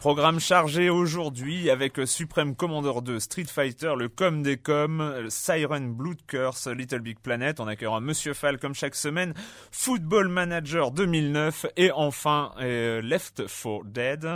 Programme 0.00 0.40
chargé 0.40 0.88
aujourd'hui 0.88 1.68
avec 1.68 2.00
Supreme 2.06 2.56
Commander 2.56 3.02
2, 3.02 3.20
Street 3.20 3.44
Fighter, 3.44 3.92
le 3.98 4.08
com 4.08 4.42
des 4.42 4.56
com, 4.56 5.26
Siren 5.28 5.92
Blood 5.92 6.16
Curse, 6.26 6.68
Little 6.68 7.00
Big 7.00 7.18
Planet, 7.18 7.60
on 7.60 7.66
accueillera 7.66 8.00
Monsieur 8.00 8.32
Fall 8.32 8.58
comme 8.58 8.74
chaque 8.74 8.94
semaine, 8.94 9.34
Football 9.70 10.28
Manager 10.28 10.90
2009 10.90 11.66
et 11.76 11.90
enfin 11.90 12.52
euh, 12.60 13.02
Left 13.02 13.42
4 13.46 13.84
Dead. 13.84 14.26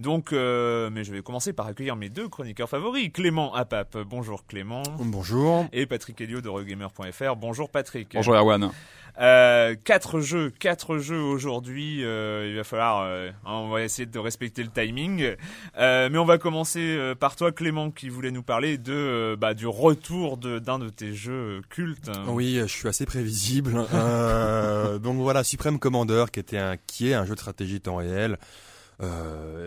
Donc, 0.00 0.32
euh, 0.32 0.90
mais 0.90 1.04
je 1.04 1.12
vais 1.12 1.22
commencer 1.22 1.52
par 1.52 1.68
accueillir 1.68 1.94
mes 1.94 2.08
deux 2.08 2.28
chroniqueurs 2.28 2.68
favoris, 2.68 3.12
Clément 3.12 3.54
Apap. 3.54 3.96
Bonjour 3.98 4.44
Clément. 4.46 4.82
Bonjour. 4.98 5.66
Et 5.72 5.86
Patrick 5.86 6.20
Elio 6.20 6.40
de 6.40 6.48
Regamer.fr. 6.48 7.36
Bonjour 7.36 7.70
Patrick. 7.70 8.14
Bonjour 8.14 8.34
Erwan. 8.34 8.72
Euh, 9.20 9.76
quatre 9.84 10.20
jeux, 10.20 10.50
quatre 10.50 10.98
jeux 10.98 11.20
aujourd'hui. 11.20 12.04
Euh, 12.04 12.48
il 12.50 12.56
va 12.56 12.64
falloir, 12.64 13.02
euh, 13.02 13.30
on 13.44 13.68
va 13.68 13.82
essayer 13.82 14.06
de 14.06 14.18
respecter 14.18 14.62
le 14.62 14.70
timing. 14.70 15.36
Euh, 15.78 16.08
mais 16.10 16.18
on 16.18 16.24
va 16.24 16.38
commencer 16.38 16.80
euh, 16.80 17.14
par 17.14 17.36
toi, 17.36 17.52
Clément, 17.52 17.90
qui 17.90 18.08
voulait 18.08 18.32
nous 18.32 18.42
parler 18.42 18.76
de 18.76 18.92
euh, 18.92 19.36
bah, 19.36 19.54
du 19.54 19.66
retour 19.66 20.36
d'un 20.36 20.78
de, 20.78 20.88
tes 20.88 21.14
jeux 21.14 21.62
cultes. 21.70 22.10
Oui, 22.26 22.58
je 22.60 22.66
suis 22.66 22.88
assez 22.88 23.06
prévisible. 23.06 23.72
donc 25.00 25.16
voilà, 25.18 25.44
Supreme 25.44 25.78
Commander, 25.78 26.24
qui 26.32 26.40
était 26.40 26.58
un, 26.58 26.76
qui 26.76 27.10
est 27.10 27.14
un 27.14 27.24
jeu 27.24 27.34
de 27.34 27.40
stratégie 27.40 27.80
temps 27.80 27.96
réel. 27.96 28.36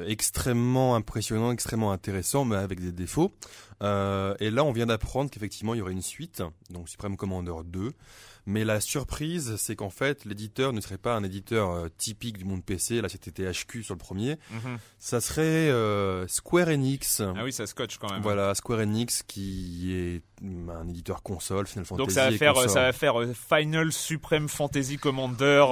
extrêmement 0.07 0.96
impressionnant, 0.96 1.52
extrêmement 1.52 1.91
intéressant, 1.91 2.44
mais 2.44 2.57
avec 2.57 2.81
des 2.81 2.91
défauts. 2.91 3.31
et 3.81 4.50
là, 4.52 4.63
on 4.63 4.72
vient 4.74 4.88
d'apprendre 4.88 5.31
qu'effectivement, 5.31 5.74
il 5.74 5.78
y 5.78 5.81
aurait 5.81 5.94
une 5.94 6.02
suite, 6.02 6.44
donc 6.69 6.90
Supreme 6.90 7.16
Commander 7.16 7.63
2. 7.66 7.94
Mais 8.50 8.63
la 8.63 8.80
surprise, 8.80 9.58
c'est 9.58 9.75
qu'en 9.75 9.90
fait, 9.90 10.24
l'éditeur 10.24 10.72
ne 10.72 10.80
serait 10.80 10.97
pas 10.97 11.13
un 11.13 11.24
éditeur 11.24 11.69
euh, 11.69 11.90
typique 11.97 12.38
du 12.38 12.46
monde 12.46 12.63
PC. 12.63 13.02
Là, 13.02 13.09
c'était 13.09 13.30
THQ 13.30 13.84
sur 13.84 13.94
le 13.94 14.00
premier. 14.00 14.38
Mhm. 14.52 14.78
Ça 15.00 15.19
serait 15.19 15.41
euh, 15.44 16.25
Square 16.30 16.69
Enix. 16.69 17.19
Ah 17.19 17.44
oui, 17.44 17.52
ça 17.52 17.68
scotche 17.68 17.97
quand 17.97 18.09
même. 18.09 18.22
Voilà, 18.22 18.56
Square 18.56 18.80
Enix 18.80 19.22
qui 19.22 19.94
est 19.94 20.22
mm, 20.41 20.69
un 20.69 20.88
éditeur 20.88 21.24
console, 21.24 21.68
Final 21.68 21.84
Fantasy. 21.84 22.06
Donc 22.06 22.12
ça 22.12 22.30
va 22.30 22.38
faire, 22.38 22.69
ça 22.69 22.84
va 22.84 22.94
faire 22.94 23.19
euh, 23.19 23.34
Final 23.34 23.91
Supreme 23.91 24.47
Fantasy 24.47 24.96
Commander. 24.96 25.66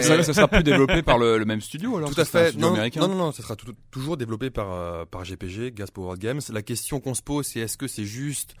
ça, 0.00 0.32
sera 0.32 0.46
plus 0.46 0.62
développé 0.62 1.02
par 1.02 1.18
le, 1.18 1.44
même 1.44 1.60
studio 1.60 1.96
alors. 1.96 2.14
Tout 2.14 2.20
à 2.20 2.24
fait. 2.24 2.56
Non, 2.56 2.76
non, 2.76 3.08
non, 3.08 3.32
ça 3.32 3.42
sera 3.42 3.56
toujours 3.90 4.16
développé 4.16 4.50
par 4.50 5.04
par 5.08 5.24
GPG, 5.24 5.72
Gas 5.72 5.88
Powered 5.92 6.20
Games. 6.20 6.40
La 6.52 6.62
question 6.62 7.00
qu'on 7.00 7.14
se 7.14 7.22
pose, 7.22 7.48
c'est 7.48 7.58
est-ce 7.58 7.76
que 7.76 7.88
c'est 7.88 8.04
juste 8.04 8.54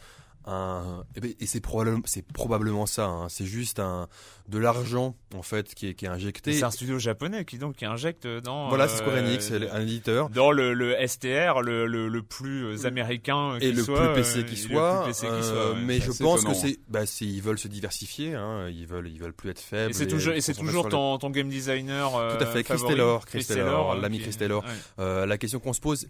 un 0.46 1.04
eh 1.16 1.20
ben, 1.20 1.32
et 1.40 1.46
c'est 1.46 1.60
probablement 1.60 2.02
c'est 2.04 2.26
probablement 2.26 2.86
ça 2.86 3.06
hein. 3.06 3.28
c'est 3.28 3.46
juste 3.46 3.78
un 3.80 4.08
de 4.48 4.58
l'argent 4.58 5.16
en 5.34 5.42
fait 5.42 5.74
qui 5.74 5.88
est 5.88 5.94
qui 5.94 6.04
est 6.04 6.08
injecté. 6.08 6.52
C'est 6.52 6.64
un 6.64 6.70
studio 6.70 6.98
japonais 6.98 7.44
qui 7.44 7.58
donc 7.58 7.76
qui 7.76 7.86
injecte 7.86 8.26
dans 8.26 8.68
voilà 8.68 8.88
c'est 8.88 8.98
Square 8.98 9.16
Enix 9.16 9.50
euh, 9.50 9.68
un 9.72 9.80
éditeur. 9.80 10.28
dans 10.28 10.50
le, 10.50 10.74
le 10.74 10.94
STR 11.06 11.62
le, 11.62 11.86
le, 11.86 12.08
le, 12.08 12.22
plus 12.22 12.64
euh, 12.64 12.86
américain 12.86 13.56
et 13.60 13.72
le, 13.72 13.82
soit, 13.82 14.12
plus 14.12 14.22
PC 14.22 14.44
qui 14.44 14.56
soit, 14.56 15.08
euh, 15.24 15.74
mais 15.82 16.00
je 16.00 16.12
pense 16.12 16.44
que 16.44 16.52
c'est 16.52 16.78
bah 16.88 17.06
c'est 17.06 17.24
ils 17.24 17.40
veulent 17.40 17.58
se 17.58 17.68
diversifier 17.68 18.34
hein. 18.34 18.68
ils 18.68 18.86
veulent 18.86 19.08
ils 19.08 19.18
veulent 19.18 19.32
plus 19.32 19.50
être 19.50 19.60
faibles 19.60 19.90
et 19.90 19.94
c'est 19.94 20.06
toujours 20.06 20.34
et 20.34 20.40
c'est 20.40 20.54
toujours 20.54 20.88
ton, 20.88 21.18
ton 21.18 21.30
game 21.30 21.48
designer 21.48 22.10
tout 22.10 22.44
à 22.44 22.46
fait 22.46 22.64
Chris 22.64 22.80
Taylor 22.86 23.24
Chris 23.24 23.44
Taylor 23.46 23.94
l'ami 23.94 24.20
Chris 24.20 24.36
Taylor 24.36 24.64
la 24.98 25.38
question 25.38 25.58
qu'on 25.58 25.72
se 25.72 25.80
pose 25.80 26.06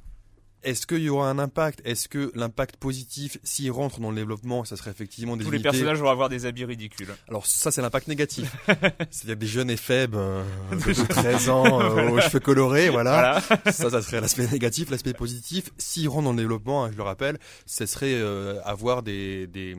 est-ce 0.65 0.87
qu'il 0.87 0.99
y 0.99 1.09
aura 1.09 1.29
un 1.31 1.39
impact? 1.39 1.81
Est-ce 1.85 2.09
que 2.09 2.33
l'impact 2.35 2.77
positif, 2.77 3.39
s'il 3.43 3.71
rentre 3.71 4.01
dans 4.01 4.11
le 4.11 4.17
développement, 4.17 4.65
ça 4.65 4.77
serait 4.77 4.91
effectivement 4.91 5.37
des 5.37 5.45
Tous 5.45 5.51
les 5.51 5.61
personnages 5.61 5.99
vont 5.99 6.09
avoir 6.09 6.29
des 6.29 6.47
habits 6.47 6.65
ridicules. 6.65 7.15
Alors 7.29 7.47
ça, 7.47 7.71
c'est 7.71 7.83
l'impact 7.83 8.09
négatif. 8.09 8.51
C'est-à-dire 9.11 9.37
des 9.37 9.47
jeunes 9.47 9.71
et 9.71 9.77
faibles 9.77 10.17
euh, 10.17 10.43
de 10.71 11.07
13 11.07 11.49
ans 11.51 11.81
euh, 11.81 12.11
aux 12.11 12.21
cheveux 12.21 12.41
colorés, 12.41 12.89
voilà. 12.89 13.41
ça, 13.67 13.91
ça 13.91 14.03
serait 14.03 14.21
l'aspect 14.21 14.47
négatif. 14.47 14.91
L'aspect 14.91 15.13
positif, 15.13 15.71
s'il 15.79 16.09
rentre 16.09 16.25
dans 16.25 16.33
le 16.33 16.39
développement, 16.39 16.85
hein, 16.85 16.91
je 16.93 16.97
le 16.97 17.03
rappelle, 17.03 17.39
ce 17.67 17.87
serait 17.87 18.15
euh, 18.15 18.61
avoir 18.65 19.03
des, 19.03 19.47
des, 19.47 19.77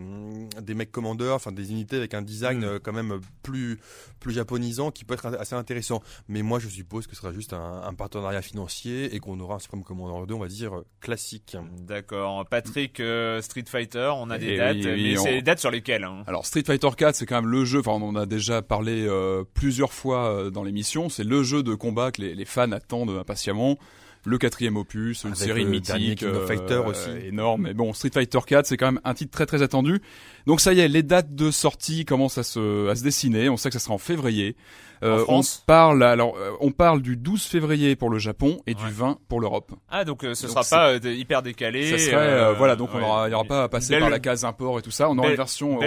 des 0.62 0.74
mecs 0.74 0.92
commandeurs, 0.92 1.36
enfin 1.36 1.52
des 1.52 1.72
unités 1.72 1.98
avec 1.98 2.14
un 2.14 2.22
design 2.22 2.66
mm. 2.66 2.80
quand 2.80 2.94
même 2.94 3.20
plus, 3.44 3.80
plus 4.20 4.34
japonisant 4.34 4.92
qui 4.92 5.04
peut 5.04 5.16
être 5.16 5.28
assez 5.40 5.56
intéressant. 5.56 6.02
Mais 6.28 6.44
moi, 6.44 6.60
je 6.60 6.68
suppose 6.68 7.08
que 7.08 7.16
ce 7.16 7.22
sera 7.22 7.34
juste 7.34 7.54
un, 7.54 7.82
un 7.84 7.94
partenariat 7.94 8.42
financier 8.42 9.16
et 9.16 9.20
qu'on 9.20 9.40
aura 9.40 9.56
un 9.56 9.60
Supreme 9.60 9.84
Commander 9.84 10.28
2, 10.28 10.34
on 10.34 10.40
va 10.40 10.48
dire, 10.48 10.75
classique. 11.00 11.58
D'accord. 11.82 12.46
Patrick, 12.50 13.00
euh, 13.00 13.42
Street 13.42 13.66
Fighter, 13.68 14.12
on 14.16 14.30
a 14.30 14.38
des 14.38 14.54
eh 14.54 14.58
dates, 14.58 14.78
mais 14.78 15.16
c'est 15.18 15.34
des 15.36 15.42
dates 15.42 15.60
sur 15.60 15.72
lesquelles 15.72 16.04
hein 16.04 16.24
Alors 16.28 16.46
Street 16.46 16.64
Fighter 16.66 16.90
4, 16.96 17.16
c'est 17.16 17.26
quand 17.26 17.42
même 17.42 17.52
le 17.52 17.66
jeu, 17.66 17.80
enfin 17.80 17.92
on 17.92 18.10
en 18.10 18.16
a 18.16 18.26
déjà 18.26 18.62
parlé 18.62 19.06
euh, 19.08 19.44
plusieurs 19.54 19.94
fois 19.94 20.30
euh, 20.30 20.50
dans 20.50 20.64
l'émission, 20.64 21.10
c'est 21.10 21.24
le 21.24 21.44
jeu 21.44 21.64
de 21.64 21.76
combat 21.76 22.12
que 22.12 22.22
les, 22.22 22.36
les 22.36 22.46
fans 22.46 22.72
attendent 22.72 23.12
impatiemment 23.12 23.78
le 24.26 24.38
quatrième 24.38 24.76
opus, 24.76 25.24
une 25.24 25.36
série 25.36 25.66
mythique, 25.66 26.24
euh, 26.24 26.46
Fighter 26.48 26.82
aussi. 26.86 27.10
énorme. 27.28 27.64
Mais 27.64 27.74
bon, 27.74 27.94
Street 27.94 28.10
Fighter 28.12 28.40
4, 28.46 28.66
c'est 28.66 28.78
quand 28.78 28.92
même 28.92 29.02
un 29.04 29.14
titre 29.14 29.32
très 29.32 29.46
très 29.46 29.62
attendu. 29.62 30.02
Donc 30.48 30.62
ça 30.62 30.74
y 30.74 30.80
est, 30.80 30.88
les 30.88 31.04
dates 31.04 31.34
de 31.36 31.52
sortie 31.52 32.06
commencent 32.06 32.38
à 32.38 32.44
se, 32.44 32.90
à 32.90 32.96
se 32.96 33.04
dessiner. 33.04 33.50
On 33.50 33.58
sait 33.58 33.70
que 33.70 33.74
ça 33.74 33.80
sera 33.80 33.94
en 33.94 34.00
février. 34.00 34.56
Euh, 35.04 35.24
on 35.28 35.42
parle 35.66 36.04
alors 36.04 36.36
euh, 36.38 36.52
on 36.60 36.72
parle 36.72 37.02
du 37.02 37.18
12 37.18 37.44
février 37.44 37.96
pour 37.96 38.10
le 38.10 38.20
Japon 38.20 38.60
et 38.68 38.74
du 38.74 38.90
20 38.90 39.20
pour 39.28 39.40
l'Europe. 39.40 39.72
Ah 39.90 40.06
donc 40.06 40.22
ce 40.22 40.48
sera 40.48 40.64
pas 40.64 40.96
hyper 40.96 41.42
décalé. 41.42 41.92
Ça 41.92 41.98
serait 41.98 42.54
voilà 42.56 42.76
donc 42.76 42.90
on 42.94 43.02
aura 43.02 43.28
il 43.28 43.32
y 43.32 43.36
aura 43.36 43.46
pas 43.46 43.64
à 43.64 43.70
passer 43.70 44.00
par 44.00 44.10
la 44.10 44.20
case 44.20 44.46
import 44.46 44.80
et 44.80 44.82
tout 44.82 44.92
ça. 44.92 45.10
On 45.10 45.18
aura 45.18 45.30
une 45.30 45.36
version 45.36 45.80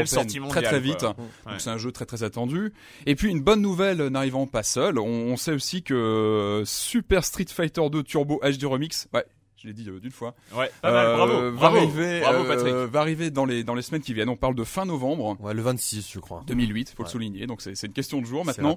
très 0.48 0.62
très 0.62 0.80
vite. 0.80 1.02
Donc 1.02 1.58
c'est 1.58 1.70
un 1.70 1.78
jeu 1.78 1.92
très 1.92 2.06
très 2.06 2.22
attendu. 2.22 2.72
Et 3.06 3.14
puis 3.14 3.30
une 3.30 3.40
bonne 3.40 3.62
nouvelle 3.62 4.08
n'arrivant 4.08 4.46
pas 4.46 4.62
seule, 4.62 4.98
on, 4.98 5.04
on, 5.04 5.36
sait 5.36 5.52
aussi 5.52 5.82
que 5.82 6.62
Super 6.64 7.24
Street 7.24 7.46
Fighter 7.48 7.82
2 7.90 8.02
Turbo 8.02 8.40
HD 8.42 8.64
Remix, 8.64 9.08
ouais, 9.14 9.24
je 9.60 9.68
l'ai 9.68 9.74
dit 9.74 9.84
d'une 9.84 10.10
fois. 10.10 10.34
Ouais, 10.56 10.70
pas 10.82 10.92
mal, 10.92 11.16
bravo, 11.16 11.52
va 11.52 11.66
arriver, 11.66 12.20
bravo 12.20 12.44
Patrick. 12.44 12.74
va 12.74 13.00
arriver 13.00 13.30
dans 13.30 13.44
les 13.44 13.64
dans 13.64 13.74
les 13.74 13.82
semaines 13.82 14.02
qui 14.02 14.14
viennent. 14.14 14.28
On 14.28 14.36
parle 14.36 14.54
de 14.54 14.64
fin 14.64 14.84
novembre. 14.84 15.36
Ouais, 15.40 15.54
le 15.54 15.62
26, 15.62 16.10
je 16.12 16.18
crois. 16.18 16.42
2008, 16.46 16.94
faut 16.96 17.02
le 17.02 17.08
souligner. 17.08 17.46
Donc 17.46 17.60
c'est 17.62 17.82
une 17.82 17.92
question 17.92 18.20
de 18.20 18.26
jour 18.26 18.44
maintenant. 18.44 18.76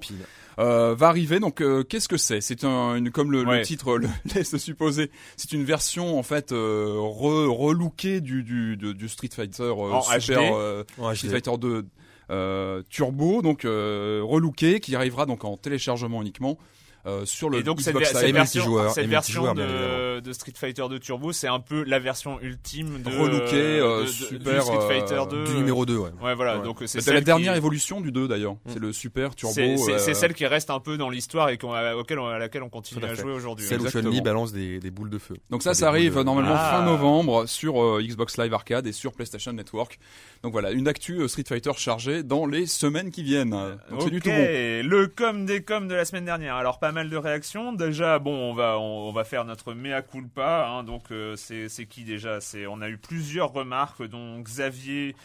va 0.56 1.08
arriver. 1.08 1.40
Donc 1.40 1.62
qu'est-ce 1.88 2.08
que 2.08 2.16
c'est? 2.16 2.40
C'est 2.40 2.64
un 2.64 2.96
une, 2.96 3.10
comme 3.10 3.32
le, 3.32 3.44
le 3.44 3.62
titre 3.62 3.96
le 3.98 4.08
laisse 4.34 4.56
supposer. 4.56 5.10
C'est 5.36 5.52
une 5.52 5.64
version 5.64 6.18
en 6.18 6.22
fait 6.22 6.50
re 6.50 7.48
relookée 7.48 8.20
du 8.20 8.42
du, 8.42 8.76
du, 8.76 9.08
Street 9.08 9.30
Fighter 9.32 9.72
Super 10.20 10.84
Street 11.14 11.28
Fighter 11.28 11.56
2 11.58 11.84
euh, 12.32 12.82
turbo, 12.88 13.42
donc 13.42 13.64
euh, 13.64 14.22
relooké, 14.24 14.80
qui 14.80 14.96
arrivera 14.96 15.26
donc 15.26 15.44
en 15.44 15.56
téléchargement 15.56 16.22
uniquement 16.22 16.56
euh, 17.04 17.24
sur 17.24 17.50
le 17.50 17.58
et 17.58 17.62
donc 17.64 17.80
Xbox 17.80 18.10
cette, 18.10 18.16
cette 18.16 18.32
version, 18.32 18.90
cette 18.90 19.08
version 19.08 19.54
de, 19.54 20.20
de, 20.20 20.32
Street 20.32 20.52
Fighter 20.54 20.84
2 20.88 21.00
Turbo, 21.00 21.32
c'est 21.32 21.48
un 21.48 21.58
peu 21.58 21.82
la 21.82 21.98
version 21.98 22.40
ultime 22.40 23.02
de, 23.02 23.10
relooké, 23.10 23.56
euh, 23.56 24.06
super, 24.06 24.54
du 24.54 24.60
Street 24.60 25.00
Fighter 25.00 25.20
2 25.28 25.44
du 25.44 25.54
numéro 25.54 25.84
2 25.84 25.96
ouais. 25.96 26.10
Ouais 26.22 26.34
voilà, 26.36 26.58
donc 26.58 26.78
c'est 26.86 27.04
la 27.08 27.20
dernière 27.20 27.56
évolution 27.56 28.00
du 28.00 28.12
2 28.12 28.28
d'ailleurs. 28.28 28.54
Mm. 28.54 28.58
C'est 28.68 28.78
le 28.78 28.92
super 28.92 29.34
turbo. 29.34 29.54
C'est 29.54 30.10
euh... 30.10 30.14
celle 30.14 30.32
qui 30.32 30.46
reste 30.46 30.70
un 30.70 30.78
peu 30.78 30.96
dans 30.96 31.10
l'histoire 31.10 31.50
et 31.50 31.58
auquel 31.98 32.20
on, 32.20 32.26
à 32.26 32.38
laquelle 32.38 32.62
on 32.62 32.70
continue 32.70 33.04
à, 33.04 33.14
jouer 33.14 33.32
aujourd'hui. 33.32 33.66
Celle 33.66 33.80
où 33.80 33.90
Chun-Li 33.90 34.20
balance 34.20 34.52
des, 34.52 34.78
des, 34.78 34.90
boules 34.92 35.10
de 35.10 35.18
feu. 35.18 35.34
Donc 35.50 35.64
ça 35.64 35.74
ça 35.74 35.88
arrive 35.88 36.20
normalement 36.20 36.54
ah. 36.54 36.70
fin 36.70 36.84
novembre 36.84 37.46
sur 37.46 37.82
euh, 37.82 38.00
Xbox 38.00 38.38
Live 38.38 38.54
Arcade 38.54 38.86
et 38.86 38.92
sur 38.92 39.12
PlayStation 39.12 39.52
Network. 39.52 39.98
Donc 40.44 40.52
voilà, 40.52 40.70
une 40.70 40.86
actu 40.86 41.28
Street 41.28 41.44
Fighter 41.48 41.72
chargée 41.76 42.22
dans 42.22 42.46
les 42.46 42.66
semaines 42.66 43.10
qui 43.10 43.24
viennent. 43.24 43.50
Donc 43.90 44.02
c'est 44.02 44.10
du 44.10 44.20
tout 44.20 44.28
bon. 44.28 44.36
Le 44.36 45.06
com 45.08 45.46
des 45.46 45.62
com 45.62 45.88
de 45.88 45.94
la 45.94 46.04
semaine 46.04 46.26
dernière. 46.26 46.54
Alors 46.54 46.78
pas 46.78 46.91
mal 46.92 47.10
de 47.10 47.16
réactions 47.16 47.72
déjà, 47.72 48.18
bon, 48.18 48.50
on 48.50 48.54
va 48.54 48.78
on, 48.78 49.12
va 49.12 49.24
faire 49.24 49.44
notre 49.44 49.74
mea 49.74 50.02
culpa. 50.02 50.66
Hein, 50.68 50.84
donc 50.84 51.10
euh, 51.10 51.36
c'est 51.36 51.86
qui 51.86 52.04
déjà? 52.04 52.38
On 52.68 52.80
a 52.80 52.88
eu 52.88 52.98
plusieurs 52.98 53.52
remarques, 53.52 54.02
dont 54.06 54.40
Xavier 54.40 55.16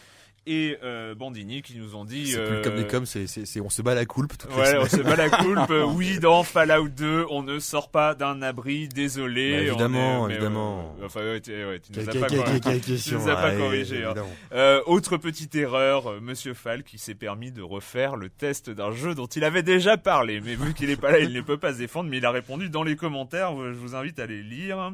et 0.48 0.78
euh, 0.82 1.14
Bandini 1.14 1.60
qui 1.62 1.76
nous 1.76 1.94
ont 1.94 2.04
dit. 2.04 2.28
C'est 2.28 2.44
plus 2.44 2.62
comme 2.62 2.76
des 2.76 2.82
euh, 2.82 2.88
coms, 2.88 3.04
c'est, 3.06 3.26
c'est, 3.26 3.60
on 3.60 3.68
se 3.68 3.82
bat 3.82 3.94
la 3.94 4.06
coulpe. 4.06 4.32
ouais, 4.56 4.78
on 4.78 4.86
se 4.86 5.02
bat 5.02 5.16
la 5.16 5.28
coulpe. 5.28 5.72
oui, 5.94 6.18
dans 6.18 6.42
Fallout 6.42 6.88
2, 6.88 7.26
on 7.30 7.42
ne 7.42 7.58
sort 7.58 7.90
pas 7.90 8.14
d'un 8.14 8.40
abri. 8.40 8.88
Désolé. 8.88 9.52
Bah, 9.52 9.62
évidemment, 9.62 10.28
évidemment. 10.28 10.96
enfin, 11.04 11.20
ouais, 11.20 11.40
tu, 11.40 11.52
ouais, 11.52 11.80
tu 11.80 11.92
nous 11.92 12.08
as 12.08 12.12
pas, 12.12 12.28
tu 12.28 13.14
nous 13.14 13.28
as 13.28 13.36
pas 13.36 13.52
corrigé. 13.52 14.04
Hein. 14.04 14.14
Euh, 14.52 14.80
autre 14.86 15.18
petite 15.18 15.54
erreur, 15.54 16.10
euh, 16.10 16.20
Monsieur 16.20 16.54
Fall 16.54 16.82
qui 16.82 16.98
s'est 16.98 17.14
permis 17.14 17.52
de 17.52 17.62
refaire 17.62 18.16
le 18.16 18.30
test 18.30 18.70
d'un 18.70 18.92
jeu 18.92 19.14
dont 19.14 19.26
il 19.26 19.44
avait 19.44 19.62
déjà 19.62 19.96
parlé, 19.98 20.40
mais 20.40 20.54
vu 20.54 20.72
qu'il 20.72 20.88
est 20.90 20.96
pas 21.00 21.12
là, 21.12 21.18
il 21.18 21.32
ne 21.32 21.40
peut 21.42 21.58
pas 21.58 21.72
se 21.74 21.78
défendre. 21.78 22.08
Mais 22.08 22.18
il 22.18 22.26
a 22.26 22.30
répondu 22.30 22.70
dans 22.70 22.82
les 22.82 22.96
commentaires. 22.96 23.52
Je 23.56 23.78
vous 23.78 23.94
invite 23.94 24.18
à 24.18 24.26
les 24.26 24.42
lire. 24.42 24.92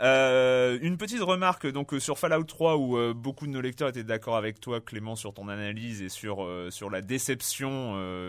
Euh, 0.00 0.78
une 0.82 0.98
petite 0.98 1.22
remarque 1.22 1.66
donc 1.66 1.94
euh, 1.94 2.00
sur 2.00 2.18
Fallout 2.18 2.44
3 2.44 2.76
où 2.76 2.98
euh, 2.98 3.14
beaucoup 3.14 3.46
de 3.46 3.52
nos 3.52 3.62
lecteurs 3.62 3.88
étaient 3.88 4.04
d'accord 4.04 4.36
avec 4.36 4.60
toi 4.60 4.80
Clément 4.80 5.16
sur 5.16 5.32
ton 5.32 5.48
analyse 5.48 6.02
et 6.02 6.10
sur 6.10 6.44
euh, 6.44 6.70
sur 6.70 6.90
la 6.90 7.00
déception 7.00 7.46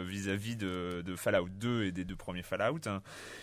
vis-à-vis 0.03 0.55
de, 0.55 1.03
de, 1.05 1.15
Fallout 1.15 1.49
2 1.49 1.85
et 1.85 1.91
des 1.91 2.05
deux 2.05 2.15
premiers 2.15 2.43
Fallout. 2.43 2.79
Hein. 2.85 3.01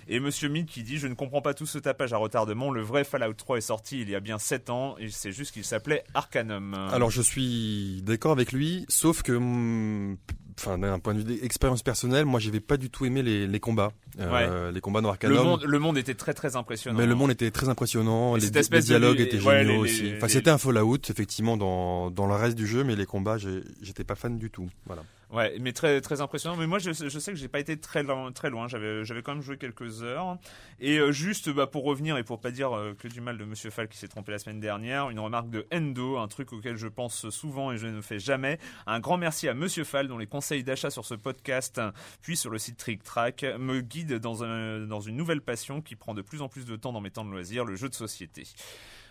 Et 0.09 0.21
Monsieur 0.21 0.49
Mid 0.49 0.67
qui 0.67 0.82
dit 0.82 0.99
je 0.99 1.06
ne 1.06 1.15
comprends 1.15 1.43
pas 1.43 1.55
tout 1.55 1.67
ce 1.67 1.79
tapage 1.79 2.12
à 2.12 2.17
retardement. 2.17 2.71
Le 2.71 2.81
vrai 2.81 3.05
Fallout 3.05 3.35
3 3.35 3.59
est 3.59 3.62
sorti 3.62 4.00
il 4.00 4.09
y 4.09 4.15
a 4.15 4.21
bien 4.21 4.38
7 4.38 4.71
ans 4.71 4.97
et 4.99 5.11
c'est 5.11 5.32
juste 5.32 5.53
qu'il 5.53 5.65
s'appelait 5.65 6.05
Arcanum. 6.15 6.75
Alors 6.75 7.11
je 7.11 7.23
suis 7.23 8.03
d'accord 8.03 8.32
avec 8.32 8.53
lui, 8.53 8.87
sauf 8.88 9.23
que 9.23 9.32
hmm, 9.32 10.17
enfin 10.58 10.78
d'un 10.78 10.98
point 10.98 11.14
de 11.14 11.18
vue 11.20 11.40
d'expérience 11.40 11.82
personnelle, 11.82 12.24
moi 12.24 12.40
j'avais 12.40 12.60
pas 12.60 12.76
du 12.76 12.90
tout 12.90 13.04
aimé 13.04 13.22
les, 13.22 13.46
les 13.46 13.60
combats, 13.60 13.92
euh, 14.20 14.70
les 14.70 14.80
combats 14.80 15.00
dans. 15.00 15.14
Le 15.22 15.42
monde, 15.42 15.64
le 15.64 15.78
monde 15.78 15.98
était 15.98 16.14
très 16.14 16.34
très 16.34 16.56
impressionnant. 16.56 16.98
Mais 16.98 17.06
le 17.06 17.14
monde 17.14 17.30
était 17.30 17.50
très 17.50 17.68
impressionnant, 17.68 18.36
les, 18.36 18.50
les, 18.50 18.80
dialogues 18.80 19.20
étaient 19.20 19.40
géniaux 19.40 19.80
aussi. 19.80 20.12
enfin 20.16 20.28
c'était 20.28 20.50
un 20.50 20.58
Fallout 20.58 20.98
effectivement 21.08 21.56
dans 21.56 22.10
dans 22.10 22.26
le 22.26 22.34
reste 22.34 22.56
du 22.56 22.66
jeu, 22.66 22.84
mais 22.84 22.96
les 22.96 23.06
combats 23.06 23.36
j'étais 23.38 24.04
pas 24.04 24.14
fan 24.14 24.38
du 24.38 24.50
tout. 24.50 24.68
Voilà. 24.86 25.02
Ouais, 25.31 25.56
mais 25.61 25.73
très 25.73 26.00
très 26.00 26.21
impressionnant. 26.21 26.56
Mais 26.56 26.67
moi, 26.67 26.79
je, 26.79 26.93
sais 26.93 27.32
que 27.32 27.38
j'ai 27.38 27.49
pas 27.49 27.61
été 27.61 27.79
très 27.79 28.03
loin, 28.03 28.31
très 28.32 28.50
loin. 28.50 28.69
J'avais 28.69 29.05
j'avais 29.05 29.23
quand 29.23 29.32
même 29.35 29.43
joué 29.43 29.56
quelques 29.56 30.03
heures. 30.03 30.38
Et 30.81 30.99
euh, 30.99 31.12
juste, 31.12 31.50
bah, 31.50 31.67
pour 31.67 31.85
revenir 31.85 32.17
et 32.17 32.25
pour 32.25 32.41
pas 32.41 32.50
dire 32.50 32.76
euh, 32.76 32.94
que 32.94 33.09
du 33.09 33.21
mal 33.21 33.38
de 33.38 33.44
Monsieur 33.44 33.71
Fall 33.71 33.88
qui 33.88 33.99
s'est 33.99 34.09
trompé 34.09 34.32
la 34.32 34.38
semaine 34.38 34.61
dernière, 34.61 35.11
une 35.11 35.21
remarque 35.21 35.50
de 35.50 35.67
Endo, 35.73 36.19
un 36.19 36.29
truc 36.29 36.53
auquel 36.53 36.76
je 36.76 36.88
pense 36.88 37.29
souvent 37.31 37.73
et 37.73 37.79
je 37.79 37.87
ne 37.87 38.00
fais 38.00 38.19
jamais. 38.19 38.59
Un 38.87 39.00
grand 39.00 39.17
merci 39.17 39.49
à 39.49 39.55
Monsieur 39.55 39.85
Fall 39.85 40.09
dont 40.09 40.19
les 40.19 40.26
conseils 40.26 40.65
d'achat 40.65 40.91
sur 40.91 41.05
ce 41.05 41.15
podcast, 41.15 41.81
puis 42.21 42.37
sur 42.37 42.50
le 42.50 42.59
site 42.59 42.76
Trick 42.76 43.03
Track, 43.03 43.44
me 43.59 43.81
guident 43.81 44.19
dans 44.19 44.44
un 44.44 44.81
dans 44.81 45.00
une 45.00 45.17
nouvelle 45.17 45.41
passion 45.41 45.81
qui 45.81 45.97
prend 45.97 46.15
de 46.15 46.23
plus 46.23 46.43
en 46.43 46.49
plus 46.49 46.67
de 46.67 46.76
temps 46.76 46.93
dans 46.93 47.00
mes 47.00 47.11
temps 47.11 47.25
de 47.25 47.31
loisirs, 47.31 47.65
le 47.65 47.76
jeu 47.76 47.88
de 47.88 47.94
société. 47.94 48.44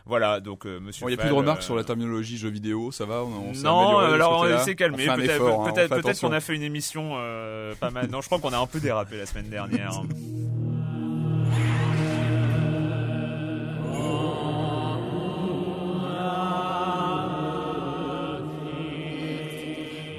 Voilà, 0.06 0.42
donc 0.42 0.66
euh, 0.66 0.80
Monsieur. 0.82 1.06
Il 1.06 1.10
n'y 1.10 1.14
a 1.14 1.18
plus 1.18 1.30
de 1.30 1.34
remarques 1.34 1.64
sur 1.64 1.76
la 1.78 1.84
terminologie 1.86 2.38
jeux 2.38 2.50
vidéo, 2.50 2.92
ça 2.92 3.06
va 3.06 3.24
on, 3.24 3.54
Non, 3.54 4.00
alors 4.00 4.46
on 4.46 4.64
s'est 4.64 4.76
calmé. 4.76 5.06
Peut-être, 5.06 5.64
peut-être, 5.74 6.02
peut-être 6.02 6.20
qu'on 6.20 6.34
a 6.34 6.42
fait 6.42 6.56
une 6.56 6.64
émission 6.64 7.14
euh, 7.16 7.74
pas 7.76 7.90
mal. 7.90 8.10
Non, 8.10 8.20
je 8.22 8.26
crois 8.28 8.40
qu'on 8.40 8.52
a 8.54 8.58
un 8.58 8.68
peu 8.68 8.80
dérapé 8.80 9.18
la 9.18 9.26
semaine 9.26 9.50
dernière. 9.50 10.02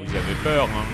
Vous 0.06 0.16
avez 0.16 0.34
peur, 0.42 0.64
hein? 0.64 0.84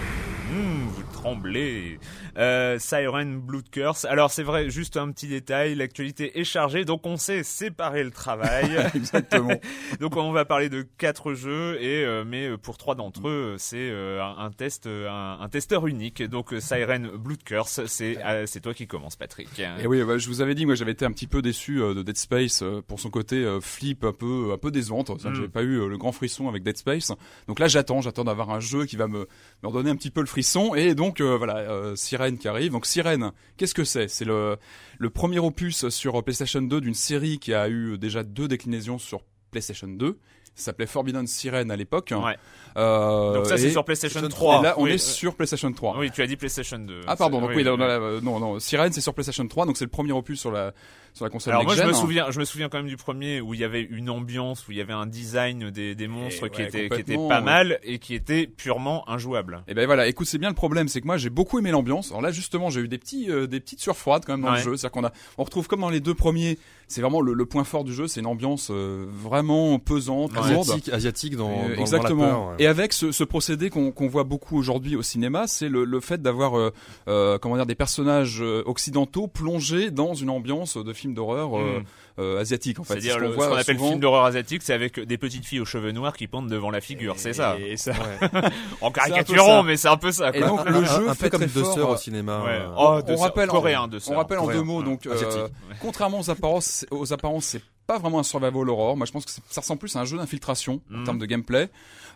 Mmh, 0.53 0.89
Vous 0.89 1.03
tremblez. 1.13 1.99
Euh, 2.39 2.79
Siren 2.79 3.41
Blood 3.41 3.71
Curse. 3.71 4.05
Alors 4.05 4.31
c'est 4.31 4.43
vrai, 4.43 4.71
juste 4.71 4.97
un 4.97 5.11
petit 5.11 5.27
détail, 5.27 5.75
l'actualité 5.75 6.39
est 6.39 6.45
chargée, 6.45 6.85
donc 6.85 7.07
on 7.07 7.17
sait 7.17 7.43
séparer 7.43 8.05
le 8.05 8.11
travail. 8.11 8.71
Exactement. 8.95 9.55
donc 10.01 10.17
on 10.17 10.33
va 10.33 10.45
parler 10.45 10.69
de 10.69 10.83
quatre 10.99 11.35
jeux 11.35 11.81
et 11.83 12.05
euh, 12.05 12.25
mais 12.27 12.57
pour 12.57 12.79
trois 12.79 12.95
d'entre 12.95 13.29
eux, 13.29 13.57
c'est 13.59 13.91
euh, 13.91 14.23
un, 14.23 14.51
test, 14.51 14.87
un, 14.87 15.49
testeur 15.51 15.87
unique. 15.87 16.23
Donc 16.23 16.55
Siren 16.59 17.09
Blood 17.17 17.43
Curse, 17.43 17.87
c'est 17.87 18.19
c'est 18.47 18.61
toi 18.61 18.75
qui 18.75 18.87
commences, 18.87 19.17
Patrick. 19.17 19.49
Et 19.59 19.87
oui, 19.87 20.03
bah, 20.05 20.19
je 20.19 20.29
vous 20.29 20.41
avais 20.41 20.55
dit, 20.55 20.67
moi 20.67 20.75
j'avais 20.75 20.93
été 20.93 21.05
un 21.05 21.13
petit 21.13 21.27
peu 21.27 21.43
déçu 21.43 21.79
de 21.79 22.03
Dead 22.03 22.17
Space 22.17 22.63
pour 22.87 23.01
son 23.01 23.11
côté 23.11 23.59
flip 23.61 24.05
un 24.05 24.13
peu 24.13 24.51
un 24.53 24.59
peu 24.59 24.71
décevante. 24.71 25.11
Mm. 25.11 25.35
J'avais 25.35 25.49
pas 25.49 25.63
eu 25.63 25.89
le 25.89 25.99
grand 25.99 26.13
frisson 26.13 26.49
avec 26.49 26.63
Dead 26.63 26.77
Space. 26.77 27.13
Donc 27.49 27.59
là 27.59 27.69
j'attends, 27.69 28.01
j'attends 28.01 28.25
d'avoir 28.25 28.51
un 28.51 28.61
jeu 28.61 28.87
qui 28.87 28.97
va 28.97 29.09
me 29.09 29.27
me 29.63 29.69
redonner 29.69 29.91
un 29.91 29.97
petit 29.97 30.11
peu 30.11 30.21
le 30.21 30.27
frisson 30.27 30.75
et 30.75 30.95
donc 30.95 31.21
voilà, 31.21 31.95
Siren 31.97 32.20
qui 32.39 32.49
arrive. 32.49 32.73
Donc 32.73 32.87
Sirène, 32.87 33.33
qu'est-ce 33.57 33.75
que 33.75 33.85
c'est? 33.85 34.09
C'est 34.09 34.25
le, 34.25 34.57
le 34.99 35.11
premier 35.11 35.39
opus 35.39 35.89
sur 35.89 36.23
PlayStation 36.23 36.63
2 36.63 36.81
d'une 36.81 36.95
série 36.95 37.39
qui 37.39 37.55
a 37.55 37.69
eu 37.69 37.99
déjà 37.99 38.23
deux 38.23 38.49
déclinaisons 38.49 38.99
sur 38.99 39.23
PlayStation 39.51 39.89
2 39.89 40.19
ça 40.55 40.67
s'appelait 40.67 40.87
Forbidden 40.87 41.27
Siren 41.27 41.71
à 41.71 41.77
l'époque. 41.77 42.13
Ouais. 42.13 42.37
Euh, 42.77 43.35
donc 43.35 43.47
ça 43.47 43.57
c'est 43.57 43.71
sur 43.71 43.85
PlayStation 43.85 44.27
3. 44.27 44.63
là 44.63 44.75
on 44.79 44.87
est 44.87 44.99
sur 44.99 45.35
PlayStation 45.35 45.73
3. 45.73 45.99
Oui, 45.99 46.11
tu 46.11 46.23
as 46.23 46.27
dit 46.27 46.37
PlayStation 46.37 46.79
2. 46.79 47.03
Ah 47.07 47.17
pardon, 47.17 47.41
donc 47.41 47.51
oui, 47.55 47.65
non 47.65 47.77
non, 48.21 48.59
Siren 48.59 48.93
c'est 48.93 49.01
sur 49.01 49.15
PlayStation 49.15 49.47
3 49.47 49.67
donc 49.67 49.77
c'est 49.77 49.85
le 49.85 49.91
premier 49.91 50.13
opus 50.13 50.41
sur 50.41 50.51
la 50.51 50.73
sur 51.13 51.25
la 51.25 51.31
console 51.31 51.55
Alors 51.55 51.65
moi 51.65 51.75
je 51.75 51.83
me 51.83 51.93
souviens, 51.93 52.31
je 52.31 52.39
me 52.39 52.45
souviens 52.45 52.69
quand 52.69 52.79
même 52.79 52.89
du 52.89 52.97
premier 52.97 53.41
où 53.41 53.55
il 53.55 53.61
y 53.61 53.65
avait 53.65 53.83
une 53.83 54.11
ambiance, 54.11 54.67
où 54.69 54.73
il 54.73 54.79
y 54.79 54.81
avait 54.81 54.93
un 54.93 55.07
design 55.07 55.71
des, 55.71 55.95
des 55.95 56.09
monstres 56.09 56.49
qui 56.49 56.63
était 56.63 56.89
qui 56.89 57.01
était 57.01 57.17
pas 57.17 57.41
mal 57.41 57.79
et 57.83 57.99
qui 57.99 58.15
était 58.15 58.47
purement 58.47 59.09
injouable. 59.09 59.63
Et 59.69 59.75
ben 59.75 59.87
voilà, 59.87 60.07
écoute, 60.07 60.27
c'est 60.27 60.39
bien 60.39 60.49
le 60.49 60.55
problème, 60.55 60.89
c'est 60.89 61.01
que 61.01 61.07
moi 61.07 61.17
j'ai 61.17 61.31
beaucoup 61.31 61.59
aimé 61.59 61.71
l'ambiance. 61.71 62.11
Alors 62.11 62.23
là 62.23 62.31
justement, 62.31 62.71
j'ai 62.71 62.81
eu 62.81 62.89
des 62.89 62.99
petits 62.99 63.31
euh, 63.31 63.47
des 63.47 63.61
petites 63.61 63.81
surfroides 63.81 64.25
quand 64.25 64.33
même 64.37 64.47
dans 64.47 64.53
le 64.53 64.59
jeu, 64.59 64.77
c'est-à-dire 64.77 64.93
qu'on 64.93 65.07
a 65.07 65.13
on 65.39 65.45
retrouve 65.45 65.69
comme 65.69 65.81
dans 65.81 65.91
les 65.91 66.01
deux 66.01 66.15
premiers, 66.15 66.59
c'est 66.89 67.01
vraiment 67.01 67.21
le, 67.21 67.33
le, 67.33 67.47
point 67.47 67.65
fort 67.65 67.85
du 67.85 67.93
jeu, 67.93 68.09
c'est 68.09 68.21
une 68.21 68.27
ambiance 68.27 68.71
euh, 68.71 69.07
vraiment 69.09 69.79
pesante, 69.79 70.37
asiatique, 70.37 70.89
asiatique 70.93 71.37
dans, 71.37 71.51
euh, 71.51 71.77
dans 71.77 71.81
exactement. 71.81 72.23
Dans 72.23 72.27
la 72.27 72.33
peur, 72.33 72.55
Et 72.59 72.67
avec 72.67 72.93
ce, 72.93 73.13
ce 73.13 73.25
procédé 73.25 73.71
qu'on 73.71 73.91
qu'on 73.93 74.09
voit 74.09 74.25
beaucoup 74.25 74.57
aujourd'hui 74.57 74.97
au 74.97 75.03
cinéma, 75.03 75.47
c'est 75.47 75.69
le, 75.69 75.85
le 75.85 76.01
fait 76.01 76.23
d'avoir 76.23 76.73
comment 77.07 77.57
dire 77.57 77.67
des 77.67 77.75
personnages 77.75 78.41
occidentaux 78.41 79.27
plongés 79.27 79.91
dans 79.91 80.15
une 80.15 80.31
ambiance 80.31 80.77
de 80.77 80.93
film 81.01 81.15
d'horreur. 81.15 81.51
Hmm 81.59 81.83
euh, 82.21 82.41
asiatique 82.41 82.79
en 82.79 82.85
fait. 82.85 83.01
C'est-à-dire 83.01 83.15
ce 83.15 83.35
qu'on 83.35 83.57
appelle 83.57 83.79
film 83.79 83.99
d'horreur 83.99 84.25
asiatique, 84.25 84.63
c'est 84.63 84.75
avec 84.75 85.01
des 85.01 85.19
petites 85.19 85.45
filles 85.45 85.61
aux 85.61 85.65
cheveux 85.65 85.93
noirs 85.93 86.17
qui 86.17 86.27
pendent 86.27 86.49
devant 86.49 86.71
la 86.71 86.81
figure, 86.81 87.15
c'est 87.17 87.33
ça. 87.33 87.57
Et 87.59 87.77
ça... 87.77 87.93
en 88.81 88.91
caricaturant, 88.91 89.63
mais 89.63 89.77
c'est 89.77 89.89
un 89.89 89.97
peu 89.97 90.13
ça. 90.13 90.31
Quoi. 90.31 90.41
Et 90.41 90.45
donc 90.45 90.69
le 90.69 90.85
jeu 90.85 91.09
un, 91.09 91.15
fait 91.15 91.31
peu 91.31 91.39
comme 91.39 91.49
deux 91.49 91.65
sœurs 91.65 91.91
au 91.91 91.97
cinéma. 91.97 92.43
Ouais. 92.45 92.61
Oh, 92.77 93.01
on, 93.07 93.17
rappelle 93.17 93.49
coréen, 93.49 93.89
on 94.09 94.17
rappelle 94.17 94.39
en 94.39 94.47
deux 94.47 94.63
mots 94.63 94.83
donc 94.83 95.07
euh, 95.07 95.49
contrairement 95.81 96.21
aux 96.21 96.31
apparences, 96.31 96.87
aux 96.91 97.13
apparences 97.13 97.45
c'est 97.47 97.63
pas 97.91 97.99
vraiment 97.99 98.21
un 98.21 98.23
survival 98.23 98.71
horror. 98.71 98.97
Moi, 98.97 99.05
je 99.05 99.11
pense 99.11 99.25
que 99.25 99.33
ça 99.33 99.61
ressemble 99.61 99.81
plus 99.81 99.97
à 99.97 100.01
un 100.01 100.05
jeu 100.05 100.17
d'infiltration 100.17 100.81
en 100.95 100.99
mm. 100.99 101.05
termes 101.05 101.19
de 101.19 101.27
gameplay. 101.27 101.69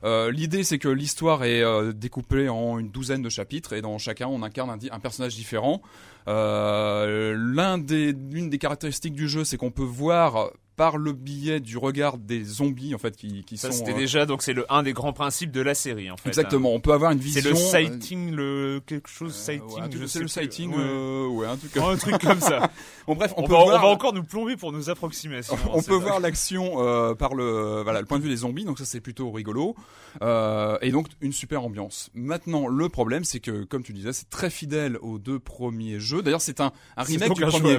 Euh, 0.05 0.31
L'idée, 0.31 0.63
c'est 0.63 0.79
que 0.79 0.87
l'histoire 0.87 1.43
est 1.43 1.63
euh, 1.63 1.93
découpée 1.93 2.49
en 2.49 2.79
une 2.79 2.91
douzaine 2.91 3.23
de 3.23 3.29
chapitres 3.29 3.73
et 3.73 3.83
dans 3.83 3.99
chacun, 3.99 4.29
on 4.29 4.45
incarne 4.45 4.71
un, 4.71 4.79
un 4.93 5.01
personnage 5.01 5.35
différent. 5.35 5.83
Euh, 6.29 7.35
l'un 7.37 7.79
des, 7.79 8.13
l'une 8.13 8.51
des 8.51 8.59
caractéristiques 8.59 9.15
du 9.15 9.29
jeu, 9.29 9.43
c'est 9.43 9.57
qu'on 9.57 9.73
peut 9.73 9.83
voir 9.83 10.53
par 10.77 10.97
le 10.99 11.13
biais 11.13 11.61
du 11.61 11.79
regard 11.79 12.19
des 12.19 12.43
zombies 12.45 12.95
en 12.95 12.99
fait 12.99 13.17
qui, 13.17 13.45
qui 13.45 13.57
Ça, 13.57 13.71
sont. 13.71 13.79
c'était 13.79 13.93
euh, 13.93 13.97
déjà, 13.99 14.27
donc 14.27 14.43
c'est 14.43 14.53
le 14.53 14.65
un 14.73 14.83
des 14.83 14.93
grands 14.93 15.13
principes 15.13 15.51
de 15.53 15.61
la 15.61 15.75
série 15.75 16.11
en 16.11 16.17
fait. 16.17 16.29
Exactement. 16.29 16.73
On 16.73 16.81
peut 16.81 16.93
avoir 16.93 17.13
une 17.13 17.19
hein. 17.19 17.23
vision. 17.23 17.43
C'est 17.43 17.49
le 17.51 17.57
euh, 17.57 17.59
sighting, 17.91 18.31
le 18.35 18.81
quelque 18.87 19.09
chose 19.09 19.33
euh, 19.33 19.43
sighting. 19.45 19.75
ouais, 19.77 19.81
un 19.83 19.89
truc- 19.89 20.03
je 20.03 20.07
c'est 20.07 20.13
sais 20.19 20.23
le 20.23 20.29
sighting, 20.29 20.71
Ouais. 20.75 20.81
euh, 20.81 21.27
ouais, 21.29 21.47
un 21.47 21.57
truc. 21.57 21.73
Oh, 21.77 21.85
un 21.89 21.97
truc 21.97 22.19
comme 22.21 22.41
ça. 22.41 22.71
Bon 23.07 23.15
bref, 23.15 23.35
on, 23.37 23.43
On, 23.43 23.47
peut 23.47 23.53
va, 23.53 23.59
on 23.59 23.67
va 23.69 23.87
encore 23.89 24.15
nous 24.15 24.25
plomber 24.25 24.57
pour 24.57 24.73
nos 24.73 24.89
approximations. 24.89 25.59
on 25.75 25.83
C'est 25.83 25.89
peut 25.89 25.95
voir 25.97 26.21
l'action 26.21 26.77
euh, 26.79 27.15
par 27.15 27.35
le 27.35 27.83
voilà 27.83 28.01
le 28.01 28.07
point 28.07 28.17
de 28.19 28.23
vue 28.23 28.31
des 28.31 28.37
zombies 28.37 28.65
donc 28.65 28.79
ça 28.79 28.87
c'est 28.87 29.01
plutôt 29.03 29.31
rigolo 29.31 29.75
Euh, 30.23 30.79
et 30.81 30.91
donc 30.91 31.09
une 31.21 31.33
super 31.33 31.63
ambiance 31.65 32.09
maintenant 32.15 32.67
le 32.69 32.89
problème 32.89 33.25
c'est 33.25 33.41
que 33.41 33.65
comme 33.65 33.83
tu 33.83 33.93
disais 33.93 34.13
c'est 34.13 34.31
très 34.31 34.49
fidèle 34.49 34.97
aux 35.03 35.19
deux 35.19 35.39
premiers 35.39 35.99
jeux 36.01 36.23
d'ailleurs 36.23 36.41
c'est 36.41 36.61
un, 36.61 36.73
remake 36.97 37.35
du 37.35 37.43
premier. 37.45 37.79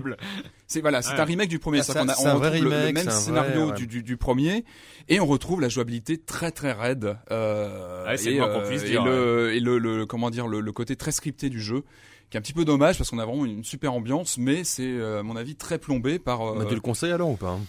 C'est 0.68 0.82
voilà 0.82 1.02
c'est 1.02 1.14
Ouais. 1.14 1.20
un 1.20 1.26
remake 1.26 1.50
du 1.50 1.60
premier 1.60 1.80
Ah, 1.80 1.82
a 1.82 1.84
c'est 1.84 2.28
on 2.28 2.28
un 2.28 2.36
vrai 2.36 2.50
retrouve 2.50 2.64
le- 2.72 2.92
même 2.92 3.10
scénario 3.10 3.62
vrai, 3.66 3.72
ouais. 3.72 3.78
du, 3.78 3.88
du, 3.88 4.04
du 4.04 4.18
premier 4.18 4.66
et 5.10 5.20
on 5.20 5.26
retrouve 5.26 5.62
la 5.62 5.70
jouabilité 5.70 6.18
très 6.18 6.52
très 6.52 6.72
raide 6.72 7.18
euh, 7.32 8.06
Ouais, 8.08 8.18
c'est 8.18 8.34
et, 8.34 8.42
puisse 8.68 8.84
et 8.84 8.88
dire, 8.88 9.06
le, 9.06 9.54
et 9.54 9.60
le, 9.60 9.78
le- 9.78 10.06
comment 10.06 10.30
dire 10.30 10.48
le, 10.48 10.60
le 10.62 10.72
côté 10.72 10.96
très 10.96 11.12
scripté 11.12 11.50
du 11.50 11.62
jeu 11.62 11.84
qui 12.30 12.38
est 12.38 12.40
un 12.40 12.42
petit 12.42 12.54
peu 12.54 12.66
dommage 12.66 12.98
parce 12.98 13.10
qu'on 13.12 13.20
a 13.20 13.26
vraiment 13.26 13.46
une 13.46 13.64
super 13.64 13.94
ambiance 13.94 14.38
mais 14.40 14.64
c'est 14.64 14.84
euh, 14.88 15.20
à 15.20 15.24
mon 15.24 15.36
avis 15.36 15.56
très 15.56 15.78
plombé 15.78 16.18
par 16.20 16.42
euh, 16.42 16.58
Bah, 16.60 16.66
tu 16.68 16.74
le 16.76 16.82
conseilles 16.82 17.12
alors 17.12 17.30
ou 17.30 17.36
pas 17.36 17.60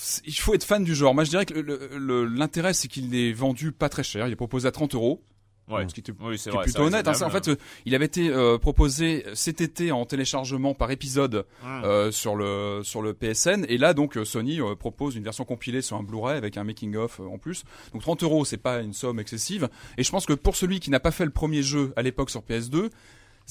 c'est- 0.00 0.22
il 0.26 0.34
faut 0.34 0.54
être 0.54 0.64
fan 0.64 0.84
du 0.84 0.94
genre. 0.94 1.12
Moi, 1.14 1.24
je 1.24 1.30
dirais 1.30 1.44
que 1.44 1.54
l'intérêt, 2.36 2.72
c'est 2.72 2.86
qu'il 2.88 3.12
est 3.16 3.32
vendu 3.32 3.72
pas 3.72 3.88
très 3.88 4.02
cher. 4.04 4.26
Il 4.28 4.32
est 4.32 4.36
proposé 4.36 4.66
à 4.68 4.70
30 4.70 4.94
euros. 4.94 5.22
Ouais. 5.70 5.88
Ce 5.88 5.94
qui 5.94 6.00
était 6.00 6.12
Oui, 6.20 6.38
c'est 6.38 6.50
plutôt 6.50 6.82
honnête. 6.84 7.06
hein. 7.06 7.12
En 7.22 7.30
fait, 7.30 7.48
euh, 7.48 7.56
il 7.86 7.94
avait 7.94 8.06
été 8.06 8.28
euh, 8.30 8.58
proposé 8.58 9.24
cet 9.34 9.60
été 9.60 9.92
en 9.92 10.04
téléchargement 10.06 10.74
par 10.74 10.90
épisode 10.90 11.44
Hum. 11.64 11.82
euh, 11.84 12.10
sur 12.10 12.34
le 12.36 12.80
sur 12.82 13.02
le 13.02 13.14
PSN. 13.14 13.64
Et 13.68 13.78
là, 13.78 13.94
donc, 13.94 14.18
Sony 14.24 14.58
propose 14.78 15.16
une 15.16 15.24
version 15.24 15.44
compilée 15.44 15.82
sur 15.82 15.96
un 15.96 16.02
Blu-ray 16.02 16.36
avec 16.36 16.56
un 16.56 16.64
making 16.64 16.96
of 16.96 17.20
en 17.20 17.38
plus. 17.38 17.64
Donc 17.92 18.02
30 18.02 18.22
euros, 18.22 18.44
c'est 18.44 18.56
pas 18.56 18.80
une 18.80 18.92
somme 18.92 19.20
excessive. 19.20 19.68
Et 19.98 20.02
je 20.04 20.10
pense 20.10 20.26
que 20.26 20.32
pour 20.32 20.56
celui 20.56 20.80
qui 20.80 20.90
n'a 20.90 21.00
pas 21.00 21.10
fait 21.10 21.24
le 21.24 21.30
premier 21.30 21.62
jeu 21.62 21.92
à 21.96 22.02
l'époque 22.02 22.30
sur 22.30 22.40
PS2. 22.42 22.90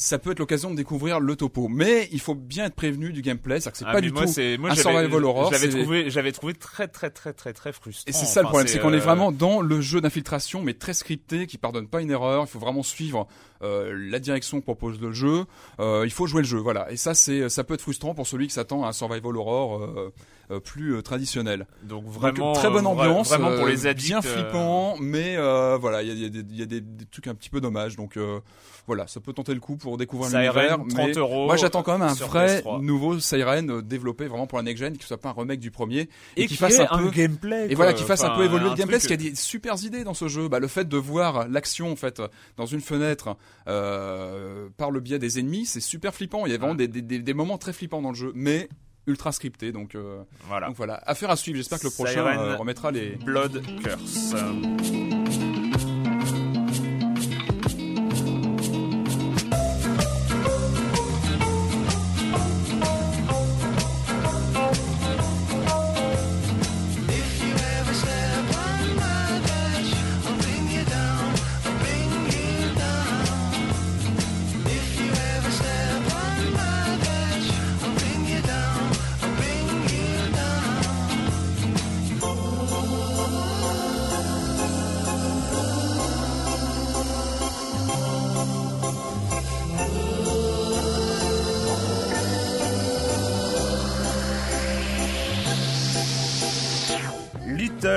Ça 0.01 0.17
peut 0.17 0.31
être 0.31 0.39
l'occasion 0.39 0.71
de 0.71 0.77
découvrir 0.77 1.19
le 1.19 1.35
topo, 1.35 1.67
mais 1.67 2.07
il 2.13 2.21
faut 2.21 2.33
bien 2.33 2.63
être 2.67 2.73
prévenu 2.75 3.11
du 3.11 3.21
gameplay, 3.21 3.59
c'est-à-dire 3.59 3.71
que 3.73 3.77
c'est 3.79 3.85
Ah, 3.85 3.91
pas 3.91 3.99
du 3.99 4.11
moi, 4.13 4.23
tout 4.25 4.31
moi, 4.57 4.69
un 4.71 4.73
j'avais- 4.75 4.81
survival 4.81 5.25
horror, 5.25 5.53
c'est- 5.53 5.67
trouvé, 5.67 6.09
j'avais 6.09 6.31
trouvé 6.31 6.53
très, 6.53 6.87
très, 6.87 7.09
très, 7.09 7.33
très, 7.33 7.51
très 7.51 7.73
frustrant. 7.73 8.05
Et 8.07 8.13
c'est 8.13 8.25
ça 8.25 8.41
le 8.41 8.47
problème, 8.47 8.67
c'est 8.69 8.79
qu'on 8.79 8.93
est 8.93 8.95
euh, 8.95 8.99
vraiment 8.99 9.33
dans 9.33 9.59
le 9.59 9.81
jeu 9.81 9.99
d'infiltration, 9.99 10.61
mais 10.63 10.73
très 10.73 10.93
scripté, 10.93 11.47
qui 11.47 11.57
pardonne 11.57 11.89
pas 11.89 11.99
une 12.01 12.11
erreur. 12.11 12.45
Il 12.45 12.49
faut 12.49 12.59
vraiment 12.59 12.81
suivre 12.81 13.27
euh, 13.61 13.91
la 14.09 14.19
direction 14.19 14.61
que 14.61 14.63
propose 14.63 15.01
le 15.01 15.11
jeu. 15.11 15.43
Euh, 15.81 16.03
il 16.05 16.11
faut 16.11 16.27
jouer 16.27 16.43
le 16.43 16.47
jeu, 16.47 16.59
voilà. 16.59 16.89
Et 16.93 16.95
ça, 16.95 17.13
c'est, 17.13 17.49
ça 17.49 17.65
peut 17.65 17.73
être 17.73 17.81
frustrant 17.81 18.13
pour 18.15 18.25
celui 18.25 18.47
qui 18.47 18.53
s'attend 18.53 18.85
à 18.85 18.87
un 18.87 18.93
survival 18.93 19.35
horror 19.35 19.81
euh, 20.49 20.59
plus 20.61 21.03
traditionnel. 21.03 21.67
Donc 21.83 22.05
Donc, 22.05 22.13
vraiment, 22.13 22.53
très 22.53 22.69
bonne 22.69 22.87
ambiance, 22.87 23.27
Vraiment 23.27 23.53
pour 23.57 23.67
les 23.67 23.85
addicts. 23.85 24.07
bien 24.07 24.21
flippant, 24.21 24.95
mais 25.01 25.35
voilà, 25.77 26.01
il 26.03 26.07
y 26.07 26.11
a, 26.11 26.13
il 26.13 26.21
y 26.21 26.25
a 26.25 26.29
des- 26.29 26.39
il 26.49 26.57
y 26.57 26.61
a 26.61 26.65
des, 26.65 26.79
des 26.79 27.05
trucs 27.05 27.27
un 27.27 27.35
petit 27.35 27.49
peu 27.49 27.59
dommages. 27.59 27.97
Donc 27.97 28.17
voilà, 28.87 29.05
ça 29.07 29.19
peut 29.19 29.33
tenter 29.33 29.53
le 29.53 29.59
coup 29.59 29.75
pour 29.75 29.88
découvrir 29.97 30.29
Siren, 30.29 30.43
l'univers. 30.51 30.77
30 30.77 31.07
mais 31.07 31.13
euros. 31.13 31.45
Moi, 31.45 31.55
j'attends 31.57 31.83
quand 31.83 31.97
même 31.97 32.07
un 32.07 32.13
vrai 32.13 32.61
PS3. 32.61 32.81
nouveau 32.81 33.19
Siren 33.19 33.69
euh, 33.69 33.81
développé 33.81 34.27
vraiment 34.27 34.47
pour 34.47 34.57
la 34.57 34.63
next 34.63 34.79
gen, 34.83 34.97
qui 34.97 35.05
soit 35.05 35.17
pas 35.17 35.29
un 35.29 35.33
remake 35.33 35.59
du 35.59 35.71
premier 35.71 36.09
et 36.37 36.43
qui 36.43 36.49
qui 36.49 36.55
fasse 36.55 36.77
fasse 36.77 36.87
un 36.91 36.97
peu- 36.97 37.09
gameplay. 37.11 37.67
et 37.71 37.75
voilà, 37.75 37.93
qui 37.93 38.03
fasse 38.03 38.23
un 38.23 38.29
peu 38.35 38.43
évoluer 38.45 38.65
un 38.67 38.69
le 38.71 38.75
gameplay, 38.75 38.97
parce 38.97 39.07
qu'il 39.07 39.21
y 39.23 39.27
a 39.27 39.29
des 39.31 39.35
super 39.35 39.75
idées 39.83 40.03
dans 40.03 40.13
ce 40.13 40.27
jeu. 40.27 40.47
Bah, 40.49 40.59
le 40.59 40.67
fait 40.67 40.87
de 40.87 40.97
voir 40.97 41.47
l'action 41.47 41.91
en 41.91 41.95
fait 41.95 42.21
dans 42.57 42.65
une 42.65 42.81
fenêtre 42.81 43.35
euh, 43.67 44.69
par 44.77 44.91
le 44.91 44.99
biais 44.99 45.19
des 45.19 45.39
ennemis, 45.39 45.65
c'est 45.65 45.79
super 45.79 46.13
flippant. 46.13 46.45
Il 46.45 46.51
y 46.51 46.55
a 46.55 46.57
vraiment 46.57 46.71
Ouais. 46.73 46.77
des, 46.77 46.87
des, 46.87 47.01
des- 47.01 47.19
des 47.19 47.33
moments 47.33 47.57
très 47.57 47.73
flippants 47.73 48.01
dans 48.01 48.09
le 48.09 48.15
jeu, 48.15 48.31
mais 48.35 48.69
ultra 49.07 49.31
scripté. 49.31 49.71
Donc, 49.71 49.95
euh, 49.95 50.21
Voilà. 50.47 50.67
donc 50.67 50.75
voilà, 50.75 51.01
affaire 51.05 51.31
à 51.31 51.35
suivre. 51.35 51.57
J'espère 51.57 51.79
que 51.79 51.85
le 51.85 51.89
prochain 51.91 52.25
euh, 52.25 52.55
remettra 52.57 52.91
les. 52.91 53.15
Blood 53.25 53.63
Curse. 53.83 54.35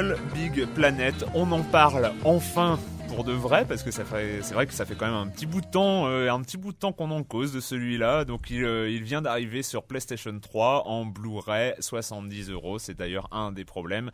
Little 0.02 0.16
Big 0.34 0.66
Planet, 0.74 1.14
on 1.32 1.52
en 1.52 1.62
parle 1.62 2.10
enfin 2.24 2.76
pour 3.08 3.22
de 3.22 3.32
vrai 3.32 3.64
parce 3.64 3.84
que 3.84 3.92
c'est 3.92 4.02
vrai 4.02 4.66
que 4.66 4.72
ça 4.72 4.84
fait 4.84 4.96
quand 4.96 5.06
même 5.06 5.14
un 5.14 5.28
petit 5.28 5.46
bout 5.46 5.60
de 5.60 5.66
temps 5.66 6.08
euh, 6.08 6.28
un 6.28 6.40
petit 6.42 6.56
bout 6.56 6.72
de 6.72 6.76
temps 6.76 6.92
qu'on 6.92 7.12
en 7.12 7.22
cause 7.22 7.52
de 7.52 7.60
celui-là 7.60 8.24
donc 8.24 8.50
il, 8.50 8.64
euh, 8.64 8.98
vient 9.00 9.22
d'arriver 9.22 9.62
sur 9.62 9.84
PlayStation 9.84 10.36
3 10.40 10.88
en 10.88 11.04
Blu-ray 11.04 11.74
70 11.78 12.50
euros 12.50 12.80
c'est 12.80 12.94
d'ailleurs 12.94 13.28
un 13.30 13.52
des 13.52 13.64
problèmes 13.64 14.10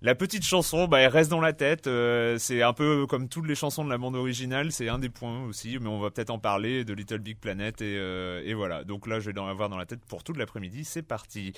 la 0.00 0.14
petite 0.14 0.44
chanson, 0.44 0.86
bah, 0.86 1.00
elle 1.00 1.08
reste 1.08 1.28
dans 1.28 1.40
la 1.40 1.52
tête. 1.52 1.88
euh, 1.88 2.38
c'est 2.38 2.62
un 2.62 2.72
peu 2.72 3.08
comme 3.08 3.28
toutes 3.28 3.48
les 3.48 3.56
chansons 3.56 3.84
de 3.84 3.90
la 3.90 3.98
bande 3.98 4.14
originale. 4.14 4.70
C'est 4.70 4.88
un 4.88 5.00
des 5.00 5.08
points 5.08 5.42
aussi, 5.42 5.76
mais 5.80 5.88
on 5.88 5.98
va 5.98 6.12
peut-être 6.12 6.30
en 6.30 6.38
parler 6.38 6.84
de 6.84 6.94
Little 6.94 7.18
Big 7.18 7.36
Planet 7.36 7.82
et, 7.82 8.54
voilà. 8.54 8.84
Donc 8.84 9.08
là, 9.08 9.18
je 9.18 9.28
vais 9.28 9.40
en 9.40 9.48
avoir 9.48 9.68
dans 9.68 9.76
la 9.76 9.86
tête 9.86 9.98
pour 10.06 10.22
toute 10.22 10.36
l'après-midi. 10.36 10.84
C'est 10.84 11.02
parti. 11.02 11.52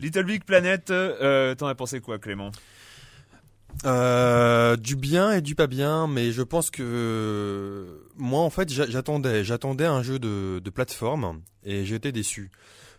Little 0.00 0.24
Big 0.24 0.42
Planet, 0.42 0.86
t'en 0.86 1.66
as 1.66 1.74
pensé 1.74 2.00
quoi, 2.00 2.18
Clément? 2.18 2.50
Euh, 3.84 4.76
du 4.76 4.96
bien 4.96 5.32
et 5.32 5.40
du 5.40 5.54
pas 5.54 5.66
bien, 5.66 6.06
mais 6.06 6.30
je 6.30 6.42
pense 6.42 6.70
que 6.70 8.06
moi 8.16 8.40
en 8.42 8.50
fait 8.50 8.70
j'a- 8.72 8.88
j'attendais, 8.88 9.42
j'attendais 9.42 9.86
un 9.86 10.02
jeu 10.02 10.18
de, 10.18 10.60
plateforme 10.70 11.42
et 11.64 11.84
été 11.96 12.12
déçu. 12.12 12.50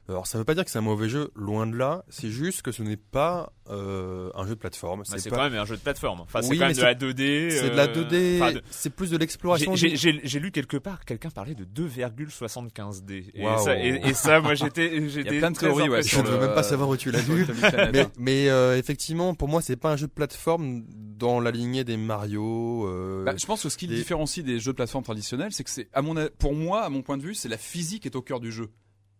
Alors 0.10 0.27
ça 0.27 0.38
veut 0.38 0.43
pas 0.43 0.53
dire 0.53 0.65
que 0.65 0.69
c'est 0.72 0.79
un 0.79 0.81
mauvais 0.81 1.07
jeu, 1.07 1.31
loin 1.36 1.65
de 1.65 1.77
là. 1.77 2.03
C'est 2.10 2.29
juste 2.29 2.62
que 2.62 2.72
ce 2.74 2.83
n'est 2.83 2.98
pas 2.98 3.53
euh, 3.69 4.29
un 4.36 4.43
jeu 4.45 4.55
de 4.55 4.60
plateforme. 4.60 5.03
Bah, 5.10 5.15
C'est 5.17 5.29
pas- 5.29 5.38
quand 5.38 5.43
même 5.50 5.55
un 5.55 5.63
jeu 5.65 5.77
de 5.77 5.81
plateforme. 5.81 6.19
Enfin, 6.22 6.41
c'est 6.41 6.57
quand 6.57 6.65
même 6.67 6.75
de 6.75 6.81
la 6.81 6.93
2D. 6.93 7.50
c'est 7.51 7.69
de 7.69 7.75
la 7.75 7.83
euh, 7.83 7.93
2D, 7.93 8.36
enfin, 8.41 8.51
de- 8.51 8.62
c'est 8.69 8.89
plus 8.89 9.12
de 9.12 9.17
l'exploration. 9.17 9.75
J'ai- 9.75 10.39
lu 10.39 10.51
quelque 10.51 10.75
part 10.75 11.05
quelqu'un 11.05 11.29
parlait 11.29 11.55
de 11.55 11.63
2,75D. 11.63 13.31
Et, 13.33 13.43
ça, 13.63 13.77
et, 13.77 14.01
et 14.10 14.13
ça, 14.13 14.41
moi 14.41 14.55
j'étais 14.55 14.95
Il 14.98 15.10
y 15.10 15.19
a 15.29 15.39
plein 15.39 15.51
de 15.51 15.57
théories, 15.57 15.89
ouais, 15.89 16.03
Je 16.03 16.19
ne 16.19 16.27
veux 16.27 16.39
même 16.39 16.53
pas 16.53 16.63
savoir 16.63 16.89
où 16.89 16.98
tu 16.98 17.12
l'as 17.12 17.22
Planet, 17.24 17.93
Mais, 17.93 18.07
mais 18.17 18.50
euh, 18.50 18.77
effectivement, 18.77 19.33
pour 19.36 19.48
moi, 19.48 19.62
c'est 19.62 19.75
pas 19.77 19.91
un 19.91 19.95
jeu 19.95 20.07
de 20.07 20.12
plateforme 20.12 20.83
dans 21.17 21.39
la 21.39 21.51
lignée 21.51 21.83
des 21.83 21.98
Mario. 21.98 22.88
euh, 22.88 23.24
Bah, 23.24 23.33
je 23.38 23.45
pense 23.45 23.63
que 23.63 23.69
ce 23.69 23.77
qui 23.77 23.88
le 23.88 23.93
des- 23.93 24.00
différencie 24.00 24.43
des 24.45 24.60
jeux 24.60 24.72
de 24.72 24.75
plateforme 24.75 25.03
traditionnels, 25.03 25.51
c'est 25.53 25.63
que 25.63 25.69
c'est, 25.69 25.88
à 25.93 26.01
mon, 26.01 26.17
a- 26.17 26.29
pour 26.29 26.53
moi, 26.53 26.81
à 26.83 26.89
mon 26.89 27.01
point 27.01 27.17
de 27.17 27.24
vue, 27.24 27.36
c'est 27.36 27.50
la 27.50 27.57
physique 27.57 28.05
est 28.05 28.15
au 28.15 28.22
cœur 28.22 28.39
du 28.39 28.51
jeu. 28.51 28.69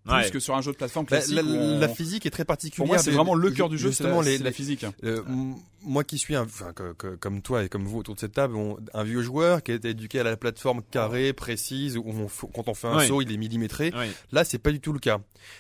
Plus 0.06 0.12
Ouais. 0.14 0.30
que 0.32 0.40
sur 0.40 0.54
un 0.56 0.62
jeu 0.62 0.72
de 0.74 0.78
plateforme 0.78 1.06
la, 1.10 1.18
classique. 1.20 1.36
la- 1.36 1.44
où 1.44 1.48
on- 1.56 1.80
la 1.80 1.88
physique 1.88 2.26
est 2.26 2.30
très 2.30 2.44
particulière. 2.44 2.78
pour 2.86 2.88
moi, 2.88 2.98
c'est 2.98 3.12
vraiment 3.12 3.36
le 3.36 3.50
cœur 3.52 3.70
du 3.70 3.78
jeu, 3.78 3.90
c'est 3.92 4.04
Justement, 4.04 4.22
la, 4.22 4.36
les, 4.38 4.52
physique. 4.52 4.86
Euh, 5.06 5.22
moi 5.86 6.04
qui 6.04 6.18
suis 6.18 6.36
un, 6.36 6.44
enfin, 6.44 6.74
que- 6.74 6.94
que- 6.94 7.16
comme 7.16 7.42
toi 7.42 7.64
et 7.64 7.70
comme 7.70 7.86
vous 7.86 8.00
autour 8.00 8.16
de 8.16 8.20
cette 8.20 8.34
table, 8.34 8.56
on- 8.56 8.78
un 8.94 9.04
vieux 9.04 9.22
joueur 9.22 9.64
qui 9.64 9.72
a 9.72 9.76
été 9.76 9.90
éduqué 9.90 10.20
à 10.20 10.24
la 10.24 10.36
plateforme 10.36 10.82
carrée, 10.92 11.32
précise, 11.32 11.98
où 11.98 12.04
on 12.06 12.28
quand 12.54 12.68
on 12.68 12.74
fait 12.74 12.88
un 12.88 12.98
Ouais. 12.98 13.08
saut, 13.08 13.22
il 13.22 13.32
est 13.32 13.38
millimétré. 13.38 13.94
Là, 14.34 14.44
c'est 14.44 14.58
pas 14.60 14.72
du 14.72 14.80
tout 14.82 14.92
le 14.94 15.00
cas. 15.00 15.20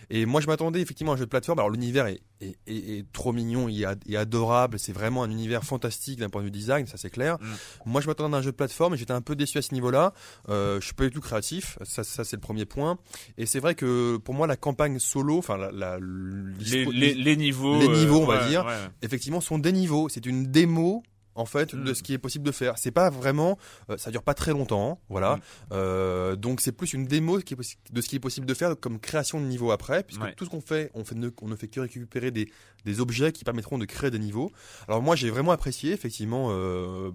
Et 0.09 0.25
moi, 0.25 0.41
je 0.41 0.47
m'attendais 0.47 0.81
effectivement 0.81 1.13
à 1.13 1.15
un 1.15 1.17
jeu 1.17 1.25
de 1.25 1.29
plateforme. 1.29 1.59
Alors, 1.59 1.69
l'univers 1.69 2.07
est, 2.07 2.21
est, 2.41 2.57
est- 2.67 2.97
est 2.99 3.05
trop 3.13 3.31
mignon, 3.31 3.69
il 3.69 3.83
est 4.09 4.15
adorable. 4.17 4.77
C'est 4.79 4.91
vraiment 4.93 5.23
un 5.23 5.29
univers 5.31 5.63
fantastique 5.63 6.19
d'un 6.19 6.29
point 6.29 6.41
de 6.41 6.45
vue 6.47 6.51
design, 6.51 6.85
ça 6.87 6.97
c'est 6.97 7.09
clair. 7.09 7.37
Mm. 7.39 7.45
Moi, 7.85 8.01
je 8.01 8.07
m'attendais 8.07 8.35
à 8.35 8.39
un 8.39 8.41
jeu 8.41 8.51
de 8.51 8.55
plateforme 8.57 8.93
et 8.95 8.97
j'étais 8.97 9.13
un 9.13 9.21
peu 9.21 9.35
déçu 9.35 9.57
à 9.57 9.61
ce 9.61 9.73
niveau-là. 9.73 10.13
Euh, 10.49 10.79
je 10.81 10.85
suis 10.85 10.93
pas 10.93 11.05
du 11.05 11.11
tout 11.11 11.21
créatif, 11.21 11.77
ça, 11.85 12.03
ça 12.03 12.23
c'est 12.25 12.35
le 12.35 12.41
premier 12.41 12.65
point. 12.65 12.97
Et 13.37 13.45
c'est 13.45 13.59
vrai 13.59 13.75
que 13.75 14.17
pour 14.17 14.32
moi, 14.33 14.47
la 14.47 14.57
campagne 14.57 14.99
solo, 14.99 15.37
enfin 15.37 15.57
la, 15.57 15.71
la- 15.71 15.99
Les, 15.99 16.57
l'histoire- 16.59 16.93
les, 16.93 17.13
les 17.13 17.35
niveaux. 17.37 17.79
les 17.79 17.87
euh, 17.87 17.95
niveaux, 17.95 18.21
on 18.21 18.25
va 18.25 18.41
ouais, 18.43 18.49
dire. 18.49 18.65
ouais. 18.65 18.73
effectivement 19.01 19.41
sont 19.41 19.59
des 19.59 19.71
niveaux. 19.71 20.09
C'est 20.09 20.25
une 20.25 20.47
démo 20.47 21.03
en 21.35 21.45
fait 21.45 21.73
de 21.75 21.93
ce 21.95 22.03
qui 22.03 22.13
est 22.13 22.19
possible 22.19 22.45
de 22.45 22.51
faire. 22.51 22.77
C'est 22.77 22.91
pas 22.91 23.09
vraiment, 23.09 23.57
euh, 23.89 23.97
ça 23.97 24.11
dure 24.11 24.21
pas 24.21 24.35
très 24.35 24.51
longtemps, 24.51 24.99
voilà. 25.09 25.37
Mm. 25.37 25.39
Euh, 25.71 26.35
donc 26.35 26.61
c'est 26.61 26.71
plus 26.71 26.93
une 26.93 27.05
démo 27.07 27.39
de 27.39 28.01
ce 28.01 28.07
qui 28.07 28.15
est 28.15 28.19
possible 28.19 28.45
de 28.45 28.53
faire 28.53 28.75
comme 28.79 28.99
création 28.99 29.41
de 29.41 29.45
niveau 29.47 29.71
après, 29.71 30.03
puisque 30.03 30.21
Ouais. 30.21 30.33
tout 30.35 30.45
ce 30.45 30.51
qu'on 30.51 30.61
fait, 30.61 30.91
on 30.93 31.03
fait 31.03 31.15
ne, 31.15 31.29
on 31.41 31.47
ne 31.47 31.55
fait 31.55 31.67
que 31.69 31.79
récupérer 31.79 32.29
des, 32.29 32.51
des 32.85 32.99
objets 32.99 33.31
qui 33.31 33.43
permettront 33.43 33.79
de 33.79 33.85
créer 33.85 34.11
des 34.11 34.19
niveaux. 34.19 34.51
Alors 34.87 35.01
moi 35.01 35.15
j'ai 35.15 35.31
vraiment 35.31 35.51
apprécié 35.53 35.91
effectivement 35.91 36.49
euh, 36.51 37.09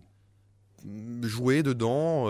jouer 1.22 1.62
dedans. 1.62 2.26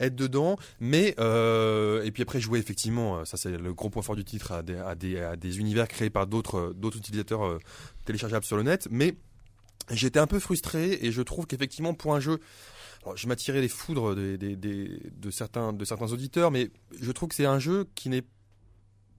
Euh, 0.00 0.06
être 0.06 0.14
dedans. 0.14 0.56
Mais 0.80 1.14
euh, 1.18 2.02
et 2.04 2.10
puis 2.10 2.22
après 2.22 2.40
jouer 2.40 2.58
effectivement, 2.58 3.18
euh, 3.18 3.24
ça 3.24 3.36
c'est 3.36 3.56
le 3.56 3.74
gros 3.74 3.90
point 3.90 4.02
fort 4.02 4.16
du 4.16 4.24
titre 4.24 4.52
à 4.52 4.62
des, 4.62 5.58
univers 5.58 5.88
créés 5.88 6.10
par 6.10 6.26
d'autres 6.26 6.72
d'autres 6.76 6.98
utilisateurs 6.98 7.44
euh, 7.44 7.58
téléchargeables 8.04 8.44
sur 8.44 8.56
le 8.56 8.62
net. 8.62 8.88
Mais 8.90 9.16
j'étais 9.90 10.18
un 10.18 10.26
peu 10.26 10.38
frustré 10.38 10.98
et 11.02 11.12
je 11.12 11.22
trouve 11.22 11.46
qu'effectivement 11.46 11.94
pour 11.94 12.14
un 12.14 12.20
jeu 12.20 12.40
alors, 13.02 13.18
je 13.18 13.26
m'attirais 13.28 13.60
les 13.60 13.68
foudres 13.68 14.14
de, 14.16 15.30
certains, 15.30 15.74
de 15.74 15.84
certains 15.84 16.10
auditeurs, 16.10 16.50
mais 16.50 16.70
je 16.98 17.12
trouve 17.12 17.28
que 17.28 17.34
c'est 17.34 17.44
un 17.44 17.58
jeu 17.58 17.86
qui 17.94 18.08
n'est 18.08 18.24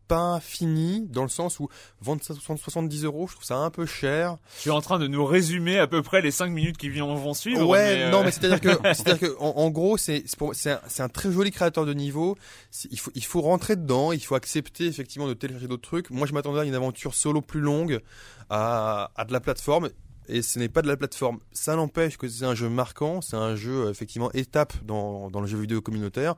pas 0.07 0.39
fini 0.39 1.07
dans 1.09 1.23
le 1.23 1.29
sens 1.29 1.59
où 1.59 1.67
vendre 2.01 2.21
ça 2.23 2.33
70 2.35 3.03
euros, 3.03 3.27
je 3.27 3.33
trouve 3.33 3.45
ça 3.45 3.57
un 3.57 3.69
peu 3.69 3.85
cher. 3.85 4.37
Tu 4.61 4.69
es 4.69 4.71
en 4.71 4.81
train 4.81 4.99
de 4.99 5.07
nous 5.07 5.25
résumer 5.25 5.79
à 5.79 5.87
peu 5.87 6.01
près 6.01 6.21
les 6.21 6.31
5 6.31 6.47
minutes 6.51 6.77
qui 6.77 6.89
vont 6.89 7.33
suivre. 7.33 7.67
Ouais, 7.67 8.05
mais 8.05 8.11
non, 8.11 8.19
euh, 8.21 8.23
mais 8.25 8.31
c'est-à-dire 8.31 8.61
que, 8.61 8.69
c'est-à-dire 8.93 9.19
que, 9.19 9.35
en, 9.39 9.49
en 9.57 9.69
gros, 9.69 9.97
c'est, 9.97 10.23
c'est, 10.25 10.37
pour- 10.37 10.53
c'est 10.55 10.71
un, 10.71 10.79
un 10.99 11.09
très 11.09 11.31
joli 11.31 11.51
créateur 11.51 11.85
de 11.85 11.93
niveau. 11.93 12.35
Il 12.91 12.99
faut, 12.99 13.11
il 13.15 13.23
faut 13.25 13.41
rentrer 13.41 13.75
dedans, 13.75 14.11
il 14.11 14.19
faut 14.23 14.35
accepter 14.35 14.85
effectivement 14.85 15.27
de 15.27 15.33
télécharger 15.33 15.67
d'autres 15.67 15.87
trucs. 15.87 16.09
Moi, 16.09 16.27
je 16.27 16.33
m'attendais 16.33 16.59
à 16.59 16.63
une 16.63 16.75
aventure 16.75 17.15
solo 17.15 17.41
plus 17.41 17.61
longue, 17.61 17.99
à, 18.49 19.11
à 19.15 19.25
de 19.25 19.33
la 19.33 19.39
plateforme. 19.39 19.89
Et 20.27 20.41
ce 20.41 20.57
n'est 20.57 20.69
pas 20.69 20.81
de 20.81 20.87
la 20.87 20.97
plateforme. 20.97 21.37
Ça 21.51 21.75
n'empêche 21.75 22.17
que 22.17 22.27
c'est 22.27 22.45
un 22.45 22.55
jeu 22.55 22.67
marquant, 22.67 23.21
c'est 23.21 23.35
un 23.35 23.55
jeu 23.55 23.85
euh, 23.85 23.91
effectivement 23.91 24.31
étape 24.33 24.73
dans, 24.83 25.29
dans 25.29 25.39
le 25.39 25.45
jeu 25.45 25.57
vidéo 25.59 25.81
communautaire. 25.81 26.33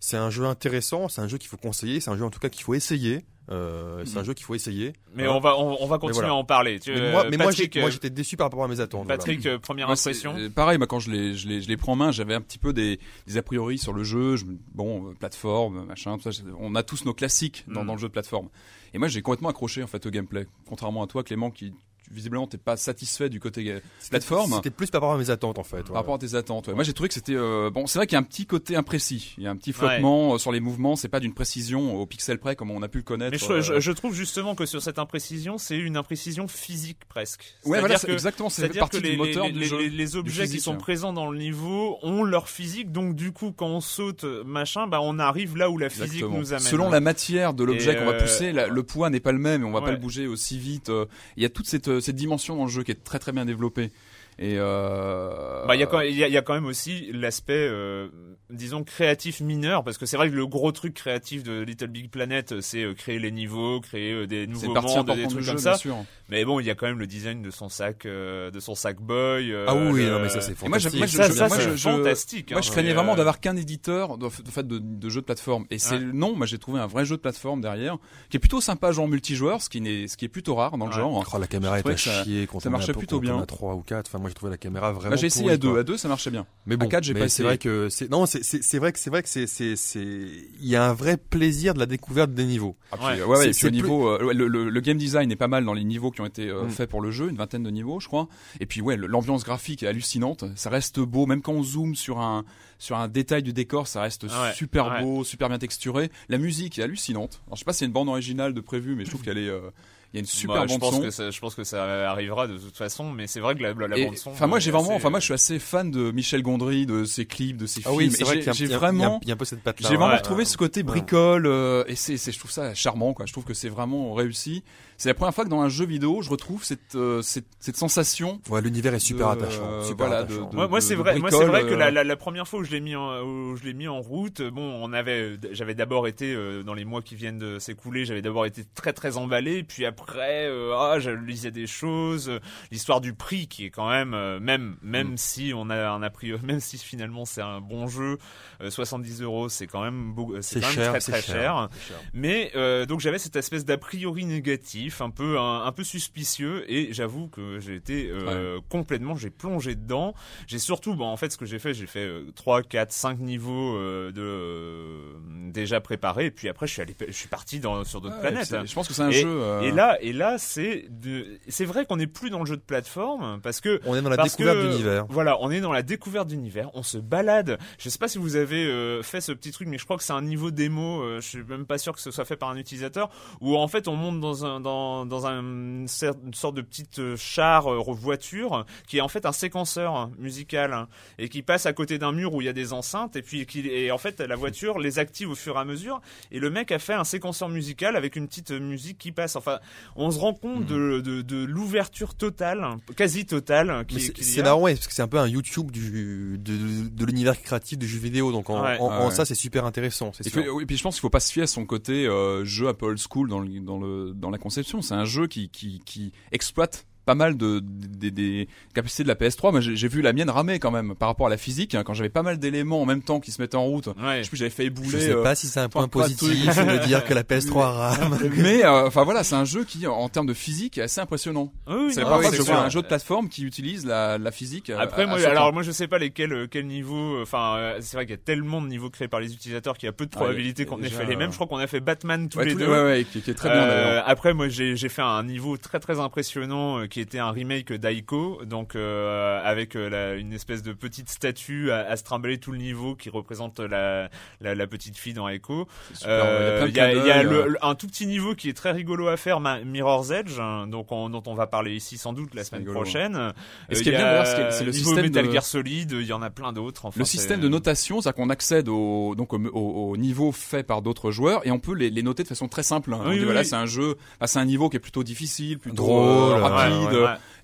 C'est 0.00 0.16
un 0.16 0.30
jeu 0.30 0.44
intéressant, 0.44 1.08
c'est 1.08 1.20
un 1.20 1.28
jeu 1.28 1.38
qu'il 1.38 1.48
faut 1.48 1.56
conseiller, 1.56 2.00
c'est 2.00 2.10
un 2.10 2.16
jeu 2.16 2.24
en 2.24 2.30
tout 2.30 2.38
cas 2.40 2.48
qu'il 2.48 2.62
faut 2.62 2.74
essayer. 2.74 3.24
Euh, 3.48 4.02
c'est 4.04 4.18
un 4.18 4.24
jeu 4.24 4.34
qu'il 4.34 4.44
faut 4.44 4.56
essayer. 4.56 4.92
mais 5.14 5.22
Voilà. 5.24 5.36
on 5.36 5.40
va 5.40 5.56
on, 5.56 5.76
on 5.80 5.86
va 5.86 5.98
continuer 5.98 6.14
voilà. 6.26 6.30
à 6.30 6.36
en 6.36 6.42
parler. 6.44 6.80
Tu, 6.80 6.92
Mais 6.92 7.12
moi, 7.12 7.24
euh, 7.24 7.28
mais 7.30 7.36
moi, 7.36 7.52
j'ai- 7.52 7.64
Patrick, 7.68 7.76
moi, 7.80 7.90
j'étais 7.90 8.10
déçu 8.10 8.36
par 8.36 8.46
rapport 8.46 8.64
à 8.64 8.68
mes 8.68 8.80
attentes. 8.80 9.06
Patrick, 9.06 9.46
euh, 9.46 9.58
première 9.60 9.86
Moi, 9.86 9.94
impression. 9.94 10.34
pareil, 10.52 10.78
moi, 10.78 10.88
quand 10.88 10.98
je 10.98 11.10
les, 11.12 11.34
je 11.34 11.46
les, 11.46 11.62
je 11.62 11.68
les 11.68 11.76
prends 11.76 11.92
en 11.92 11.96
main, 11.96 12.10
j'avais 12.10 12.34
un 12.34 12.40
petit 12.40 12.58
peu 12.58 12.72
des, 12.72 12.98
des 13.28 13.36
a 13.38 13.42
priori 13.42 13.78
sur 13.78 13.92
le 13.92 14.02
jeu. 14.02 14.34
Je, 14.34 14.44
bon, 14.74 15.14
plateforme, 15.14 15.84
machin, 15.86 16.18
tout 16.18 16.30
ça. 16.32 16.42
On 16.58 16.74
a 16.74 16.82
tous 16.82 17.04
nos 17.04 17.14
classiques 17.14 17.64
dans, 17.68 17.84
Mm. 17.84 17.86
dans 17.86 17.92
le 17.94 18.00
jeu 18.00 18.08
de 18.08 18.12
plateforme. 18.12 18.48
Et 18.94 18.98
moi, 18.98 19.06
j'ai 19.06 19.22
complètement 19.22 19.48
accroché 19.50 19.80
en 19.82 19.86
fait 19.86 20.04
au 20.06 20.10
gameplay. 20.10 20.48
Contrairement 20.68 21.04
à 21.04 21.06
toi, 21.06 21.22
Clément, 21.22 21.52
qui 21.52 21.72
visiblement 22.16 22.46
t'es 22.48 22.58
pas 22.58 22.76
satisfait 22.76 23.28
du 23.28 23.38
côté 23.38 23.62
ga- 23.62 23.80
plateforme. 24.10 24.54
C'était 24.56 24.70
plus 24.70 24.90
par 24.90 25.00
rapport 25.02 25.14
à 25.14 25.18
mes 25.18 25.30
attentes 25.30 25.58
en 25.58 25.62
fait. 25.64 25.84
Par 25.84 25.94
rapport 25.96 26.14
à 26.14 26.18
tes 26.18 26.34
attentes. 26.34 26.66
ouais. 26.68 26.74
Moi, 26.74 26.82
j'ai 26.82 26.92
trouvé 26.92 27.08
que 27.08 27.14
c'était 27.14 27.34
euh, 27.36 27.70
bon. 27.70 27.86
C'est 27.86 27.98
vrai 27.98 28.06
qu'il 28.06 28.14
y 28.14 28.16
a 28.16 28.20
un 28.20 28.24
petit 28.24 28.46
côté 28.46 28.74
imprécis. 28.74 29.34
Il 29.38 29.44
y 29.44 29.46
a 29.46 29.50
un 29.50 29.56
petit 29.56 29.72
flottement 29.72 30.34
euh, 30.34 30.38
sur 30.38 30.50
les 30.50 30.60
mouvements. 30.60 30.96
C'est 30.96 31.08
pas 31.08 31.20
d'une 31.20 31.34
précision 31.34 32.00
au 32.00 32.06
pixel 32.06 32.38
près 32.38 32.56
comme 32.56 32.70
on 32.70 32.82
a 32.82 32.88
pu 32.88 32.98
le 32.98 33.04
connaître. 33.04 33.30
Mais 33.32 33.38
je, 33.38 33.52
euh, 33.52 33.60
je- 33.60 33.80
je 33.80 33.92
trouve 33.92 34.14
justement 34.14 34.54
que 34.54 34.66
sur 34.66 34.82
cette 34.82 34.98
imprécision, 34.98 35.58
c'est 35.58 35.76
une 35.76 35.96
imprécision 35.96 36.48
physique 36.48 36.98
presque. 37.08 37.54
Ouais, 37.64 37.80
voilà, 37.80 37.98
c'est 37.98 38.06
que- 38.08 38.12
exactement. 38.12 38.48
C'est-à-dire 38.48 38.80
partie 38.80 38.98
que 38.98 39.04
les, 39.04 39.10
du 39.12 39.16
moteur 39.18 39.46
les- 39.46 39.52
du 39.52 39.58
les- 39.60 39.66
jeu. 39.66 39.78
les- 39.78 39.90
les 39.90 40.16
objets 40.16 40.42
qui 40.44 40.48
physique, 40.48 40.60
sont 40.62 40.74
hein. 40.74 40.78
présents 40.78 41.12
dans 41.12 41.30
le 41.30 41.38
niveau 41.38 41.98
ont 42.02 42.24
leur 42.24 42.48
physique, 42.48 42.92
donc 42.92 43.14
du 43.14 43.32
coup, 43.32 43.52
quand 43.52 43.66
on 43.68 43.80
saute 43.80 44.24
euh, 44.24 44.42
machin, 44.44 44.86
bah 44.86 45.00
on 45.02 45.18
arrive 45.18 45.56
là 45.56 45.70
où 45.70 45.76
la 45.78 45.88
physique 45.90 46.06
Exactement. 46.14 46.38
nous 46.38 46.52
amène. 46.52 46.64
Selon 46.66 46.88
la 46.90 47.00
matière 47.00 47.52
de 47.54 47.64
l'objet 47.64 47.92
Et, 47.92 47.96
qu'on 47.96 48.06
va 48.06 48.12
euh, 48.12 48.20
pousser, 48.22 48.52
la- 48.52 48.66
le 48.68 48.82
poids 48.82 49.10
n'est 49.10 49.20
pas 49.20 49.32
le 49.32 49.38
même 49.38 49.62
et 49.62 49.64
on 49.64 49.72
va 49.72 49.82
pas 49.82 49.90
le 49.90 49.96
bouger 49.96 50.26
aussi 50.26 50.58
vite. 50.58 50.88
euh, 50.88 51.06
Il 51.36 51.42
y 51.42 51.46
a 51.46 51.48
toute 51.48 51.66
cette, 51.66 51.88
euh, 51.88 52.00
cette 52.06 52.16
dimension 52.16 52.56
dans 52.56 52.64
le 52.64 52.70
jeu 52.70 52.84
qui 52.84 52.92
est 52.92 53.04
très 53.04 53.18
très 53.18 53.32
bien 53.32 53.44
développée. 53.44 53.90
Et 54.38 54.56
euh... 54.58 55.64
Bah, 55.66 55.74
il 55.76 55.80
y 55.80 55.82
a 55.82 55.86
quand 55.86 56.00
il 56.00 56.16
y 56.16 56.22
a, 56.24 56.28
il 56.28 56.32
y 56.32 56.36
a 56.36 56.42
quand 56.42 56.54
même 56.54 56.66
aussi 56.66 57.10
l'aspect, 57.12 57.54
euh, 57.54 58.08
disons, 58.50 58.84
créatif 58.84 59.40
mineur, 59.40 59.82
parce 59.82 59.96
que 59.98 60.04
c'est 60.06 60.16
vrai 60.18 60.28
que 60.30 60.34
le 60.34 60.46
gros 60.46 60.72
truc 60.72 60.92
créatif 60.94 61.42
de 61.42 61.62
Little 61.62 61.86
Big 61.88 62.10
Planet, 62.10 62.60
c'est 62.60 62.82
euh, 62.84 62.92
créer 62.94 63.18
les 63.18 63.30
niveaux, 63.30 63.80
créer 63.80 64.12
euh, 64.12 64.26
des 64.26 64.46
nouveaux 64.46 64.74
mondes, 64.74 65.06
des 65.14 65.26
trucs 65.26 65.40
jeu, 65.40 65.52
comme 65.54 65.62
bien 65.62 65.72
ça. 65.72 65.78
sûr. 65.78 65.96
Mais 66.28 66.44
bon, 66.44 66.60
il 66.60 66.66
y 66.66 66.70
a 66.70 66.74
quand 66.74 66.86
même 66.86 66.98
le 66.98 67.06
design 67.06 67.40
de 67.40 67.50
son 67.50 67.68
sac, 67.70 68.04
euh, 68.04 68.50
de 68.50 68.60
son 68.60 68.74
sac 68.74 69.00
boy. 69.00 69.52
euh, 69.52 69.64
Ah 69.68 69.74
oui, 69.74 70.04
non, 70.06 70.20
mais 70.20 70.28
ça 70.28 70.40
c'est 70.42 70.54
fantastique. 70.54 70.98
moi, 70.98 71.06
je- 71.06 71.16
ça, 71.16 71.28
je- 71.28 71.32
ça, 71.32 71.48
moi, 71.48 71.56
c'est 71.56 71.70
je- 71.70 71.76
je- 71.76 71.82
fantastique. 71.88 72.50
Moi, 72.50 72.58
hein, 72.58 72.62
je 72.62 72.70
craignais 72.70 72.92
vraiment 72.92 73.14
d'avoir 73.16 73.40
qu'un 73.40 73.56
éditeur 73.56 74.18
de, 74.18 74.26
de 74.26 74.50
fait 74.50 74.66
de, 74.66 74.78
de 74.78 75.08
jeux 75.08 75.20
de 75.22 75.26
plateforme. 75.26 75.64
Et 75.70 75.78
c'est 75.78 75.94
Ouais. 75.96 76.00
non, 76.12 76.36
moi 76.36 76.46
j'ai 76.46 76.58
trouvé 76.58 76.78
un 76.80 76.86
vrai 76.86 77.04
jeu 77.06 77.16
de 77.16 77.22
plateforme 77.22 77.60
derrière, 77.62 77.96
qui 78.28 78.36
est 78.36 78.40
plutôt 78.40 78.60
sympa, 78.60 78.92
genre 78.92 79.08
multijoueur, 79.08 79.62
ce 79.62 79.70
qui 79.70 79.80
n'est, 79.80 80.08
ce 80.08 80.16
qui 80.18 80.24
est 80.26 80.28
plutôt 80.28 80.56
rare 80.56 80.76
dans 80.76 80.86
le 80.86 80.90
Ouais. 80.92 80.98
genre. 80.98 81.24
Oh, 81.32 81.38
la 81.38 81.46
caméra 81.46 81.78
trouvais 81.78 81.94
à 81.94 81.96
ça- 81.96 82.22
chier 82.24 82.46
quand 82.46 82.60
ça 82.60 82.68
on 82.68 82.72
marchait 82.72 82.90
a, 82.90 82.94
plutôt 82.94 83.18
bien. 83.20 83.36
On 83.36 83.40
a 83.40 83.46
3 83.46 83.74
ou 83.74 83.82
4. 83.82 84.10
Moi, 84.26 84.30
j'ai 84.30 84.34
trouvé 84.34 84.50
la 84.50 84.56
caméra 84.58 84.92
vraiment. 84.92 85.10
Bah, 85.10 85.16
j'ai 85.16 85.28
essayé 85.28 85.50
à 85.52 85.56
deux, 85.56 85.70
quoi. 85.70 85.80
à 85.80 85.82
deux 85.84 85.96
ça 85.96 86.08
marchait 86.08 86.30
bien. 86.30 86.46
Mais 86.66 86.76
bon, 86.76 86.86
à 86.86 86.88
quatre, 86.88 87.04
j'ai 87.04 87.14
pas 87.14 87.20
c'est 87.20 87.26
essayé. 87.26 87.46
vrai 87.48 87.58
que 87.58 87.88
c'est 87.88 88.10
non, 88.10 88.26
c'est 88.26 88.78
vrai 88.78 88.92
que 88.92 88.98
c'est 88.98 89.10
vrai 89.10 89.22
que 89.22 89.28
c'est 89.28 89.46
c'est 89.46 89.76
c'est 89.76 90.00
il 90.00 90.66
y 90.66 90.74
a 90.74 90.88
un 90.88 90.92
vrai 90.94 91.16
plaisir 91.16 91.74
de 91.74 91.78
la 91.78 91.86
découverte 91.86 92.32
des 92.32 92.44
niveaux. 92.44 92.76
Ah, 92.90 92.96
puis, 92.96 93.06
Ouais. 93.06 93.22
ouais, 93.22 93.24
ouais, 93.24 93.36
C'est- 93.36 93.44
et 93.44 93.50
puis 93.50 93.54
c'est 93.60 93.66
au 93.68 93.70
niveau, 93.70 94.08
euh, 94.08 94.32
le, 94.32 94.48
le- 94.48 94.68
le 94.68 94.80
game 94.80 94.98
design 94.98 95.30
est 95.30 95.36
pas 95.36 95.48
mal 95.48 95.64
dans 95.64 95.74
les 95.74 95.84
niveaux 95.84 96.10
qui 96.10 96.20
ont 96.20 96.26
été 96.26 96.48
euh, 96.48 96.64
Mm. 96.64 96.70
faits 96.70 96.90
pour 96.90 97.00
le 97.00 97.10
jeu, 97.12 97.28
une 97.28 97.36
vingtaine 97.36 97.62
de 97.62 97.70
niveaux, 97.70 98.00
je 98.00 98.08
crois. 98.08 98.26
Et 98.58 98.66
puis 98.66 98.80
ouais, 98.80 98.96
l'ambiance 98.96 99.44
graphique 99.44 99.82
est 99.84 99.86
hallucinante. 99.86 100.44
Ça 100.56 100.70
reste 100.70 100.98
beau, 101.00 101.26
même 101.26 101.42
quand 101.42 101.52
on 101.52 101.62
zoome 101.62 101.94
sur 101.94 102.18
un 102.18 102.44
sur 102.78 102.96
un 102.98 103.08
détail 103.08 103.42
du 103.42 103.52
décor, 103.54 103.86
ça 103.88 104.02
reste 104.02 104.24
Ouais, 104.24 104.52
super 104.54 104.88
ouais. 104.88 105.02
beau, 105.02 105.24
super 105.24 105.48
bien 105.48 105.58
texturé. 105.58 106.10
La 106.28 106.36
musique 106.36 106.78
est 106.78 106.82
hallucinante. 106.82 107.40
Alors 107.46 107.56
je 107.56 107.60
sais 107.60 107.64
pas 107.64 107.72
si 107.72 107.78
c'est 107.80 107.84
une 107.86 107.92
bande 107.92 108.08
originale 108.08 108.52
de 108.52 108.60
prévu, 108.60 108.94
mais 108.96 109.04
je 109.04 109.10
trouve 109.10 109.22
qu'elle 109.24 109.38
est, 109.38 109.48
euh, 109.48 109.70
il 110.16 110.18
y 110.18 110.18
a 110.18 110.20
une 110.20 110.26
super 110.26 110.56
bah, 110.56 110.62
je 110.66 110.72
bande 110.72 110.80
pense 110.80 110.94
son. 110.96 111.00
que 111.02 111.10
ça, 111.10 111.30
je 111.30 111.40
pense 111.40 111.54
que 111.54 111.64
ça 111.64 112.10
arrivera 112.10 112.46
de 112.46 112.58
toute 112.58 112.76
façon, 112.76 113.10
mais 113.12 113.26
c'est 113.26 113.40
vrai 113.40 113.54
que 113.54 113.62
la, 113.62 113.74
la 113.74 113.96
bande 114.04 114.16
son. 114.16 114.30
Enfin 114.30 114.46
moi 114.46 114.58
j'ai 114.58 114.68
est 114.68 114.72
vraiment, 114.72 114.88
assez- 114.88 114.96
enfin 114.96 115.10
moi 115.10 115.20
je 115.20 115.24
suis 115.26 115.34
assez 115.34 115.58
fan 115.58 115.90
de 115.90 116.10
Michel 116.10 116.42
Gondry, 116.42 116.86
de 116.86 117.04
ses 117.04 117.26
clips, 117.26 117.56
de 117.56 117.66
ses 117.66 117.80
Ah 117.84 117.90
films. 117.90 117.96
oui, 117.96 118.10
c'est 118.10 118.22
Et 118.22 118.24
vrai 118.24 118.42
j'ai- 118.52 118.66
vraiment 118.66 119.20
il 119.22 119.28
y 119.28 119.30
a 119.30 119.34
un 119.34 119.36
peu 119.36 119.44
cette 119.44 119.62
patte 119.62 119.80
là. 119.80 119.88
j'ai 119.88 119.96
vraiment 119.96 120.10
ouais, 120.12 120.16
retrouvé 120.18 120.44
ce 120.44 120.56
côté 120.56 120.82
bricole 120.82 121.46
euh, 121.46 121.84
et 121.86 121.94
c'est, 121.96 122.16
je 122.16 122.38
trouve 122.38 122.50
ça 122.50 122.74
charmant 122.74 123.12
quoi. 123.14 123.26
Je 123.26 123.32
trouve 123.32 123.44
que 123.44 123.54
c'est 123.54 123.68
vraiment 123.68 124.14
réussi. 124.14 124.62
C'est 124.98 125.10
la 125.10 125.14
première 125.14 125.34
fois 125.34 125.44
que 125.44 125.50
dans 125.50 125.60
un 125.60 125.68
jeu 125.68 125.84
vidéo, 125.84 126.22
je 126.22 126.30
retrouve 126.30 126.64
cette 126.64 126.94
euh, 126.94 127.20
cette, 127.20 127.44
cette 127.60 127.76
sensation. 127.76 128.40
Ouais, 128.48 128.62
l'univers 128.62 128.94
est 128.94 128.98
super 128.98 129.28
de- 129.36 129.42
attachant, 129.42 129.82
super 129.84 130.06
voilà, 130.06 130.22
attachant. 130.22 130.48
de- 130.48 130.56
Moi, 130.66 130.80
c'est 130.80 130.94
vrai. 130.94 131.18
Moi, 131.18 131.30
c'est 131.30 131.44
vrai 131.44 131.64
que 131.64 131.74
euh, 131.74 131.76
la, 131.76 131.90
la, 131.90 132.02
la 132.02 132.16
première 132.16 132.48
fois 132.48 132.60
où 132.60 132.64
je 132.64 132.70
l'ai 132.70 132.80
mis 132.80 132.96
en, 132.96 133.20
où 133.22 133.56
je 133.56 133.64
l'ai 133.64 133.74
mis 133.74 133.88
en 133.88 134.00
route, 134.00 134.40
bon, 134.40 134.62
on 134.82 134.94
avait, 134.94 135.36
j'avais 135.52 135.74
d'abord 135.74 136.08
été 136.08 136.32
euh, 136.34 136.62
dans 136.62 136.72
les 136.72 136.86
mois 136.86 137.02
qui 137.02 137.14
viennent 137.14 137.38
de 137.38 137.58
s'écouler, 137.58 138.06
j'avais 138.06 138.22
d'abord 138.22 138.46
été 138.46 138.62
très 138.74 138.94
très 138.94 139.18
emballé, 139.18 139.64
puis 139.64 139.84
après, 139.84 140.05
euh, 140.14 140.74
ah, 140.76 140.98
je 141.00 141.10
lisais 141.10 141.50
des 141.50 141.66
choses, 141.66 142.28
euh, 142.28 142.38
l'histoire 142.70 143.00
du 143.00 143.12
prix 143.14 143.48
qui 143.48 143.64
est 143.66 143.70
quand 143.70 143.88
même, 143.90 144.14
euh, 144.14 144.38
même 144.40 144.76
même 144.82 145.12
Mm. 145.12 145.16
si 145.16 145.52
on 145.54 145.68
a 145.70 145.88
un 145.90 146.02
a 146.02 146.10
priori, 146.10 146.40
même 146.46 146.60
si 146.60 146.78
finalement 146.78 147.24
c'est 147.24 147.42
un 147.42 147.60
bon 147.60 147.86
jeu, 147.86 148.18
euh, 148.60 148.70
70 148.70 149.22
euros, 149.22 149.48
c'est 149.48 149.66
quand 149.66 149.82
même 149.82 150.14
c'est 150.40 150.60
cher, 150.62 150.90
très 150.92 151.00
très 151.00 151.22
cher. 151.22 151.22
cher. 151.22 151.68
Mais 152.14 152.50
euh, 152.56 152.86
donc 152.86 153.00
j'avais 153.00 153.18
cette 153.18 153.36
espèce 153.36 153.64
d'a 153.64 153.78
priori 153.78 154.24
négatif, 154.24 155.00
un 155.00 155.10
peu 155.10 155.38
un, 155.38 155.64
un 155.64 155.72
peu 155.72 155.84
suspicieux, 155.84 156.64
et 156.70 156.92
j'avoue 156.92 157.28
que 157.28 157.58
j'ai 157.60 157.74
été 157.74 158.08
euh, 158.10 158.60
complètement, 158.68 159.14
j'ai 159.16 159.30
plongé 159.30 159.74
dedans. 159.74 160.14
J'ai 160.46 160.58
surtout, 160.58 160.94
bon, 160.94 161.06
en 161.06 161.16
fait, 161.16 161.30
ce 161.32 161.36
que 161.36 161.46
j'ai 161.46 161.58
fait, 161.58 161.74
j'ai 161.74 161.86
fait 161.86 162.00
euh, 162.06 162.30
3, 162.34 162.62
4, 162.62 162.92
5 162.92 163.18
niveaux 163.20 163.76
euh, 163.76 164.12
de 164.12 164.22
euh, 164.22 165.18
déjà 165.52 165.80
préparés, 165.80 166.26
et 166.26 166.30
puis 166.30 166.48
après 166.48 166.66
je 166.66 166.72
suis 166.72 166.82
allé, 166.82 166.94
je 167.06 167.12
suis 167.12 167.28
parti 167.28 167.60
dans 167.60 167.84
sur 167.84 168.00
d'autres 168.00 168.14
ouais, 168.16 168.20
planètes. 168.20 168.46
c'est- 168.46 168.66
Je 168.66 168.74
pense 168.74 168.88
que 168.88 168.94
c'est 168.94 169.02
un 169.02 169.10
Et- 169.10 169.20
jeu. 169.20 169.28
euh, 169.28 169.60
Et 169.62 169.70
là, 169.70 169.85
et 170.00 170.12
là, 170.12 170.36
c'est 170.38 170.86
de, 170.90 171.38
c'est 171.48 171.64
vrai 171.64 171.86
qu'on 171.86 171.96
n'est 171.96 172.06
plus 172.06 172.30
dans 172.30 172.40
le 172.40 172.46
jeu 172.46 172.56
de 172.56 172.62
plateforme 172.62 173.40
parce 173.42 173.60
que 173.60 173.80
On 173.84 173.94
est 173.96 174.02
dans 174.02 174.10
la 174.10 174.16
découverte 174.16 174.58
d'univers. 174.58 175.06
Voilà, 175.08 175.36
on 175.40 175.50
est 175.50 175.60
dans 175.60 175.72
la 175.72 175.82
découverte 175.82 176.28
d'univers, 176.28 176.70
on 176.74 176.82
se 176.82 176.98
balade. 176.98 177.58
Je 177.78 177.88
sais 177.88 177.98
pas 177.98 178.08
si 178.08 178.18
vous 178.18 178.36
avez 178.36 178.64
euh, 178.64 179.02
fait 179.02 179.20
ce 179.20 179.32
petit 179.32 179.50
truc, 179.50 179.68
mais 179.68 179.78
je 179.78 179.84
crois 179.84 179.96
que 179.96 180.02
c'est 180.02 180.12
un 180.12 180.22
niveau 180.22 180.50
démo. 180.50 181.02
euh, 181.02 181.20
je 181.20 181.28
suis 181.28 181.44
même 181.44 181.66
pas 181.66 181.78
sûr 181.78 181.94
que 181.94 182.00
ce 182.00 182.10
soit 182.10 182.24
fait 182.24 182.36
par 182.36 182.50
un 182.50 182.56
utilisateur 182.56 183.10
où 183.40 183.56
en 183.56 183.68
fait 183.68 183.88
on 183.88 183.96
monte 183.96 184.20
dans 184.20 184.44
un 184.44 184.60
dans 184.60 185.06
dans 185.06 185.26
un 185.26 185.40
une 185.42 185.88
sorte 186.34 186.54
de 186.54 186.62
petite 186.62 186.98
euh, 186.98 187.16
char 187.16 187.72
euh, 187.72 187.82
voiture 187.86 188.66
qui 188.86 188.98
est 188.98 189.00
en 189.00 189.08
fait 189.08 189.26
un 189.26 189.32
séquenceur 189.32 190.10
musical 190.18 190.72
hein, 190.72 190.88
et 191.18 191.28
qui 191.28 191.42
passe 191.42 191.66
à 191.66 191.72
côté 191.72 191.98
d'un 191.98 192.12
mur 192.12 192.34
où 192.34 192.42
il 192.42 192.44
y 192.44 192.48
a 192.48 192.52
des 192.52 192.72
enceintes 192.72 193.16
et 193.16 193.22
puis 193.22 193.46
qui 193.46 193.66
et 193.68 193.90
en 193.90 193.98
fait 193.98 194.20
la 194.20 194.36
voiture 194.36 194.78
les 194.78 194.98
active 194.98 195.30
au 195.30 195.34
fur 195.34 195.56
et 195.56 195.60
à 195.60 195.64
mesure 195.64 196.00
et 196.30 196.40
le 196.40 196.50
mec 196.50 196.72
a 196.72 196.78
fait 196.78 196.94
un 196.94 197.04
séquenceur 197.04 197.48
musical 197.48 197.96
avec 197.96 198.16
une 198.16 198.26
petite 198.26 198.50
euh, 198.50 198.60
musique 198.60 198.98
qui 198.98 199.12
passe. 199.12 199.36
Enfin, 199.36 199.58
on 199.96 200.10
se 200.10 200.18
rend 200.18 200.34
compte 200.34 200.66
de, 200.66 201.00
de, 201.00 201.22
de 201.22 201.44
l'ouverture 201.44 202.14
totale, 202.14 202.64
quasi 202.96 203.26
totale, 203.26 203.84
c'est- 203.90 204.42
marrant, 204.42 204.60
ouais, 204.62 204.74
parce 204.74 204.86
que 204.86 204.92
c'est 204.94 205.02
un 205.02 205.08
peu 205.08 205.18
un 205.18 205.26
YouTube 205.28 205.70
du, 205.70 206.38
de, 206.38 206.56
de, 206.56 206.88
de 206.88 207.04
l'univers 207.04 207.40
créatif 207.40 207.78
du 207.78 207.86
jeu 207.88 207.98
vidéo. 207.98 208.32
Donc 208.32 208.50
en, 208.50 208.62
Ouais. 208.62 208.78
en, 208.78 208.86
en 208.86 209.06
Ouais. 209.08 209.14
ça, 209.14 209.24
c'est 209.24 209.34
super 209.34 209.64
intéressant. 209.64 210.12
C'est 210.14 210.26
Et 210.26 210.30
sûr. 210.30 210.42
puis, 210.42 210.50
oui, 210.50 210.66
puis 210.66 210.76
je 210.76 210.82
pense 210.82 210.94
qu'il 210.96 211.00
faut 211.02 211.10
pas 211.10 211.20
se 211.20 211.32
fier 211.32 211.42
à 211.42 211.46
son 211.46 211.64
côté 211.66 212.06
euh, 212.06 212.44
jeu 212.44 212.68
un 212.68 212.74
peu 212.74 212.86
old 212.86 212.98
school 212.98 213.28
dans, 213.28 213.40
le, 213.40 213.60
dans, 213.60 213.78
le, 213.78 214.12
dans 214.14 214.30
la 214.30 214.38
conception. 214.38 214.82
C'est 214.82 214.94
un 214.94 215.04
jeu 215.04 215.26
qui, 215.26 215.48
qui, 215.48 215.80
qui 215.84 216.12
exploite 216.32 216.86
pas 217.06 217.14
mal 217.14 217.36
de, 217.36 217.60
des- 217.62 218.10
des 218.10 218.48
capacités 218.74 219.04
de 219.04 219.08
la 219.08 219.14
PS3. 219.14 219.52
Moi, 219.52 219.60
j'ai 219.60 219.88
vu 219.88 220.02
la 220.02 220.12
mienne 220.12 220.28
ramer 220.28 220.58
quand 220.58 220.70
même 220.72 220.94
par 220.94 221.08
rapport 221.08 221.28
à 221.28 221.30
la 221.30 221.36
physique. 221.38 221.74
hein, 221.74 221.82
quand 221.84 221.94
j'avais 221.94 222.10
pas 222.10 222.22
mal 222.22 222.38
d'éléments 222.38 222.82
en 222.82 222.84
même 222.84 223.00
temps 223.02 223.20
qui 223.20 223.32
se 223.32 223.40
mettaient 223.40 223.56
en 223.56 223.64
route. 223.64 223.86
Ouais. 224.02 224.22
Je 224.24 224.28
j'avais 224.36 224.50
fait 224.50 224.64
Je 224.64 224.68
ébouler. 224.68 225.00
sais 225.00 225.12
euh, 225.12 225.22
pas 225.22 225.34
si 225.34 225.46
c'est 225.46 225.60
un 225.60 225.68
point 225.70 225.88
positif 225.88 226.28
de 226.44 226.84
dire 226.84 227.04
que 227.04 227.14
la 227.14 227.22
PS3 227.22 227.52
rame. 227.60 228.18
mais 228.36 228.64
euh, 228.64 228.86
enfin 228.88 229.04
voilà, 229.04 229.24
c'est 229.24 229.36
un 229.36 229.44
jeu 229.44 229.64
qui, 229.64 229.86
en 229.86 230.08
termes 230.08 230.26
de 230.26 230.34
physique, 230.34 230.76
est 230.78 230.82
assez 230.82 231.00
impressionnant. 231.00 231.52
Oui, 231.68 231.74
oui, 231.86 231.94
C'est 231.94 232.02
oui, 232.04 232.10
je 232.32 232.52
un 232.52 232.68
jeu 232.68 232.82
de 232.82 232.86
plateforme 232.86 233.28
qui 233.28 233.44
utilise 233.44 233.86
la, 233.86 234.18
la 234.18 234.30
physique. 234.32 234.68
euh, 234.70 234.78
Après, 234.78 235.02
à- 235.02 235.06
moi, 235.06 235.18
à 235.24 235.30
alors 235.30 235.52
moi, 235.52 235.62
je 235.62 235.70
sais 235.70 235.86
pas 235.88 235.98
lesquels, 235.98 236.32
euh, 236.32 236.46
quel 236.50 236.66
niveau. 236.66 237.22
Enfin, 237.22 237.56
euh, 237.56 237.76
c'est 237.80 237.96
vrai 237.96 238.04
qu'il 238.06 238.14
y 238.14 238.18
a 238.18 238.22
tellement 238.22 238.60
de 238.60 238.66
niveaux 238.66 238.90
créés 238.90 239.08
par 239.08 239.20
les 239.20 239.32
utilisateurs 239.32 239.78
qu'il 239.78 239.86
y 239.86 239.90
a 239.90 239.92
peu 239.92 240.06
de 240.06 240.10
Ah, 240.14 240.18
probabilité 240.18 240.66
qu'on 240.66 240.82
ait 240.82 240.88
fait 240.88 241.04
les 241.06 241.14
mêmes. 241.16 241.28
euh, 241.28 241.32
Je 241.32 241.36
crois 241.36 241.46
qu'on 241.46 241.58
a 241.58 241.66
fait 241.68 241.80
Batman 241.80 242.28
tous 242.28 242.38
Ouais, 242.38 242.46
les 242.46 242.52
tous 242.52 242.58
deux. 242.58 242.66
ouais, 242.66 242.82
ouais, 242.82 243.06
qui, 243.10 243.20
qui 243.22 243.30
est 243.30 243.34
très 243.34 243.48
bien 243.50 243.58
Euh, 243.62 243.84
d'ailleurs. 243.90 244.04
après, 244.08 244.34
moi, 244.34 244.48
j'ai 244.48 244.76
fait 244.88 245.02
un 245.02 245.22
niveau 245.22 245.56
très 245.56 245.78
très 245.78 246.00
impressionnant 246.00 246.80
euh, 246.80 246.86
qui 246.96 247.02
était 247.02 247.18
un 247.18 247.30
remake 247.30 247.74
d'Aiko, 247.74 248.40
donc 248.46 248.74
avec 248.74 249.74
une 249.74 250.32
espèce 250.32 250.62
de 250.62 250.72
petite 250.72 251.10
statue 251.10 251.70
à, 251.70 251.80
à, 251.80 251.96
se 251.98 252.04
trimballer 252.04 252.38
tout 252.38 252.52
le 252.52 252.58
niveau 252.58 252.94
qui 252.94 253.10
représente 253.10 253.60
la, 253.60 254.08
la, 254.40 254.66
petite 254.66 254.96
fille 254.96 255.12
dans 255.12 255.28
Aiko. 255.28 255.68
Il 256.00 256.06
y 256.06 256.80
a, 256.80 256.94
y 256.94 257.10
a 257.10 257.22
un 257.60 257.74
tout 257.74 257.86
petit 257.86 258.06
niveau 258.06 258.34
qui 258.34 258.48
est 258.48 258.54
très 258.54 258.72
rigolo 258.72 259.08
à 259.08 259.18
faire, 259.18 259.40
Mirror's 259.40 260.10
Edge, 260.10 260.40
hein, 260.40 260.68
donc 260.68 260.88
dont 260.88 261.22
on 261.26 261.34
va 261.34 261.46
parler 261.46 261.74
ici 261.74 261.98
sans 261.98 262.14
doute 262.14 262.34
la 262.34 262.44
semaine 262.44 262.64
prochaine. 262.64 263.34
ce 263.70 263.82
qui 263.82 263.90
est 263.90 263.92
bien, 263.92 264.24
c'est 264.24 264.64
le 264.64 264.72
système 264.72 265.02
Metal 265.02 265.30
Gear 265.30 265.44
Solid, 265.44 265.92
il 265.92 266.06
y 266.06 266.14
en 266.14 266.22
a 266.22 266.30
plein 266.30 266.54
d'autres. 266.54 266.88
le 266.96 267.04
système 267.04 267.40
de 267.40 267.48
notation, 267.48 268.00
c'est 268.00 268.14
qu'on 268.14 268.30
accède 268.30 268.70
au 268.70 269.14
donc 269.14 269.34
au, 269.34 269.36
au, 269.36 269.96
niveau 269.98 270.32
fait 270.32 270.62
par 270.62 270.80
d'autres 270.80 271.10
joueurs 271.10 271.46
et 271.46 271.50
on 271.50 271.58
peut 271.58 271.74
les, 271.74 271.90
les 271.90 272.02
noter 272.02 272.22
de 272.22 272.28
façon 272.28 272.48
très 272.48 272.62
simple. 272.62 272.94
Hein. 272.94 273.02
on 273.04 273.12
dit 273.12 273.18
voilà, 273.18 273.44
c'est 273.44 273.54
un 273.54 273.66
jeu, 273.66 273.96
bah, 274.18 274.26
c'est 274.26 274.38
un 274.38 274.46
niveau 274.46 274.70
qui 274.70 274.78
est 274.78 274.80
plutôt 274.80 275.04
difficile, 275.04 275.58
plutôt 275.58 275.76
Drôle, 275.76 276.40
rapide, 276.40 276.85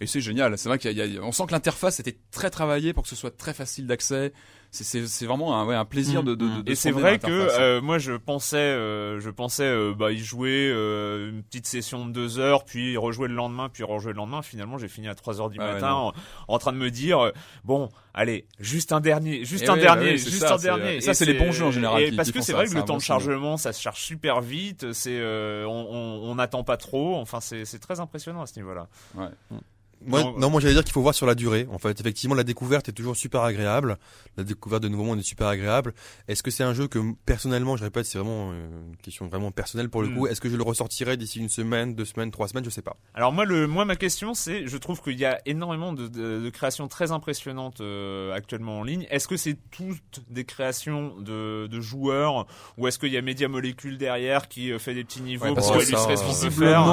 et 0.00 0.06
c'est 0.06 0.20
génial. 0.20 0.56
C'est 0.58 0.68
vrai 0.68 0.78
qu'il 0.78 0.92
y, 0.92 1.18
a, 1.18 1.22
on 1.22 1.32
sent 1.32 1.44
que 1.46 1.52
l'interface 1.52 2.00
était 2.00 2.16
très 2.30 2.50
travaillée 2.50 2.92
pour 2.92 3.02
que 3.04 3.08
ce 3.08 3.16
soit 3.16 3.36
très 3.36 3.54
facile 3.54 3.86
d'accès 3.86 4.32
c'est 4.72 5.26
vraiment 5.26 5.60
un, 5.60 5.66
ouais, 5.66 5.74
un 5.74 5.84
plaisir 5.84 6.22
mm, 6.22 6.26
de, 6.26 6.34
de, 6.34 6.46
mm. 6.46 6.62
et 6.66 6.74
c'est 6.74 6.90
vrai 6.90 7.18
que 7.18 7.26
euh, 7.28 7.82
moi 7.82 7.98
je 7.98 8.12
pensais 8.12 8.56
euh, 8.56 9.20
je 9.20 9.28
pensais 9.28 9.64
euh, 9.64 9.94
bah 9.94 10.12
y 10.12 10.18
jouer 10.18 10.70
euh, 10.72 11.28
une 11.28 11.42
petite 11.42 11.66
session 11.66 12.06
de 12.06 12.12
deux 12.12 12.38
heures 12.38 12.64
puis 12.64 12.96
rejouer 12.96 13.28
le 13.28 13.34
lendemain 13.34 13.68
puis 13.68 13.82
rejouer 13.82 14.12
le 14.12 14.16
lendemain 14.16 14.40
finalement 14.40 14.78
j'ai 14.78 14.88
fini 14.88 15.08
à 15.08 15.14
3 15.14 15.42
heures 15.42 15.50
du 15.50 15.58
ah 15.60 15.74
matin 15.74 16.12
en, 16.48 16.58
train 16.58 16.72
de 16.72 16.78
me 16.78 16.90
dire 16.90 17.32
bon 17.64 17.90
allez 18.14 18.46
juste 18.60 18.92
un 18.92 19.00
dernier 19.00 19.44
juste 19.44 19.68
un 19.68 19.76
dernier 19.76 20.16
juste 20.16 20.42
un 20.42 20.56
dernier 20.56 21.02
ça 21.02 21.12
c'est 21.12 21.26
les 21.26 21.34
bons 21.34 21.52
jeux 21.52 21.66
en 21.66 21.70
général 21.70 22.16
parce 22.16 22.32
que 22.32 22.40
c'est 22.40 22.54
vrai 22.54 22.66
que 22.66 22.74
le 22.74 22.82
temps 22.82 22.96
de 22.96 23.02
chargement 23.02 23.58
ça 23.58 23.74
se 23.74 23.82
charge 23.82 24.00
super 24.00 24.40
vite 24.40 24.92
c'est 24.94 25.20
on 25.22 26.34
n'attend 26.34 26.64
pas 26.64 26.78
trop 26.78 27.16
enfin 27.16 27.40
c'est 27.40 27.78
très 27.78 28.00
impressionnant 28.00 28.40
à 28.40 28.46
ce 28.46 28.58
niveau 28.58 28.72
là 28.72 28.88
ouais. 29.16 29.28
Mm. 29.50 29.58
Moi, 30.06 30.34
non, 30.38 30.50
moi 30.50 30.60
j'allais 30.60 30.74
dire 30.74 30.84
qu'il 30.84 30.92
faut 30.92 31.02
voir 31.02 31.14
sur 31.14 31.26
la 31.26 31.34
durée. 31.34 31.66
En 31.70 31.78
fait, 31.78 32.00
effectivement, 32.00 32.34
la 32.34 32.44
découverte 32.44 32.88
est 32.88 32.92
toujours 32.92 33.16
super 33.16 33.42
agréable. 33.42 33.98
La 34.36 34.44
découverte 34.44 34.82
de 34.82 34.88
nouveaux 34.88 35.04
mondes 35.04 35.18
est 35.18 35.22
super 35.22 35.46
agréable. 35.48 35.94
Est-ce 36.28 36.42
que 36.42 36.50
c'est 36.50 36.64
un 36.64 36.74
jeu 36.74 36.88
que 36.88 36.98
personnellement, 37.26 37.76
je 37.76 37.84
répète, 37.84 38.06
c'est 38.06 38.18
vraiment 38.18 38.50
euh, 38.52 38.88
une 38.88 38.96
question 38.96 39.28
vraiment 39.28 39.50
personnelle 39.50 39.88
pour 39.88 40.02
le 40.02 40.08
hmm. 40.08 40.16
coup. 40.16 40.26
Est-ce 40.26 40.40
que 40.40 40.48
je 40.48 40.56
le 40.56 40.62
ressortirais 40.62 41.16
d'ici 41.16 41.38
une 41.40 41.48
semaine, 41.48 41.94
deux 41.94 42.04
semaines, 42.04 42.30
trois 42.30 42.48
semaines, 42.48 42.64
je 42.64 42.70
sais 42.70 42.82
pas. 42.82 42.96
Alors 43.14 43.32
moi, 43.32 43.44
le, 43.44 43.66
moi 43.66 43.84
ma 43.84 43.96
question, 43.96 44.34
c'est, 44.34 44.66
je 44.66 44.76
trouve 44.76 45.00
qu'il 45.02 45.18
y 45.18 45.24
a 45.24 45.40
énormément 45.46 45.92
de, 45.92 46.08
de, 46.08 46.50
créations 46.50 46.88
très 46.88 47.12
impressionnantes 47.12 47.80
euh, 47.80 48.32
actuellement 48.32 48.80
en 48.80 48.84
ligne. 48.84 49.06
Est-ce 49.10 49.28
que 49.28 49.36
c'est 49.36 49.56
toutes 49.70 50.22
des 50.30 50.44
créations 50.44 51.16
de, 51.18 51.66
de 51.66 51.80
joueurs 51.80 52.46
ou 52.78 52.86
est-ce 52.86 52.98
qu'il 52.98 53.12
y 53.12 53.16
a 53.16 53.22
Media 53.22 53.48
Molecule 53.48 53.98
derrière 53.98 54.48
qui 54.48 54.72
euh, 54.72 54.78
fait 54.78 54.94
des 54.94 55.04
petits 55.04 55.22
niveaux 55.22 55.54
pour 55.54 55.76
illustrer 55.76 56.16
ce 56.16 56.22
qu'on 56.22 56.48
peut 56.48 56.50
faire 56.50 56.84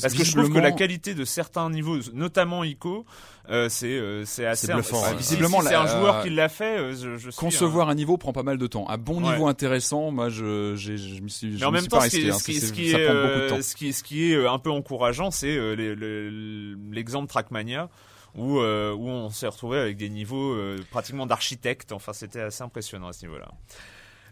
Parce 0.00 0.14
que 0.14 0.24
je 0.24 0.32
trouve 0.32 0.52
que 0.52 0.58
la 0.58 0.72
qualité 0.72 1.14
de 1.14 1.24
certains 1.24 1.70
niveaux, 1.70 1.98
notamment 2.12 2.49
ICO, 2.64 3.04
euh, 3.48 3.68
c'est 3.68 3.98
euh, 3.98 4.24
c'est 4.24 4.46
assez 4.46 4.72
bluffant. 4.72 5.02
visiblement, 5.14 5.60
c'est 5.62 5.74
un 5.74 5.86
joueur 5.86 6.22
qui 6.22 6.30
l'a 6.30 6.48
fait. 6.48 6.78
Euh, 6.78 7.16
je, 7.18 7.30
concevoir 7.36 7.88
un... 7.88 7.94
niveau 7.94 8.16
prend 8.16 8.32
pas 8.32 8.42
mal 8.42 8.58
de 8.58 8.66
temps. 8.66 8.88
Un 8.88 8.98
bon 8.98 9.20
niveau 9.20 9.46
intéressant, 9.46 10.10
moi, 10.10 10.28
je 10.28 10.74
je, 10.76 10.96
je 10.96 11.20
me 11.20 11.28
suis. 11.28 11.56
Mais 11.58 11.64
en 11.64 11.70
même 11.70 11.86
temps, 11.86 12.00
ce 12.00 12.08
qui, 12.08 12.28
est, 12.28 12.32
ce 12.32 12.44
qui, 13.74 13.92
ce 13.92 14.02
qui 14.02 14.32
est 14.32 14.46
un 14.46 14.58
peu 14.58 14.70
encourageant, 14.70 15.30
c'est 15.30 15.58
l'exemple 15.76 17.28
Trackmania 17.28 17.88
où, 18.36 18.58
où 18.58 19.08
on 19.08 19.30
s'est 19.30 19.48
retrouvé 19.48 19.78
avec 19.78 19.96
des 19.96 20.10
niveaux 20.10 20.56
pratiquement 20.90 21.26
d'architecte. 21.26 21.92
Enfin, 21.92 22.12
c'était 22.12 22.40
assez 22.40 22.62
impressionnant 22.62 23.08
à 23.08 23.12
ce 23.12 23.26
niveau-là. 23.26 23.48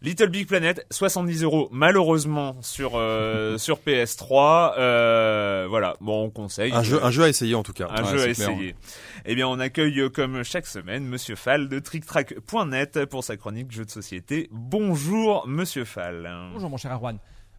Little 0.03 0.29
Big 0.29 0.47
Planet, 0.47 0.87
70 0.91 1.43
euros 1.43 1.69
malheureusement 1.73 2.57
sur 2.63 2.93
euh, 2.95 3.59
sur 3.59 3.79
PS3. 3.79 4.75
Euh, 4.79 5.67
voilà, 5.69 5.97
bon 6.01 6.25
on 6.25 6.31
conseille. 6.31 6.73
Un 6.73 6.83
jeu, 6.83 7.03
un 7.03 7.11
jeu 7.11 7.25
à 7.25 7.29
essayer 7.29 7.55
en 7.55 7.63
tout 7.63 7.73
cas. 7.73 7.89
Un 7.91 8.05
jeu 8.05 8.23
à 8.23 8.29
essayer. 8.29 8.75
Eh 9.25 9.35
bien, 9.35 9.49
on 9.49 9.59
accueille 9.59 10.01
euh, 10.01 10.09
comme 10.09 10.43
chaque 10.45 10.67
semaine 10.67 11.05
Monsieur 11.05 11.37
Fall 11.37 11.69
de 11.69 11.79
TrickTrack.net 11.79 13.07
pour 13.07 13.25
sa 13.25 13.37
chronique 13.37 13.73
jeux 13.73 13.85
de 13.85 13.91
société. 13.91 14.49
Bonjour 14.53 15.47
Monsieur 15.47 15.85
Fall. 15.85 16.31
Bonjour 16.53 16.71
mon 16.71 16.77
cher 16.77 16.93
Arwan. 16.93 17.19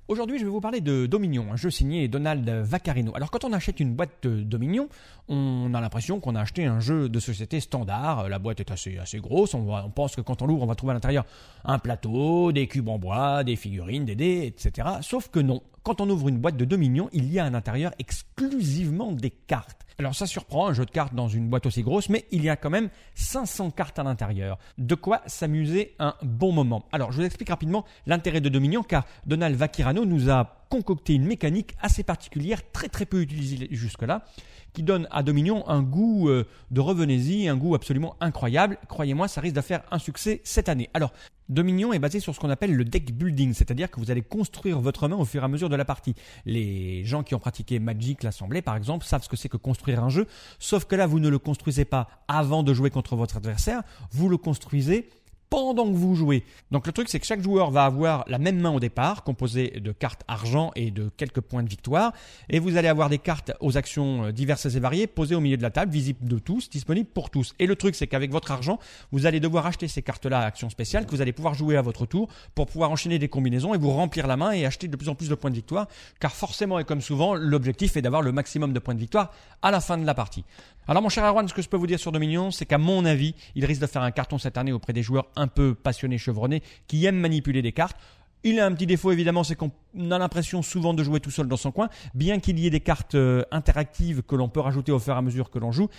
Aujourd'hui, 0.10 0.39
je 0.39 0.43
vais 0.43 0.50
vous 0.50 0.60
parler 0.60 0.82
de 0.82 1.06
Dominion, 1.06 1.54
un 1.54 1.56
jeu 1.56 1.69
signé 1.69 2.08
Donald 2.08 2.50
Vaccarino. 2.50 3.15
Alors, 3.15 3.30
quand 3.30 3.43
on 3.43 3.54
achète 3.54 3.80
une 3.80 3.93
boîte 3.93 4.10
de 4.24 4.41
Dominion, 4.41 4.89
on 5.28 5.72
a 5.76 5.82
l'impression 5.82 6.19
qu'on 6.19 6.34
a 6.34 6.41
acheté 6.41 6.65
un 6.65 6.80
jeu 6.80 7.10
de 7.10 7.19
société 7.19 7.60
standard. 7.60 8.28
La 8.28 8.39
boîte 8.39 8.60
est 8.60 8.72
assez, 8.72 8.98
assez 8.98 9.19
grosse. 9.19 9.54
On, 9.54 9.72
on 9.72 9.89
pense 9.91 10.15
que 10.15 10.22
quand 10.22 10.41
on 10.41 10.48
l'ouvre, 10.48 10.63
on 10.63 10.65
va 10.65 10.74
trouver 10.74 10.91
à 10.91 10.93
l'intérieur 10.95 11.28
un 11.63 11.78
plateau, 11.78 12.52
des 12.52 12.65
cubes 12.65 12.89
en 12.89 12.98
bois, 12.98 13.43
des 13.43 13.56
figurines, 13.56 14.06
des 14.06 14.15
dés, 14.15 14.48
etc. 14.48 14.88
Sauf 15.02 15.30
que 15.30 15.39
non. 15.39 15.62
Quand 15.84 16.02
on 16.02 16.10
ouvre 16.10 16.28
une 16.30 16.39
boîte 16.39 16.58
de 16.58 16.65
Dominion, 16.65 17.08
il 17.13 17.32
y 17.32 17.38
a 17.38 17.45
à 17.45 17.50
l'intérieur 17.52 17.91
exclusivement 18.00 19.12
des 19.12 19.30
cartes. 19.30 19.86
Alors 19.99 20.15
ça 20.15 20.25
surprend 20.25 20.67
un 20.67 20.73
jeu 20.73 20.85
de 20.85 20.91
cartes 20.91 21.13
dans 21.13 21.27
une 21.27 21.49
boîte 21.49 21.65
aussi 21.65 21.83
grosse, 21.83 22.07
mais 22.07 22.23
il 22.31 22.41
y 22.41 22.49
a 22.49 22.55
quand 22.55 22.69
même 22.69 22.89
500 23.15 23.71
cartes 23.71 23.99
à 23.99 24.03
l'intérieur. 24.03 24.57
De 24.77 24.95
quoi 24.95 25.21
s'amuser 25.27 25.93
un 25.99 26.15
bon 26.23 26.53
moment. 26.53 26.85
Alors 26.93 27.12
je 27.12 27.17
vous 27.17 27.25
explique 27.25 27.49
rapidement 27.49 27.83
l'intérêt 28.07 28.39
de 28.39 28.47
Dominion, 28.47 28.81
car 28.81 29.05
Donald 29.25 29.57
Vakirano 29.57 30.05
nous 30.05 30.29
a 30.29 30.65
concocté 30.69 31.15
une 31.15 31.25
mécanique 31.25 31.75
assez 31.81 32.03
particulière, 32.03 32.62
très 32.71 32.88
très 32.88 33.05
peu 33.05 33.21
utilisée 33.21 33.67
jusque-là, 33.71 34.23
qui 34.71 34.83
donne 34.83 35.05
à 35.12 35.21
Dominion 35.21 35.67
un 35.67 35.81
goût 35.81 36.29
euh, 36.29 36.47
de 36.71 36.79
revenez-y, 36.79 37.49
un 37.49 37.57
goût 37.57 37.75
absolument 37.75 38.15
incroyable. 38.21 38.77
Croyez-moi, 38.88 39.27
ça 39.27 39.41
risque 39.41 39.55
de 39.55 39.62
un 39.91 39.99
succès 39.99 40.39
cette 40.45 40.69
année. 40.69 40.89
Alors, 40.93 41.12
Dominion 41.49 41.93
est 41.93 41.99
basé 41.99 42.19
sur 42.19 42.35
ce 42.35 42.39
qu'on 42.39 42.49
appelle 42.51 42.75
le 42.75 42.85
deck 42.85 43.12
building, 43.12 43.53
c'est-à-dire 43.53 43.89
que 43.89 43.99
vous 43.99 44.12
allez 44.12 44.21
construire 44.21 44.79
votre 44.79 45.07
main 45.07 45.15
au 45.15 45.25
fur 45.25 45.41
et 45.41 45.45
à 45.45 45.47
mesure 45.47 45.67
de 45.69 45.75
la 45.75 45.85
partie. 45.85 46.13
Les 46.45 47.03
gens 47.05 47.23
qui 47.23 47.33
ont 47.33 47.39
pratiqué 47.39 47.79
Magic, 47.79 48.21
l'Assemblée 48.21 48.62
par 48.62 48.75
exemple, 48.75 49.05
savent 49.05 49.23
ce 49.23 49.29
que 49.29 49.35
c'est 49.35 49.49
que 49.49 49.57
construire 49.57 50.03
un 50.03 50.09
jeu, 50.09 50.27
sauf 50.59 50.85
que 50.85 50.95
là 50.95 51.07
vous 51.07 51.19
ne 51.19 51.27
le 51.27 51.39
construisez 51.39 51.85
pas 51.85 52.07
avant 52.27 52.62
de 52.62 52.73
jouer 52.73 52.91
contre 52.91 53.15
votre 53.15 53.38
adversaire, 53.38 53.81
vous 54.12 54.29
le 54.29 54.38
construisez 54.38 55.09
pendant 55.49 55.85
que 55.85 55.95
vous 55.95 56.15
jouez. 56.15 56.43
Donc 56.71 56.88
le 56.88 56.93
truc 56.93 57.09
c'est 57.09 57.19
que 57.19 57.25
chaque 57.25 57.41
joueur 57.41 57.71
va 57.71 57.85
avoir 57.85 58.23
la 58.27 58.38
même 58.38 58.59
main 58.59 58.71
au 58.71 58.79
départ, 58.79 59.23
composée 59.23 59.79
de 59.79 59.91
cartes 59.91 60.23
argent 60.27 60.71
et 60.75 60.91
de 60.91 61.09
quelques 61.17 61.41
points 61.41 61.63
de 61.63 61.69
victoire, 61.69 62.13
et 62.49 62.59
vous 62.59 62.77
allez 62.77 62.88
avoir 62.88 63.09
des 63.09 63.17
cartes 63.17 63.51
aux 63.59 63.77
actions 63.77 64.25
euh, 64.25 64.31
diverses 64.31 64.65
et 64.65 64.79
variées 64.79 65.07
posées 65.07 65.35
au 65.35 65.39
milieu 65.39 65.57
de 65.57 65.62
la 65.62 65.71
table, 65.71 65.91
visibles 65.91 66.27
de 66.27 66.39
tous, 66.39 66.69
disponibles 66.69 67.09
pour 67.09 67.29
tous. 67.29 67.53
Et 67.59 67.65
le 67.65 67.75
truc 67.75 67.95
c'est 67.95 68.07
qu'avec 68.07 68.31
votre 68.31 68.51
argent, 68.51 68.79
vous 69.12 69.25
allez 69.25 69.39
devoir 69.39 69.65
acheter 69.65 69.88
ces 69.88 70.01
cartes-là 70.01 70.39
à 70.39 70.45
action 70.45 70.69
spéciale 70.69 71.05
que 71.05 71.12
vous 71.12 71.21
allez 71.21 71.33
pouvoir 71.33 71.53
jouer 71.53 71.77
à 71.77 71.81
votre 71.81 72.05
tour 72.05 72.29
pour 72.55 72.67
pouvoir 72.67 72.91
enchaîner 72.91 73.19
des 73.19 73.29
combinaisons 73.29 73.73
et 73.73 73.77
vous 73.77 73.91
remplir 73.91 74.27
la 74.27 74.38
main 74.38 74.51
et 74.51 74.65
acheter 74.65 74.88
de 74.88 74.95
plus 74.95 75.09
en 75.09 75.15
plus 75.15 75.29
de 75.29 75.35
points 75.35 75.49
de 75.49 75.55
victoire, 75.55 75.88
car 76.19 76.35
forcément 76.35 76.79
et 76.79 76.83
comme 76.83 77.01
souvent, 77.01 77.35
l'objectif 77.35 77.97
est 77.97 78.01
d'avoir 78.01 78.21
le 78.21 78.31
maximum 78.31 78.73
de 78.73 78.79
points 78.79 78.95
de 78.95 78.99
victoire 78.99 79.31
à 79.62 79.71
la 79.71 79.81
fin 79.81 79.97
de 79.97 80.05
la 80.05 80.13
partie. 80.13 80.43
Alors 80.87 81.03
mon 81.03 81.09
cher 81.09 81.23
Arwan, 81.23 81.47
ce 81.47 81.53
que 81.53 81.61
je 81.61 81.69
peux 81.69 81.77
vous 81.77 81.87
dire 81.87 81.99
sur 81.99 82.11
Dominion, 82.11 82.49
c'est 82.49 82.65
qu'à 82.65 82.79
mon 82.79 83.05
avis, 83.05 83.35
il 83.55 83.63
risque 83.65 83.81
de 83.81 83.87
faire 83.87 84.01
un 84.01 84.11
carton 84.11 84.37
cette 84.37 84.57
année 84.57 84.71
auprès 84.71 84.93
des 84.93 85.03
joueurs 85.03 85.27
un 85.35 85.47
peu 85.47 85.75
passionnés, 85.75 86.17
chevronnés, 86.17 86.63
qui 86.87 87.05
aiment 87.05 87.19
manipuler 87.19 87.61
des 87.61 87.71
cartes. 87.71 87.97
Il 88.43 88.59
a 88.59 88.65
un 88.65 88.73
petit 88.73 88.87
défaut 88.87 89.11
évidemment, 89.11 89.43
c'est 89.43 89.55
qu'on 89.55 89.71
a 90.11 90.17
l'impression 90.17 90.61
souvent 90.61 90.93
de 90.93 91.03
jouer 91.03 91.19
tout 91.19 91.29
seul 91.29 91.47
dans 91.47 91.57
son 91.57 91.71
coin, 91.71 91.89
bien 92.15 92.39
qu'il 92.39 92.57
y 92.57 92.65
ait 92.65 92.71
des 92.71 92.79
cartes 92.79 93.15
euh, 93.15 93.43
interactives 93.51 94.23
que 94.23 94.35
l'on 94.35 94.49
peut 94.49 94.61
rajouter 94.61 94.91
au 94.91 94.99
fur 94.99 95.13
et 95.13 95.17
à 95.17 95.21
mesure 95.21 95.49
que 95.49 95.59
l'on 95.59 95.71
joue. 95.71 95.89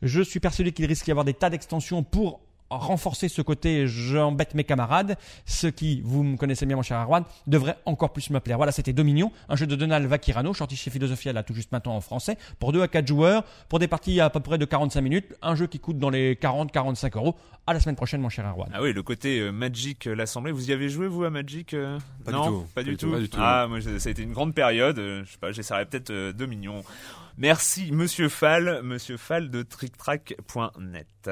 Je 0.00 0.22
suis 0.22 0.38
persuadé 0.38 0.72
qu'il 0.72 0.86
risque 0.86 1.04
d'y 1.04 1.10
avoir 1.10 1.24
des 1.24 1.34
tas 1.34 1.50
d'extensions 1.50 2.04
pour 2.04 2.40
renforcer 2.70 3.28
ce 3.28 3.42
côté 3.42 3.86
j'embête 3.86 4.54
mes 4.54 4.64
camarades, 4.64 5.16
ce 5.46 5.66
qui, 5.66 6.02
vous 6.04 6.22
me 6.22 6.36
connaissez 6.36 6.66
bien 6.66 6.76
mon 6.76 6.82
cher 6.82 6.98
Arwan, 6.98 7.24
devrait 7.46 7.76
encore 7.84 8.12
plus 8.12 8.30
me 8.30 8.40
plaire. 8.40 8.56
Voilà, 8.56 8.72
c'était 8.72 8.92
Dominion, 8.92 9.32
un 9.48 9.56
jeu 9.56 9.66
de 9.66 9.76
Donald 9.76 10.06
Vakirano, 10.06 10.54
sorti 10.54 10.76
chez 10.76 10.90
Philosophia 10.90 11.32
là 11.32 11.42
tout 11.42 11.54
juste 11.54 11.72
maintenant 11.72 11.96
en 11.96 12.00
français, 12.00 12.36
pour 12.58 12.72
2 12.72 12.82
à 12.82 12.88
4 12.88 13.06
joueurs, 13.06 13.44
pour 13.68 13.78
des 13.78 13.88
parties 13.88 14.20
à 14.20 14.30
peu 14.30 14.40
près 14.40 14.58
de 14.58 14.64
45 14.64 15.00
minutes, 15.00 15.34
un 15.42 15.54
jeu 15.54 15.66
qui 15.66 15.78
coûte 15.78 15.98
dans 15.98 16.10
les 16.10 16.34
40-45 16.34 17.16
euros. 17.16 17.36
À 17.66 17.74
la 17.74 17.80
semaine 17.80 17.96
prochaine 17.96 18.22
mon 18.22 18.30
cher 18.30 18.46
Arwan. 18.46 18.70
Ah 18.72 18.80
oui, 18.80 18.94
le 18.94 19.02
côté 19.02 19.40
euh, 19.40 19.50
Magic, 19.50 20.06
euh, 20.06 20.14
l'assemblée, 20.14 20.52
vous 20.52 20.70
y 20.70 20.72
avez 20.72 20.88
joué 20.88 21.06
vous 21.06 21.24
à 21.24 21.30
Magic 21.30 21.74
euh 21.74 21.98
pas, 22.24 22.32
non, 22.32 22.44
du 22.44 22.48
tout. 22.48 22.66
pas, 22.74 22.82
du 22.82 22.96
tout. 22.96 23.10
Pas 23.10 23.18
du 23.18 23.28
tout. 23.28 23.38
Ah, 23.38 23.66
moi 23.68 23.78
ça 23.82 23.90
a 23.90 24.10
été 24.10 24.22
une 24.22 24.32
grande 24.32 24.54
période, 24.54 24.96
je 24.96 25.30
sais 25.30 25.38
pas, 25.38 25.52
j'essaierai 25.52 25.84
peut-être 25.84 26.32
Dominion. 26.32 26.82
Merci 27.36 27.92
Monsieur 27.92 28.30
Fall, 28.30 28.80
Monsieur 28.82 29.18
Fall 29.18 29.50
de 29.50 29.62
TrickTrack.net. 29.62 31.30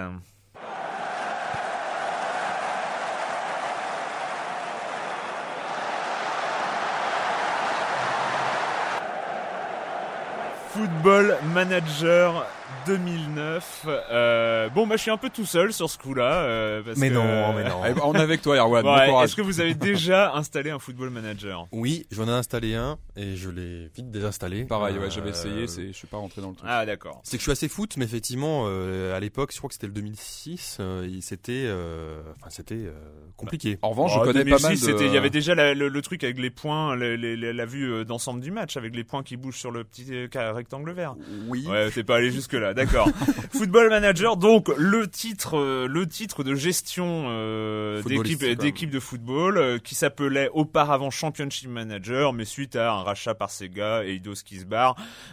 Football 10.76 11.40
Manager 11.56 12.44
2009. 12.87 13.87
Euh, 14.11 14.68
bon, 14.70 14.87
bah, 14.87 14.96
je 14.96 15.03
suis 15.03 15.11
un 15.11 15.16
peu 15.16 15.31
tout 15.31 15.44
seul 15.44 15.72
sur 15.72 15.90
ce 15.90 15.99
coup-là. 15.99 16.42
Euh, 16.42 16.83
parce 16.85 16.99
Mais 16.99 17.09
que- 17.09 17.14
non, 17.14 17.53
mais 17.53 17.64
non. 17.64 17.83
Allez, 17.83 17.94
on 18.03 18.14
est 18.14 18.20
avec 18.20 18.42
toi, 18.42 18.57
Erwan. 18.57 18.87
Ouais. 18.87 19.25
Est-ce 19.25 19.37
que 19.37 19.42
vous 19.42 19.61
avez 19.61 19.75
déjà 19.75 20.35
installé 20.35 20.70
un 20.70 20.79
Football 20.79 21.11
Manager? 21.11 21.66
Oui, 21.72 22.07
j'en 22.11 22.27
ai 22.29 22.33
installé 22.33 22.75
un 22.75 22.99
et 23.16 23.37
je 23.37 23.51
l'ai 23.51 23.88
vite 23.94 24.11
désinstallé. 24.11 24.64
Pareil, 24.64 24.96
ouais, 24.99 25.07
Euh, 25.07 25.11
j'avais 25.11 25.31
essayé, 25.31 25.66
c'est, 25.66 25.88
je 25.88 25.92
suis 25.92 26.07
pas 26.07 26.16
rentré 26.18 26.40
dans 26.42 26.51
le 26.51 26.55
truc. 26.57 26.68
Ah, 26.70 26.87
d'accord. 26.87 27.20
C'est 27.25 27.37
que 27.37 27.40
je 27.40 27.42
suis 27.44 27.53
assez 27.53 27.68
foot, 27.68 27.96
mais 27.96 28.05
effectivement, 28.05 28.64
euh, 28.66 29.16
à 29.16 29.20
l'époque, 29.20 29.51
je 29.53 29.59
crois 29.59 29.68
que 29.68 29.75
c'était 29.75 29.87
le 29.87 29.92
2006, 29.92 30.79
euh, 30.81 31.07
il- 31.09 31.22
c'était, 31.22 31.64
euh, 31.66 32.20
enfin, 32.40 32.51
c'était 32.51 32.75
euh, 32.75 32.92
compliqué. 33.37 33.79
En 33.83 33.90
revanche, 33.90 34.12
Oh, 34.16 34.20
je 34.25 34.33
connais 34.33 34.44
pas 34.51 34.59
2006, 34.59 34.87
mal 34.87 34.94
de... 34.96 35.05
Il 35.07 35.12
y 35.12 35.16
avait 35.18 35.31
déjà 35.31 35.55
la- 35.55 35.75
le, 35.75 35.88
le 35.88 36.03
truc 36.03 36.22
avec 36.25 36.38
les 36.38 36.51
points, 36.51 36.96
les- 36.96 37.16
les- 37.16 37.37
les- 37.37 37.53
la 37.53 37.66
vue 37.66 37.90
euh, 37.92 38.05
d'ensemble 38.05 38.40
du 38.40 38.51
match, 38.51 38.77
avec 38.77 38.94
les 38.94 39.05
points 39.05 39.22
qui 39.22 39.37
bougent 39.37 39.59
sur 39.59 39.70
le 39.70 39.85
petit 39.85 40.07
euh, 40.12 40.53
rectangle 40.53 40.92
vert. 40.92 41.14
Oui. 41.49 41.64
Ouais, 41.66 41.90
t'es 41.90 42.05
pas 42.05 42.16
allé 42.16 42.31
jusque 42.31 42.53
là, 42.53 42.75
d'accord. 42.76 43.08
Football 43.52 43.88
Manager, 43.88 44.36
donc 44.36 44.68
le 44.76 45.08
titre, 45.08 45.58
euh, 45.58 45.88
le 45.88 46.06
titre 46.06 46.44
de 46.44 46.54
gestion 46.54 47.26
euh, 47.28 48.02
d'équipe, 48.02 48.90
de 48.90 49.00
football, 49.00 49.58
euh, 49.58 49.78
qui 49.78 49.94
s'appelait 49.94 50.50
auparavant 50.52 51.10
Championship 51.10 51.68
Manager, 51.68 52.32
mais 52.32 52.44
suite 52.44 52.76
à 52.76 52.92
un 52.92 53.02
rachat 53.02 53.34
par 53.34 53.50
Sega 53.50 54.04
et 54.04 54.14
Eidos 54.14 54.34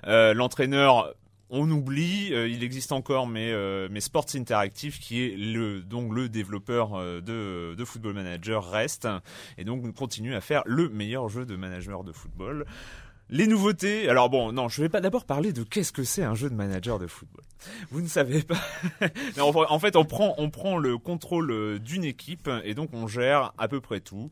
euh, 0.08 0.34
l'entraîneur 0.34 1.14
on 1.56 1.70
oublie, 1.70 2.34
euh, 2.34 2.48
il 2.48 2.64
existe 2.64 2.92
encore, 2.92 3.28
mais, 3.28 3.52
euh, 3.52 3.88
mais 3.92 4.02
Sports 4.02 4.26
Interactive, 4.34 4.98
qui 4.98 5.24
est 5.24 5.38
le 5.38 5.82
donc 5.82 6.12
le 6.12 6.28
développeur 6.28 6.96
euh, 6.96 7.22
de, 7.22 7.76
de 7.76 7.86
Football 7.86 8.14
Manager, 8.14 8.68
reste 8.68 9.08
et 9.60 9.64
donc 9.64 9.94
continue 9.94 10.34
à 10.34 10.42
faire 10.42 10.64
le 10.66 10.90
meilleur 10.90 11.30
jeu 11.30 11.46
de 11.46 11.56
manager 11.56 12.04
de 12.04 12.12
football. 12.12 12.66
Les 13.30 13.48
nouveautés. 13.48 14.10
Alors 14.10 14.30
bon, 14.30 14.52
non, 14.52 14.70
je 14.70 14.82
vais 14.82 14.90
pas 14.90 15.02
d'abord 15.02 15.26
parler 15.26 15.54
de 15.54 15.64
qu'est-ce 15.64 15.92
que 15.92 16.04
c'est 16.04 16.24
un 16.24 16.36
jeu 16.36 16.50
de 16.50 16.56
manager 16.56 17.00
de 17.00 17.08
football. 17.08 17.44
Vous 17.92 18.02
ne 18.02 18.08
savez 18.08 18.44
pas. 18.44 18.60
En 19.40 19.80
fait, 19.80 19.96
on 19.96 20.06
prend, 20.06 20.36
on 20.38 20.50
prend 20.50 20.78
le 20.78 20.98
contrôle 20.98 21.52
euh, 21.52 21.80
d'une 21.80 22.04
équipe 22.04 22.50
et 22.64 22.74
donc 22.74 22.90
on 22.94 23.08
gère 23.08 23.54
à 23.58 23.68
peu 23.68 23.82
près 23.82 24.00
tout, 24.00 24.30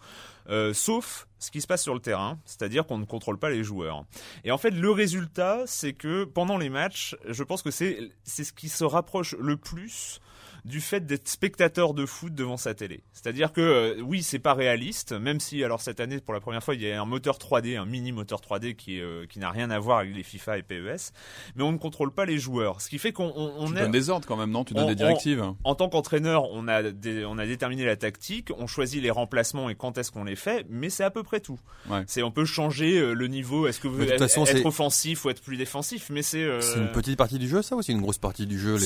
euh, 0.50 0.74
sauf 0.74 1.28
ce 1.40 1.52
qui 1.52 1.62
se 1.62 1.68
passe 1.68 1.82
sur 1.82 1.94
le 1.94 2.00
terrain, 2.00 2.40
c'est-à-dire 2.46 2.86
qu'on 2.86 2.98
ne 2.98 3.06
contrôle 3.06 3.38
pas 3.38 3.50
les 3.50 3.64
joueurs. 3.64 4.06
Et 4.44 4.52
en 4.52 4.58
fait, 4.58 4.72
le 4.72 4.92
résultat, 4.92 5.64
c'est 5.66 5.94
que 5.94 6.24
pendant 6.24 6.58
les 6.58 6.70
matchs, 6.70 7.16
je 7.28 7.44
pense 7.44 7.62
que 7.62 7.72
c'est 7.72 8.12
c'est 8.24 8.44
ce 8.44 8.54
qui 8.54 8.70
se 8.70 8.84
rapproche 8.84 9.36
le 9.40 9.58
plus 9.58 10.20
du 10.66 10.82
fait 10.82 11.06
d'être 11.06 11.28
spectateur 11.28 11.94
de 11.94 12.06
foot 12.06 12.34
devant 12.36 12.58
sa 12.58 12.74
télé. 12.74 13.04
C'est-à-dire 13.14 13.52
que 13.52 13.62
euh, 13.62 14.02
oui, 14.02 14.22
c'est 14.24 14.40
pas 14.40 14.54
réaliste, 14.54 15.12
même 15.14 15.40
si 15.40 15.64
alors 15.64 15.82
cette 15.82 16.00
année 16.00 16.20
pour 16.20 16.34
la 16.34 16.40
première 16.40 16.64
fois 16.64 16.76
il 16.76 16.82
y 16.82 16.92
a 16.92 17.02
un 17.02 17.06
moteur 17.06 17.38
3D, 17.38 17.78
un 17.78 17.86
mini 17.86 18.12
moteur 18.12 18.40
3D 18.42 18.76
qui 18.76 19.00
euh, 19.02 19.26
qui 19.28 19.40
n'a 19.40 19.50
rien 19.50 19.72
à 19.72 19.80
voir 19.80 20.00
avec 20.00 20.16
les 20.16 20.24
FIFA 20.24 20.60
et 20.60 20.64
PES, 20.64 21.12
mais 21.56 21.64
on 21.64 21.72
ne 21.72 21.78
contrôle 21.78 22.12
pas 22.14 22.26
les 22.26 22.38
joueurs, 22.38 22.82
ce 22.82 22.90
qui 22.90 23.00
fait 23.00 23.12
qu'on 23.12 23.32
on, 23.36 23.54
on 23.64 23.68
Tu 23.72 23.78
est 23.78 23.82
donnes 23.82 23.92
des 23.92 24.10
ordres 24.10 24.28
quand 24.28 24.38
même, 24.38 24.52
non? 24.52 24.64
Tu 24.64 24.74
donnes 24.74 24.84
On- 24.86 24.90
des 24.90 24.96
directives? 24.96 25.44
en 25.64 25.76
tant 25.76 25.90
qu'entraîneur, 25.90 26.44
on 26.52 26.68
a 26.68 26.82
on 27.26 27.38
a 27.38 27.46
déterminé 27.46 27.86
la 27.86 27.96
tactique, 27.96 28.50
on 28.58 28.68
choisit 28.68 29.02
les 29.02 29.12
remplacements 29.12 29.70
et 29.70 29.76
quand 29.76 29.98
est-ce 29.98 30.12
qu'on 30.12 30.24
les 30.26 30.36
fait, 30.36 30.66
mais 30.70 30.90
c'est 30.90 31.04
à 31.04 31.10
peu 31.12 31.24
près 31.24 31.40
tout. 31.40 31.60
Ouais. 31.90 32.04
C'est 32.08 32.22
on 32.24 32.32
peut 32.32 32.46
changer 32.46 33.00
euh, 33.00 33.14
le 33.14 33.28
niveau, 33.28 33.68
est-ce 33.68 33.80
que 33.80 33.88
vous 33.88 34.00
toute 34.02 34.10
être, 34.12 34.20
façon, 34.20 34.46
être 34.46 34.58
c'est- 34.60 34.66
offensif 34.66 35.26
ou 35.26 35.30
être 35.32 35.42
plus 35.42 35.58
défensif, 35.58 36.10
mais 36.12 36.22
c'est 36.22 36.44
euh, 36.44 36.62
C'est 36.62 36.78
une 36.80 36.92
petite 36.92 37.18
partie 37.18 37.40
du 37.40 37.48
jeu, 37.48 37.62
ça, 37.62 37.76
ou 37.76 37.82
c'est 37.82 37.92
une 37.94 38.02
grosse 38.02 38.18
partie 38.20 38.46
du 38.46 38.60
jeu, 38.60 38.78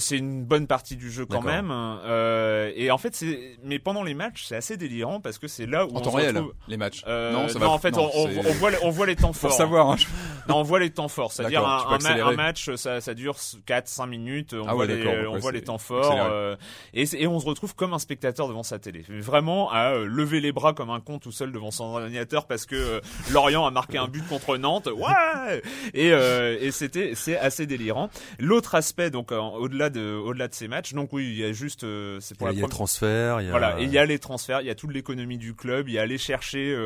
c'est 0.00 0.16
une 0.16 0.44
bonne 0.44 0.66
partie 0.66 0.93
du 0.96 1.10
jeu 1.10 1.26
quand 1.26 1.42
même. 1.42 1.70
Euh, 1.72 2.70
et 2.76 2.90
en 2.90 2.98
fait, 2.98 3.14
c'est 3.14 3.56
mais 3.62 3.78
pendant 3.78 4.02
les 4.02 4.14
matchs, 4.14 4.44
c'est 4.46 4.56
assez 4.56 4.76
délirant 4.76 5.20
parce 5.20 5.38
que 5.38 5.48
c'est 5.48 5.66
là 5.66 5.86
où 5.86 5.90
En 5.90 5.96
on 5.96 6.00
temps 6.00 6.10
se 6.12 6.16
réel, 6.16 6.36
retrouve- 6.36 6.54
les 6.68 6.76
matchs. 6.76 7.02
Euh, 7.06 7.32
non, 7.32 7.48
ça 7.48 7.54
non, 7.58 7.66
va. 7.66 7.70
en 7.72 7.78
fait, 7.78 7.90
non, 7.92 8.10
on, 8.14 8.24
on- 8.28 8.52
voit 8.54 8.70
on 8.82 8.90
voit 8.90 9.06
les 9.06 9.16
temps 9.16 9.32
Faut 9.32 9.48
forts. 9.48 9.56
savoir. 9.56 9.90
hein. 9.92 9.96
Non, 10.48 10.56
on 10.58 10.62
voit 10.62 10.78
les 10.80 10.90
temps 10.90 11.08
forts, 11.08 11.32
c'est-à-dire 11.32 11.66
un, 11.66 11.98
un 11.98 12.20
un 12.28 12.32
match, 12.36 12.74
ça, 12.74 13.00
ça 13.00 13.14
dure 13.14 13.36
4-5 13.36 14.08
minutes, 14.08 14.54
on 14.54 14.66
Ah 14.68 14.74
voit, 14.74 14.86
ouais, 14.86 14.94
les, 14.96 15.26
on 15.26 15.38
voit 15.38 15.52
les 15.52 15.62
temps 15.62 15.78
forts, 15.78 16.16
euh, 16.30 16.56
et, 16.92 17.04
et 17.16 17.26
on 17.26 17.40
se 17.40 17.46
retrouve 17.46 17.74
comme 17.74 17.92
un 17.94 17.98
spectateur 17.98 18.48
devant 18.48 18.62
sa 18.62 18.78
télé. 18.78 19.04
Vraiment 19.08 19.70
à 19.70 19.92
euh, 19.94 20.04
lever 20.06 20.40
les 20.40 20.52
bras 20.52 20.72
comme 20.74 20.90
un 20.90 21.00
con 21.00 21.18
tout 21.18 21.32
seul 21.32 21.50
devant 21.52 21.70
son 21.70 21.84
ordinateur 21.84 22.46
parce 22.46 22.66
que 22.66 22.74
euh, 22.76 23.00
Lorient 23.32 23.64
a 23.66 23.70
marqué 23.70 23.98
un 23.98 24.08
but 24.08 24.26
contre 24.28 24.56
Nantes, 24.58 24.88
ouais 24.94 25.62
Et, 25.94 26.12
euh, 26.12 26.56
et 26.60 26.70
c'était 26.70 27.14
c'est 27.14 27.38
assez 27.38 27.66
délirant. 27.66 28.10
L'autre 28.38 28.74
aspect, 28.74 29.10
donc 29.10 29.32
euh, 29.32 29.38
au-delà 29.40 29.90
de 29.90 30.14
au-delà 30.14 30.48
de 30.48 30.54
ces 30.54 30.68
matchs, 30.68 30.92
donc 30.92 31.12
oui, 31.12 31.24
il 31.30 31.38
y 31.38 31.44
a 31.44 31.52
juste, 31.52 31.84
euh, 31.84 32.18
c'est 32.20 32.34
Il 32.34 32.38
pour 32.38 32.46
y 32.48 32.50
a, 32.50 32.52
la 32.52 32.56
il 32.56 32.60
y 32.60 32.62
a 32.62 32.66
le 32.66 32.68
première- 32.68 32.76
transfert, 32.76 33.40
il 33.40 33.44
y 33.44 33.48
a... 33.48 33.50
voilà, 33.50 33.76
il 33.80 33.90
y 33.90 33.98
a 33.98 34.04
les 34.04 34.18
transferts, 34.18 34.60
il 34.60 34.66
y 34.66 34.70
a 34.70 34.74
toute 34.74 34.92
l'économie 34.92 35.38
du 35.38 35.54
club, 35.54 35.88
il 35.88 35.94
y 35.94 35.98
a 35.98 36.02
aller 36.02 36.18
chercher, 36.18 36.76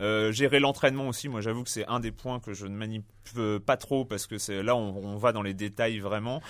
euh, 0.00 0.32
gérer 0.32 0.60
l'entraînement 0.60 1.08
aussi. 1.08 1.28
Moi, 1.28 1.40
j'avoue 1.42 1.62
que 1.62 1.70
c'est 1.70 1.86
un 1.86 2.00
des 2.00 2.10
points 2.10 2.40
que 2.40 2.54
je 2.54 2.66
ne 2.66 2.74
pas 3.64 3.76
trop 3.78 4.04
parce 4.04 4.26
que 4.26 4.36
c'est 4.36 4.62
là 4.62 4.76
on, 4.76 4.94
on 5.14 5.16
va 5.16 5.32
dans 5.32 5.40
les 5.42 5.54
détails 5.54 6.00
vraiment. 6.00 6.42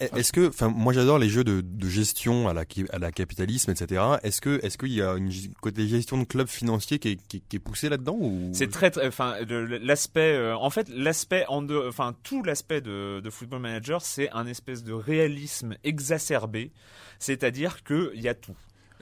Est-ce 0.00 0.32
que, 0.32 0.48
enfin, 0.48 0.68
moi 0.68 0.92
j'adore 0.92 1.18
les 1.18 1.28
jeux 1.30 1.44
de, 1.44 1.62
de 1.62 1.88
gestion 1.88 2.46
à 2.48 2.52
la, 2.52 2.64
à 2.90 2.98
la 2.98 3.10
capitalisme, 3.10 3.70
etc. 3.70 4.02
Est-ce 4.22 4.40
que, 4.42 4.60
est-ce 4.62 4.76
qu'il 4.76 4.92
y 4.92 5.00
a 5.00 5.14
une 5.14 5.30
côté 5.62 5.86
gestion 5.88 6.18
de 6.18 6.24
club 6.24 6.46
financier 6.48 6.98
qui 6.98 7.10
est, 7.12 7.26
qui, 7.26 7.40
qui 7.40 7.56
est 7.56 7.60
poussé 7.60 7.88
là-dedans 7.88 8.18
ou? 8.20 8.50
C'est 8.52 8.70
très, 8.70 8.90
très- 8.90 9.06
enfin, 9.06 9.36
l'aspect, 9.48 10.34
euh, 10.34 10.56
en 10.56 10.68
fait, 10.68 10.88
l'aspect 10.90 11.46
en 11.48 11.62
deux, 11.62 11.88
enfin, 11.88 12.14
tout 12.22 12.42
l'aspect 12.42 12.80
de, 12.82 13.20
de 13.20 13.30
Football 13.30 13.60
Manager, 13.60 14.02
c'est 14.02 14.30
un 14.32 14.46
espèce 14.46 14.84
de 14.84 14.92
réalisme 14.92 15.76
exacerbé, 15.84 16.70
c'est-à-dire 17.18 17.82
que 17.82 18.12
il 18.14 18.20
y 18.20 18.28
a 18.28 18.34
tout. 18.34 18.56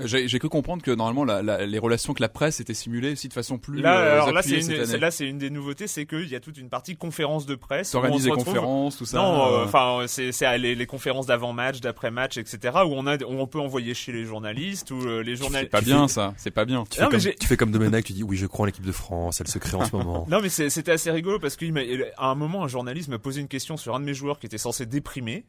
J'ai 0.05 0.39
cru 0.39 0.49
comprendre 0.49 0.83
que 0.83 0.91
normalement 0.91 1.25
la, 1.25 1.43
la- 1.43 1.67
les 1.67 1.79
relations 1.79 2.13
avec 2.13 2.21
la 2.21 2.29
presse 2.29 2.61
étaient 2.61 2.75
simulées 2.75 3.13
aussi 3.13 3.29
de 3.29 3.33
façon 3.33 3.59
plus 3.59 3.81
Là, 3.81 3.99
euh, 3.99 4.13
alors 4.15 4.33
là, 4.33 4.41
appuyée 4.41 4.63
c'est 4.63 4.77
une, 4.77 4.87
c'est- 4.87 4.99
là, 4.99 5.11
c'est 5.11 5.33
des 5.33 5.51
nouveautés, 5.51 5.87
c'est 5.87 6.07
qu'il 6.07 6.29
y 6.29 6.35
a 6.37 6.41
toute 6.41 6.59
une 6.59 6.69
partie 6.69 6.97
conférence 6.97 7.47
de 7.47 7.55
presse. 7.55 7.91
T'organises 7.91 8.21
se 8.21 8.25
des 8.27 8.31
retrouve- 8.31 8.47
conférences, 8.47 8.97
tout 8.99 9.05
ça. 9.07 9.19
Non, 9.19 9.47
euh, 9.47 9.59
euh, 9.61 9.65
enfin, 9.65 10.05
c'est 10.07 10.33
c'est 10.33 10.59
les, 10.59 10.75
les 10.75 10.87
conférences 10.87 11.27
d'avant-match, 11.27 11.81
d'après-match, 11.81 12.37
etc. 12.39 12.59
Où 12.87 12.93
on 12.95 13.07
a, 13.07 13.17
où 13.17 13.27
on 13.41 13.47
peut 13.47 13.61
envoyer 13.61 13.95
chez 13.95 14.13
les 14.13 14.25
journalistes 14.25 14.91
ou 14.91 15.01
euh, 15.07 15.23
les 15.23 15.37
c'est 15.37 15.43
journalistes. 15.43 15.73
pas 15.73 15.81
bien 15.81 16.09
ça, 16.09 16.35
c'est 16.37 16.51
pas 16.51 16.65
bien. 16.65 16.85
tu 16.91 16.97
fais, 16.99 17.03
Non, 17.05 17.11
comme, 17.11 17.21
tu 17.21 17.47
fais 17.47 17.57
comme 17.57 17.71
Domenech, 17.71 18.05
tu 18.05 18.13
dis 18.13 18.23
oui, 18.23 18.37
je 18.37 18.47
crois 18.47 18.65
en 18.65 18.67
l'équipe 18.67 18.87
de 18.87 18.93
France, 18.93 19.41
elle 19.41 19.49
se 19.49 19.59
crée 19.59 19.77
en 19.77 19.85
ce 19.85 19.95
moment. 19.97 20.27
Non 20.31 20.41
mais 20.43 20.49
c'est- 20.49 20.71
c'était 20.71 20.93
assez 20.93 21.11
rigolo 21.11 21.39
parce 21.39 21.57
qu'à 21.57 21.67
un 22.19 22.35
moment 22.35 22.65
un 22.65 22.69
journaliste 22.69 23.09
m'a 23.09 23.19
posé 23.19 23.41
une 23.41 23.49
question 23.49 23.77
sur 23.77 23.95
un 23.95 24.01
de 24.01 24.05
mes 24.05 24.15
joueurs 24.15 24.39
qui 24.39 24.47
était 24.47 24.59
censé 24.59 24.87
déprimer 24.87 25.45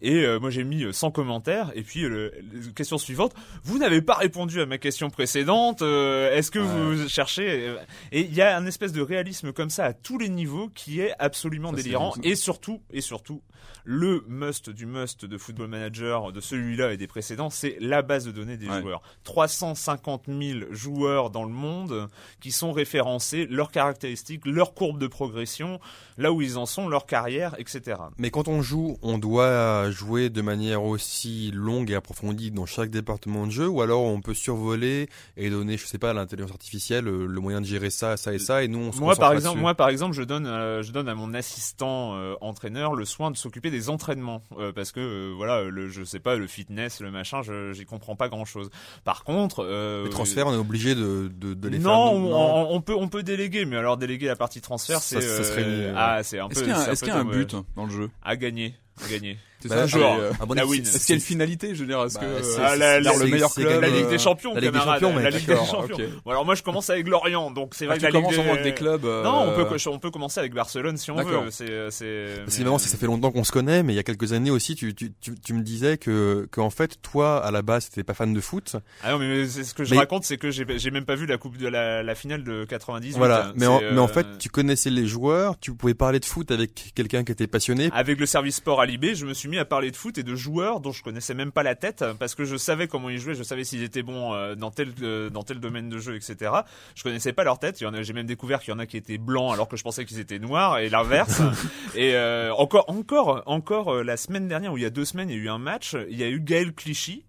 et 0.00 0.24
euh, 0.24 0.38
moi 0.38 0.50
j'ai 0.50 0.64
mis 0.64 0.84
euh, 0.84 0.92
100 0.92 1.10
commentaires 1.10 1.72
et 1.74 1.82
puis 1.82 2.04
euh, 2.04 2.30
le, 2.52 2.72
question 2.72 2.98
suivante. 2.98 3.34
Vous 3.64 3.78
n'avez 3.78 4.02
pas 4.02 4.14
répondu 4.14 4.60
à 4.60 4.66
ma 4.66 4.78
question 4.78 5.10
précédente 5.10 5.82
euh, 5.82 6.34
est-ce 6.34 6.50
que 6.50 6.58
vous 6.58 7.08
cherchez 7.08 7.68
euh, 7.68 7.76
et 8.12 8.20
il 8.20 8.34
y 8.34 8.42
a 8.42 8.56
un 8.56 8.66
espèce 8.66 8.92
de 8.92 9.02
réalisme 9.02 9.52
comme 9.52 9.70
ça 9.70 9.86
à 9.86 9.92
tous 9.92 10.18
les 10.18 10.28
niveaux 10.28 10.68
qui 10.74 11.00
est 11.00 11.12
absolument 11.18 11.70
Ça, 11.70 11.76
délirant 11.76 12.14
et 12.22 12.34
surtout 12.34 12.80
et 12.90 13.00
surtout 13.00 13.42
le 13.84 14.24
must 14.28 14.70
du 14.70 14.86
must 14.86 15.24
de 15.24 15.38
Football 15.38 15.68
Manager 15.68 16.32
de 16.32 16.40
celui-là 16.40 16.92
et 16.92 16.96
des 16.96 17.06
précédents 17.06 17.50
c'est 17.50 17.76
la 17.80 18.02
base 18.02 18.24
de 18.24 18.32
données 18.32 18.56
des 18.56 18.68
Ouais. 18.68 18.80
joueurs 18.82 19.02
350 19.24 20.24
000 20.28 20.60
joueurs 20.70 21.30
dans 21.30 21.44
le 21.44 21.52
monde 21.52 22.08
qui 22.40 22.52
sont 22.52 22.72
référencés, 22.72 23.46
leurs 23.50 23.70
caractéristiques, 23.70 24.44
leurs 24.46 24.74
courbes 24.74 24.98
de 25.00 25.06
progression, 25.06 25.80
là 26.16 26.32
où 26.32 26.42
ils 26.42 26.58
en 26.58 26.66
sont, 26.66 26.88
leur 26.88 27.06
carrière, 27.06 27.54
etc. 27.58 27.96
Mais 28.18 28.30
quand 28.30 28.48
on 28.48 28.62
joue, 28.62 28.98
on 29.02 29.18
doit 29.18 29.90
jouer 29.90 30.30
de 30.30 30.42
manière 30.42 30.82
aussi 30.82 31.50
longue 31.52 31.90
et 31.90 31.94
approfondie 31.94 32.50
dans 32.50 32.66
chaque 32.66 32.90
département 32.90 33.46
de 33.46 33.50
jeu, 33.52 33.66
ou 33.68 33.82
alors 33.82 34.02
on 34.02 34.20
peut 34.20 34.34
survoler 34.34 35.08
et 35.36 35.50
donner, 35.50 35.76
je 35.76 35.86
sais 35.86 35.98
pas, 35.98 36.10
à 36.10 36.12
l'intelligence 36.12 36.50
artificielle 36.52 37.08
euh, 37.08 37.26
le 37.26 37.40
moyen 37.40 37.60
de 37.60 37.66
gérer 37.66 37.90
ça, 37.90 38.16
ça 38.16 38.32
et 38.32 38.38
ça, 38.38 38.62
et 38.62 38.68
nous 38.68 38.78
on 38.78 38.92
se 38.92 38.98
Moi 39.00 39.16
par 39.16 39.32
exemple, 39.32 39.60
moi 39.60 39.74
par 39.74 39.88
exemple, 39.88 40.14
je 40.14 40.22
donne, 40.22 40.46
euh, 40.46 40.82
je 40.82 40.92
donne 40.92 41.08
à 41.08 41.14
mon 41.14 41.34
assistant 41.34 42.14
euh, 42.16 42.34
entraîneur 42.40 42.94
le 42.94 43.04
soin 43.04 43.30
de 43.30 43.36
s'occuper 43.36 43.57
des 43.60 43.90
entraînements 43.90 44.42
euh, 44.58 44.72
parce 44.72 44.92
que 44.92 45.00
euh, 45.00 45.32
voilà, 45.36 45.64
le, 45.64 45.88
je 45.88 46.04
sais 46.04 46.20
pas, 46.20 46.36
le 46.36 46.46
fitness, 46.46 47.00
le 47.00 47.10
machin, 47.10 47.42
je 47.42 47.72
j'y 47.72 47.84
comprends 47.84 48.16
pas 48.16 48.28
grand 48.28 48.44
chose. 48.44 48.70
Par 49.04 49.24
contre, 49.24 49.64
euh, 49.64 50.04
les 50.04 50.10
transferts, 50.10 50.46
on 50.46 50.52
est 50.54 50.56
obligé 50.56 50.94
de, 50.94 51.30
de, 51.34 51.54
de 51.54 51.68
les 51.68 51.78
non, 51.78 51.90
faire. 52.12 52.70
on, 52.70 52.80
peut 52.80 52.94
on 52.96 53.08
peut 53.08 53.22
déléguer, 53.22 53.64
mais 53.64 53.76
alors 53.76 53.96
déléguer 53.96 54.26
la 54.26 54.36
partie 54.36 54.60
transfert, 54.60 55.00
Ça- 55.00 55.20
c'est 55.20 55.26
ça 55.26 55.44
serait 55.44 55.64
euh, 55.64 55.90
une- 55.90 55.94
ah 55.96 56.22
c'est 56.22 56.38
un 56.38 56.48
peu 56.48 56.52
Est-ce 56.52 56.60
qu'il 56.62 56.68
y 56.70 56.72
a, 56.72 56.78
un- 56.78 56.84
c'est 56.84 56.90
est-ce 56.92 57.04
qu'il 57.04 57.12
y 57.12 57.16
a 57.16 57.18
un 57.20 57.24
peu 57.26 57.38
but 57.44 57.56
dans 57.76 57.84
le 57.84 57.90
jeu? 57.92 58.10
à 58.22 58.36
gagner, 58.36 58.74
à 59.04 59.08
gagner. 59.10 59.38
C'est 59.60 59.68
Bah, 59.68 59.88
ça, 59.88 59.88
c'est, 59.88 60.02
euh, 60.04 60.30
Ah 60.40 60.46
bon, 60.46 60.54
La 60.54 60.62
c'est- 60.62 60.68
win. 60.68 60.82
Est-ce 60.82 60.98
qu'il 61.06 61.08
y 61.08 61.12
a 61.12 61.14
une 61.16 61.20
finalité, 61.20 61.74
je 61.74 61.80
veux 61.80 61.86
dire, 61.88 62.02
est-ce 62.04 62.14
Bah, 62.18 62.26
que 62.38 62.42
c'est- 62.44 62.60
Ah, 62.62 62.76
la- 62.76 63.00
la- 63.00 63.12
le 63.16 63.26
meilleur 63.26 63.52
club 63.52 63.80
La 63.80 63.88
Ligue 63.88 64.04
euh, 64.04 64.10
des 64.10 64.18
Champions, 64.18 64.54
la 64.54 64.60
Ligue 64.60 64.70
des 64.72 64.78
Champions, 64.78 65.16
la 65.16 65.30
Ligue 65.30 65.46
des 65.46 65.56
Champions. 65.56 65.96
Bon, 66.24 66.30
alors 66.30 66.44
moi 66.44 66.54
je 66.54 66.62
commence 66.62 66.90
avec 66.90 67.08
Lorient, 67.08 67.50
donc 67.50 67.74
c'est 67.74 67.84
Ah, 67.86 67.88
vrai 67.88 67.96
tu 67.96 68.00
que 68.00 68.04
la 68.06 68.10
Ligue 68.10 68.20
commences 68.20 68.30
des... 68.32 68.36
vraiment 68.36 68.52
avec 68.52 68.64
des 68.64 68.74
clubs. 68.74 69.04
euh, 69.04 69.22
Non, 69.24 69.48
on 69.48 69.54
peut, 69.64 69.76
on 69.88 69.98
peut 69.98 70.10
commencer 70.10 70.38
avec 70.40 70.54
Barcelone 70.54 70.96
si 70.96 71.10
on 71.10 71.16
veut. 71.16 71.38
C'est, 71.50 71.90
c'est. 71.90 72.26
C'est 72.46 72.64
que 72.64 72.78
ça 72.80 72.96
fait 72.98 73.06
longtemps 73.06 73.30
qu'on 73.32 73.44
se 73.44 73.52
connaît, 73.52 73.82
mais 73.82 73.92
il 73.92 73.96
y 73.96 73.98
a 74.00 74.02
quelques 74.02 74.32
années 74.32 74.50
aussi, 74.50 74.74
tu, 74.74 74.94
tu, 74.94 75.12
tu, 75.20 75.34
tu 75.34 75.52
me 75.54 75.62
disais 75.62 75.98
que, 75.98 76.46
en 76.56 76.70
fait, 76.70 77.00
toi, 77.02 77.44
à 77.44 77.50
la 77.50 77.62
base, 77.62 77.88
t'étais 77.88 78.04
pas 78.04 78.14
fan 78.14 78.32
de 78.32 78.40
foot. 78.40 78.76
Ah 79.02 79.12
non, 79.12 79.18
mais 79.18 79.46
c'est 79.46 79.64
ce 79.64 79.74
que 79.74 79.84
je 79.84 79.92
Mais- 79.94 79.98
raconte, 80.00 80.24
c'est 80.24 80.36
que 80.38 80.50
j'ai, 80.50 80.64
j'ai 80.78 80.90
même 80.90 81.04
pas 81.04 81.14
vu 81.16 81.26
la 81.26 81.38
coupe 81.38 81.56
de 81.56 81.66
la, 81.68 82.02
la 82.02 82.14
finale 82.14 82.44
de 82.44 82.64
98. 82.64 83.16
Voilà. 83.16 83.52
Mais 83.56 83.66
en, 83.66 83.78
C'est, 83.80 83.90
mais 83.92 83.98
en 83.98 84.04
euh, 84.04 84.08
fait, 84.08 84.26
tu 84.38 84.48
connaissais 84.48 84.90
les 84.90 85.06
joueurs, 85.06 85.58
tu 85.58 85.72
pouvais 85.74 85.94
parler 85.94 86.20
de 86.20 86.24
foot 86.24 86.50
avec 86.50 86.92
quelqu'un 86.94 87.24
qui 87.24 87.32
était 87.32 87.46
passionné. 87.46 87.90
Avec 87.92 88.18
le 88.20 88.26
service 88.26 88.56
sport 88.56 88.80
à 88.80 88.86
Libé, 88.86 89.14
je 89.14 89.24
me 89.26 89.34
suis 89.34 89.47
suis 89.48 89.56
mis 89.56 89.58
à 89.58 89.64
parler 89.64 89.90
de 89.90 89.96
foot 89.96 90.18
et 90.18 90.22
de 90.22 90.34
joueurs 90.34 90.80
dont 90.80 90.92
je 90.92 91.02
connaissais 91.02 91.34
même 91.34 91.52
pas 91.52 91.62
la 91.62 91.74
tête 91.74 92.04
parce 92.18 92.34
que 92.34 92.44
je 92.44 92.56
savais 92.56 92.86
comment 92.86 93.08
ils 93.08 93.18
jouaient, 93.18 93.34
je 93.34 93.42
savais 93.42 93.64
s'ils 93.64 93.82
étaient 93.82 94.02
bons 94.02 94.34
euh, 94.34 94.54
dans 94.54 94.70
tel 94.70 94.92
euh, 95.02 95.30
dans 95.30 95.42
tel 95.42 95.58
domaine 95.58 95.88
de 95.88 95.98
jeu, 95.98 96.16
etc. 96.16 96.52
Je 96.94 97.02
connaissais 97.02 97.32
pas 97.32 97.44
leur 97.44 97.58
tête. 97.58 97.80
Il 97.80 97.84
y 97.84 97.86
en 97.86 97.94
a, 97.94 98.02
j'ai 98.02 98.12
même 98.12 98.26
découvert 98.26 98.60
qu'il 98.60 98.72
y 98.72 98.76
en 98.76 98.78
a 98.78 98.86
qui 98.86 98.96
étaient 98.96 99.18
blancs 99.18 99.52
alors 99.52 99.68
que 99.68 99.76
je 99.76 99.82
pensais 99.82 100.04
qu'ils 100.04 100.20
étaient 100.20 100.38
noirs 100.38 100.78
et 100.78 100.90
l'inverse. 100.90 101.40
et 101.94 102.14
euh, 102.14 102.52
encore, 102.54 102.84
encore, 102.88 103.42
encore 103.46 104.02
la 104.04 104.16
semaine 104.16 104.48
dernière 104.48 104.72
ou 104.72 104.76
il 104.76 104.82
y 104.82 104.86
a 104.86 104.90
deux 104.90 105.04
semaines, 105.04 105.30
il 105.30 105.36
y 105.36 105.40
a 105.40 105.44
eu 105.44 105.48
un 105.48 105.58
match. 105.58 105.96
Il 106.10 106.18
y 106.18 106.24
a 106.24 106.28
eu 106.28 106.40
Gaël 106.40 106.72
Clichy 106.72 107.24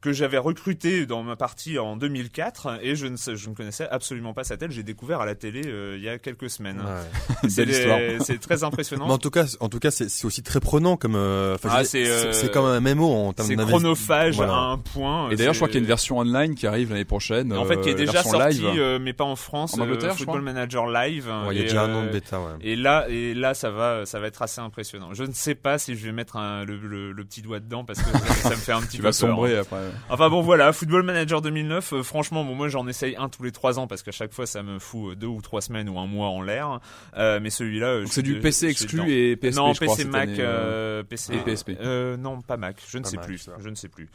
que 0.00 0.12
j'avais 0.12 0.38
recruté 0.38 1.04
dans 1.06 1.22
ma 1.22 1.36
partie 1.36 1.78
en 1.78 1.96
2004 1.96 2.78
et 2.82 2.96
je 2.96 3.06
ne, 3.06 3.16
sais- 3.16 3.36
je 3.36 3.50
ne 3.50 3.54
connaissais 3.54 3.86
absolument 3.90 4.32
pas 4.34 4.44
sa 4.44 4.56
tête. 4.56 4.70
J'ai 4.70 4.82
découvert 4.82 5.20
à 5.20 5.26
la 5.26 5.34
télé 5.34 5.62
euh, 5.66 5.96
il 5.98 6.02
y 6.02 6.08
a 6.08 6.18
quelques 6.18 6.48
semaines. 6.50 6.80
Ouais. 6.80 7.48
C'est 8.20 8.40
très 8.40 8.64
impressionnant. 8.64 9.06
Mais 9.06 9.12
en 9.12 9.18
tout 9.18 9.30
cas, 9.30 9.44
en 9.60 9.68
tout 9.68 9.78
cas, 9.78 9.90
c'est 9.90 10.24
aussi 10.24 10.42
très 10.42 10.60
prenant 10.60 10.96
comme. 10.96 11.14
euh, 11.16 11.54
enfin, 11.54 11.68
je 11.70 11.74
Ah, 11.76 11.84
c'est, 11.84 12.08
euh, 12.08 12.32
c'est 12.32 12.50
comme 12.50 12.64
un 12.64 12.80
MMO 12.80 13.06
en 13.06 13.32
termes 13.32 13.48
C'est 13.48 13.56
chronophage 13.56 14.36
Voilà. 14.36 14.52
à 14.54 14.56
un 14.56 14.78
point. 14.78 15.30
Et 15.30 15.36
d'ailleurs, 15.36 15.54
je 15.54 15.58
crois 15.58 15.68
qu'il 15.68 15.76
y 15.76 15.78
a 15.78 15.82
une 15.82 15.86
version 15.86 16.18
online 16.18 16.54
qui 16.54 16.66
arrive 16.66 16.90
l'année 16.90 17.04
prochaine. 17.04 17.52
en 17.52 17.64
fait, 17.64 17.80
qui 17.80 17.88
est 17.90 17.94
euh, 17.94 17.96
déjà 17.96 18.22
sortie, 18.22 18.62
euh, 18.64 18.98
mais 19.00 19.12
pas 19.12 19.24
en 19.24 19.36
France. 19.36 19.74
En 19.74 19.80
Angleterre, 19.82 20.10
euh, 20.10 20.14
je 20.14 20.18
Football 20.24 20.42
Manager 20.42 20.86
Live. 20.86 21.28
Ouais, 21.46 21.54
il 21.54 21.58
y 21.58 21.60
a 21.60 21.64
déjà 21.64 21.82
un 21.84 21.88
nom 21.88 22.04
de 22.04 22.08
bêta, 22.10 22.40
ouais. 22.40 22.46
Et 22.62 22.76
là, 22.76 23.06
et 23.08 23.34
là, 23.34 23.54
ça 23.54 23.70
va, 23.70 24.06
ça 24.06 24.20
va 24.20 24.26
être 24.26 24.42
assez 24.42 24.60
impressionnant. 24.60 25.12
Je 25.14 25.24
ne 25.24 25.32
sais 25.32 25.54
pas 25.54 25.78
si 25.78 25.94
je 25.96 26.04
vais 26.06 26.12
mettre 26.12 26.36
un- 26.36 26.64
le, 26.64 26.76
le- 26.78 27.12
le 27.12 27.24
petit 27.24 27.42
doigt 27.42 27.60
dedans 27.60 27.84
parce 27.84 28.00
que 28.00 28.10
ça, 28.10 28.18
ça 28.34 28.50
me 28.50 28.54
fait 28.56 28.72
un 28.72 28.80
petit 28.82 28.96
Tu 28.96 29.02
peu 29.02 29.02
vas 29.04 29.08
peur. 29.10 29.14
sombrer 29.14 29.58
après. 29.58 29.78
Enfin 30.08 30.28
bon, 30.28 30.40
voilà, 30.42 30.72
Football 30.72 31.02
Manager 31.02 31.40
2009. 31.42 31.92
euh, 31.92 32.02
franchement, 32.02 32.44
bon, 32.44 32.54
moi, 32.54 32.68
j'en 32.68 32.86
essaye 32.88 33.16
un 33.16 33.28
tous 33.28 33.42
les 33.42 33.52
trois 33.52 33.78
ans 33.78 33.86
parce 33.86 34.02
qu'à 34.02 34.12
chaque 34.12 34.32
fois, 34.32 34.46
ça 34.46 34.62
me 34.62 34.78
fout 34.78 35.12
euh, 35.12 35.16
deux 35.16 35.26
ou 35.26 35.40
trois 35.40 35.60
semaines 35.60 35.88
ou 35.88 35.98
un 35.98 36.06
mois 36.06 36.28
en 36.28 36.42
l'air. 36.42 36.80
Euh, 37.16 37.40
mais 37.42 37.50
celui-là, 37.50 37.86
euh, 37.86 38.06
c'est 38.06 38.22
du 38.22 38.38
PC 38.40 38.66
exclu 38.68 39.10
et 39.12 39.36
PSP, 39.36 39.56
non, 39.56 39.72
je 39.72 39.80
PC 39.80 40.04
Mac, 40.06 40.28
année, 40.28 40.36
euh, 40.40 41.00
euh, 41.00 41.02
PC 41.02 41.34
et 41.34 41.38
PSP. 41.38 41.70
Euh, 41.80 42.16
non, 42.16 42.40
pas 42.40 42.56
Mac, 42.56 42.76
je 42.88 42.98
ne 42.98 43.02
Pas 43.02 43.10
sais 43.10 43.16
Mac, 43.16 43.26
plus, 43.26 43.38
ça. 43.38 43.52
je 43.58 43.68
ne 43.68 43.74
sais 43.74 43.88
plus. 43.88 44.08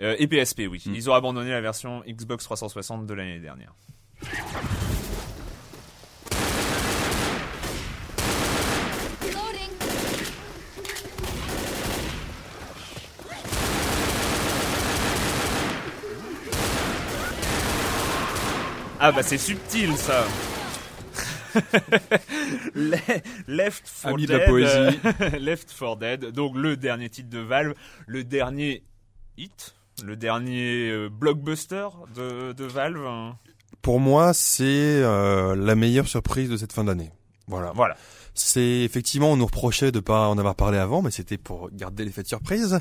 Euh, 0.00 0.16
et 0.18 0.26
PSP, 0.26 0.62
oui. 0.70 0.82
Hmm. 0.86 0.94
Ils 0.94 1.10
ont 1.10 1.14
abandonné 1.14 1.50
la 1.50 1.60
version 1.60 2.02
Xbox 2.08 2.44
360 2.44 3.06
de 3.06 3.14
l'année 3.14 3.40
dernière. 3.40 3.72
Ah 19.00 19.12
bah 19.12 19.22
c'est 19.22 19.38
subtil 19.38 19.96
ça. 19.96 20.24
Le- 22.74 22.96
Left 23.48 23.90
4 24.02 24.12
Ami 24.14 24.26
Dead. 24.26 24.36
de 24.36 24.40
la 24.40 24.46
poésie. 24.46 25.00
euh, 25.22 25.30
Left 25.40 25.74
4 25.76 25.96
Dead, 25.96 26.24
donc 26.32 26.54
le 26.56 26.76
dernier 26.76 27.08
titre 27.08 27.28
de 27.30 27.38
Valve, 27.40 27.74
le 28.06 28.22
dernier 28.24 28.84
hit, 29.36 29.74
le 30.04 30.16
dernier 30.16 30.90
euh, 30.90 31.08
blockbuster 31.08 31.88
de, 32.14 32.52
de 32.52 32.64
Valve. 32.64 33.04
hein. 33.06 33.36
Pour 33.82 33.98
moi, 34.00 34.32
c'est 34.34 34.64
euh, 35.02 35.56
la 35.56 35.74
meilleure 35.74 36.06
surprise 36.06 36.50
de 36.50 36.56
cette 36.56 36.72
fin 36.72 36.84
d'année. 36.84 37.10
Voilà. 37.48 37.72
Voilà. 37.74 37.96
C'est 38.34 38.60
effectivement, 38.82 39.32
on 39.32 39.36
nous 39.36 39.46
reprochait 39.46 39.92
de 39.92 40.00
pas 40.00 40.28
en 40.28 40.38
avoir 40.38 40.54
parlé 40.54 40.78
avant, 40.78 41.02
mais 41.02 41.10
c'était 41.10 41.36
pour 41.36 41.68
garder 41.72 42.04
l'effet 42.04 42.22
de 42.22 42.28
surprise. 42.28 42.78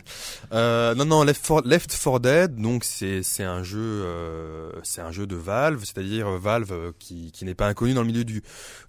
Euh, 0.54 0.96
non, 0.96 1.06
non, 1.06 1.24
Left 1.24 1.46
4, 1.46 1.66
Left 1.68 1.90
4 2.02 2.20
Dead, 2.20 2.56
donc 2.56 2.84
c'est 2.84 3.24
c'est 3.24 3.44
un 3.44 3.64
jeu, 3.64 3.80
euh, 3.80 4.72
c'est 4.84 5.02
un 5.02 5.12
jeu 5.12 5.28
de 5.28 5.36
Valve, 5.36 5.84
c'est-à-dire 5.84 6.28
euh, 6.28 6.38
Valve 6.38 6.72
euh, 6.72 6.92
qui 7.00 7.32
qui 7.32 7.46
n'est 7.46 7.56
pas 7.56 7.68
inconnu 7.68 7.94
dans 7.94 8.02
le 8.02 8.08
milieu 8.08 8.24
du 8.24 8.42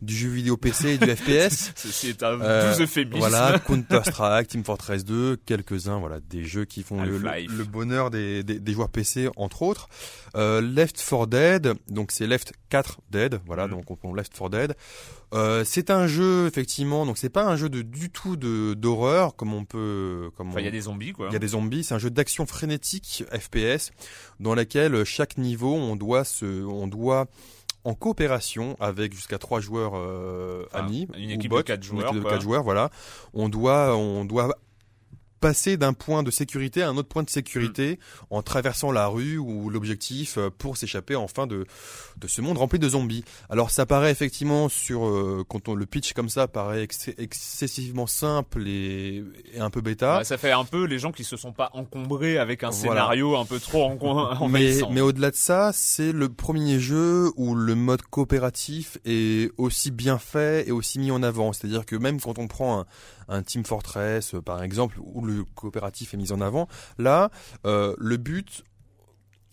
du 0.02 0.14
jeu 0.14 0.28
vidéo 0.28 0.56
PC 0.56 0.90
et 0.90 0.98
du 0.98 1.06
FPS. 1.16 1.72
C'est- 1.76 2.22
un 2.22 2.40
Euh, 2.40 2.74
doux 2.76 2.82
euphémisme. 2.82 3.18
Voilà, 3.18 3.58
Counter 3.66 4.00
Strike, 4.04 4.48
Team 4.48 4.64
Fortress 4.64 5.04
2, 5.04 5.36
quelques-uns, 5.46 5.98
voilà, 5.98 6.20
des 6.20 6.44
jeux 6.44 6.64
qui 6.66 6.82
font 6.82 7.02
le, 7.02 7.18
le, 7.18 7.64
bonheur 7.64 8.10
des, 8.10 8.42
des, 8.42 8.58
des 8.60 8.72
joueurs 8.72 8.88
PC 8.90 9.28
entre 9.36 9.62
autres. 9.62 9.88
Euh, 10.36 10.60
Left 10.60 11.02
4 11.08 11.26
Dead, 11.26 11.74
donc 11.88 12.12
c'est 12.12 12.26
Left 12.26 12.52
4 12.68 13.00
Dead, 13.10 13.40
voilà, 13.46 13.66
Mm. 13.66 13.70
donc 13.70 13.90
on 13.90 13.96
prend 13.96 14.14
Left 14.14 14.32
4 14.36 14.50
Dead. 14.50 14.74
Euh, 15.32 15.62
c'est 15.64 15.90
un 15.90 16.06
jeu 16.06 16.46
effectivement, 16.46 17.06
donc 17.06 17.16
c'est 17.16 17.30
pas 17.30 17.44
un 17.44 17.56
jeu 17.56 17.68
de 17.68 17.82
du 17.82 18.10
tout 18.10 18.36
de 18.36 18.74
d'horreur 18.74 19.36
comme 19.36 19.54
on 19.54 19.64
peut, 19.64 20.30
comme 20.36 20.48
Enfin, 20.48 20.60
il 20.60 20.64
y 20.64 20.68
a 20.68 20.72
des 20.72 20.80
zombies 20.82 21.12
quoi. 21.12 21.28
il 21.30 21.32
y 21.32 21.36
a 21.36 21.38
des 21.38 21.48
zombies, 21.48 21.84
c'est 21.84 21.94
un 21.94 21.98
jeu 21.98 22.10
d'action 22.10 22.46
frénétique 22.46 23.24
FPS 23.30 23.92
dans 24.40 24.54
lequel 24.56 25.04
chaque 25.04 25.38
niveau 25.38 25.74
on 25.74 25.94
doit 25.94 26.24
se, 26.24 26.64
on 26.64 26.88
doit 26.88 27.26
en 27.84 27.94
coopération 27.94 28.76
avec 28.80 29.14
jusqu'à 29.14 29.38
trois 29.38 29.60
joueurs 29.60 29.92
euh, 29.94 30.66
amis, 30.72 31.08
une 31.16 31.30
ou 31.30 31.34
équipe 31.34 31.50
bots, 31.50 31.58
de 31.58 31.62
quatre 31.62 31.84
une 31.84 31.98
joueurs, 31.98 32.10
équipe 32.10 32.24
de 32.24 32.28
quatre 32.28 32.42
joueurs, 32.42 32.62
voilà. 32.62 32.90
On 33.32 33.48
doit, 33.48 33.96
on 33.96 34.24
doit 34.24 34.54
passer 35.40 35.76
d'un 35.76 35.92
point 35.92 36.22
de 36.22 36.30
sécurité 36.30 36.82
à 36.82 36.88
un 36.88 36.96
autre 36.96 37.08
point 37.08 37.22
de 37.22 37.30
sécurité 37.30 37.98
Mm. 37.98 38.24
en 38.34 38.42
traversant 38.42 38.92
la 38.92 39.06
rue 39.06 39.38
ou 39.38 39.70
l'objectif 39.70 40.36
euh, 40.38 40.50
pour 40.56 40.76
s'échapper 40.76 41.16
enfin 41.16 41.46
de 41.46 41.64
de 42.18 42.26
ce 42.28 42.40
monde 42.42 42.58
rempli 42.58 42.78
de 42.78 42.88
zombies. 42.88 43.24
Alors 43.48 43.70
ça 43.70 43.86
paraît 43.86 44.10
effectivement 44.10 44.68
sur 44.68 45.06
euh, 45.06 45.44
quand 45.48 45.68
on 45.68 45.74
le 45.74 45.86
pitch 45.86 46.12
comme 46.12 46.28
ça 46.28 46.46
paraît 46.48 46.82
ex- 46.82 47.10
excessivement 47.18 48.06
simple 48.06 48.66
et, 48.66 49.24
et 49.54 49.60
un 49.60 49.70
peu 49.70 49.80
bêta. 49.80 50.18
Ouais, 50.18 50.24
ça 50.24 50.36
fait 50.38 50.52
un 50.52 50.64
peu 50.64 50.84
les 50.84 50.98
gens 50.98 51.12
qui 51.12 51.24
se 51.24 51.36
sont 51.36 51.52
pas 51.52 51.70
encombrés 51.72 52.36
avec 52.38 52.62
un 52.62 52.70
Voilà. 52.70 52.92
scénario 53.02 53.36
un 53.36 53.44
peu 53.46 53.58
trop 53.58 53.84
en- 53.84 53.94
mais, 53.94 54.36
envahissant. 54.44 54.90
mais 54.90 55.00
au-delà 55.00 55.30
de 55.30 55.36
ça, 55.36 55.70
c'est 55.72 56.12
le 56.12 56.28
premier 56.28 56.78
jeu 56.78 57.30
où 57.36 57.54
le 57.54 57.74
mode 57.74 58.02
coopératif 58.02 58.98
est 59.04 59.50
aussi 59.58 59.90
bien 59.90 60.18
fait 60.18 60.68
et 60.68 60.72
aussi 60.72 60.98
mis 60.98 61.10
en 61.10 61.22
avant. 61.22 61.52
C'est-à-dire 61.52 61.86
que 61.86 61.96
même 61.96 62.20
quand 62.20 62.38
on 62.38 62.46
prend 62.48 62.80
un, 62.80 62.86
un 63.30 63.42
Team 63.42 63.64
Fortress, 63.64 64.34
euh, 64.34 64.42
par 64.42 64.62
exemple, 64.62 64.98
où 65.00 65.24
le 65.24 65.44
coopératif 65.54 66.12
est 66.14 66.16
mis 66.18 66.32
en 66.32 66.40
avant, 66.40 66.68
là, 66.98 67.30
euh, 67.64 67.94
le 67.98 68.16
but 68.16 68.64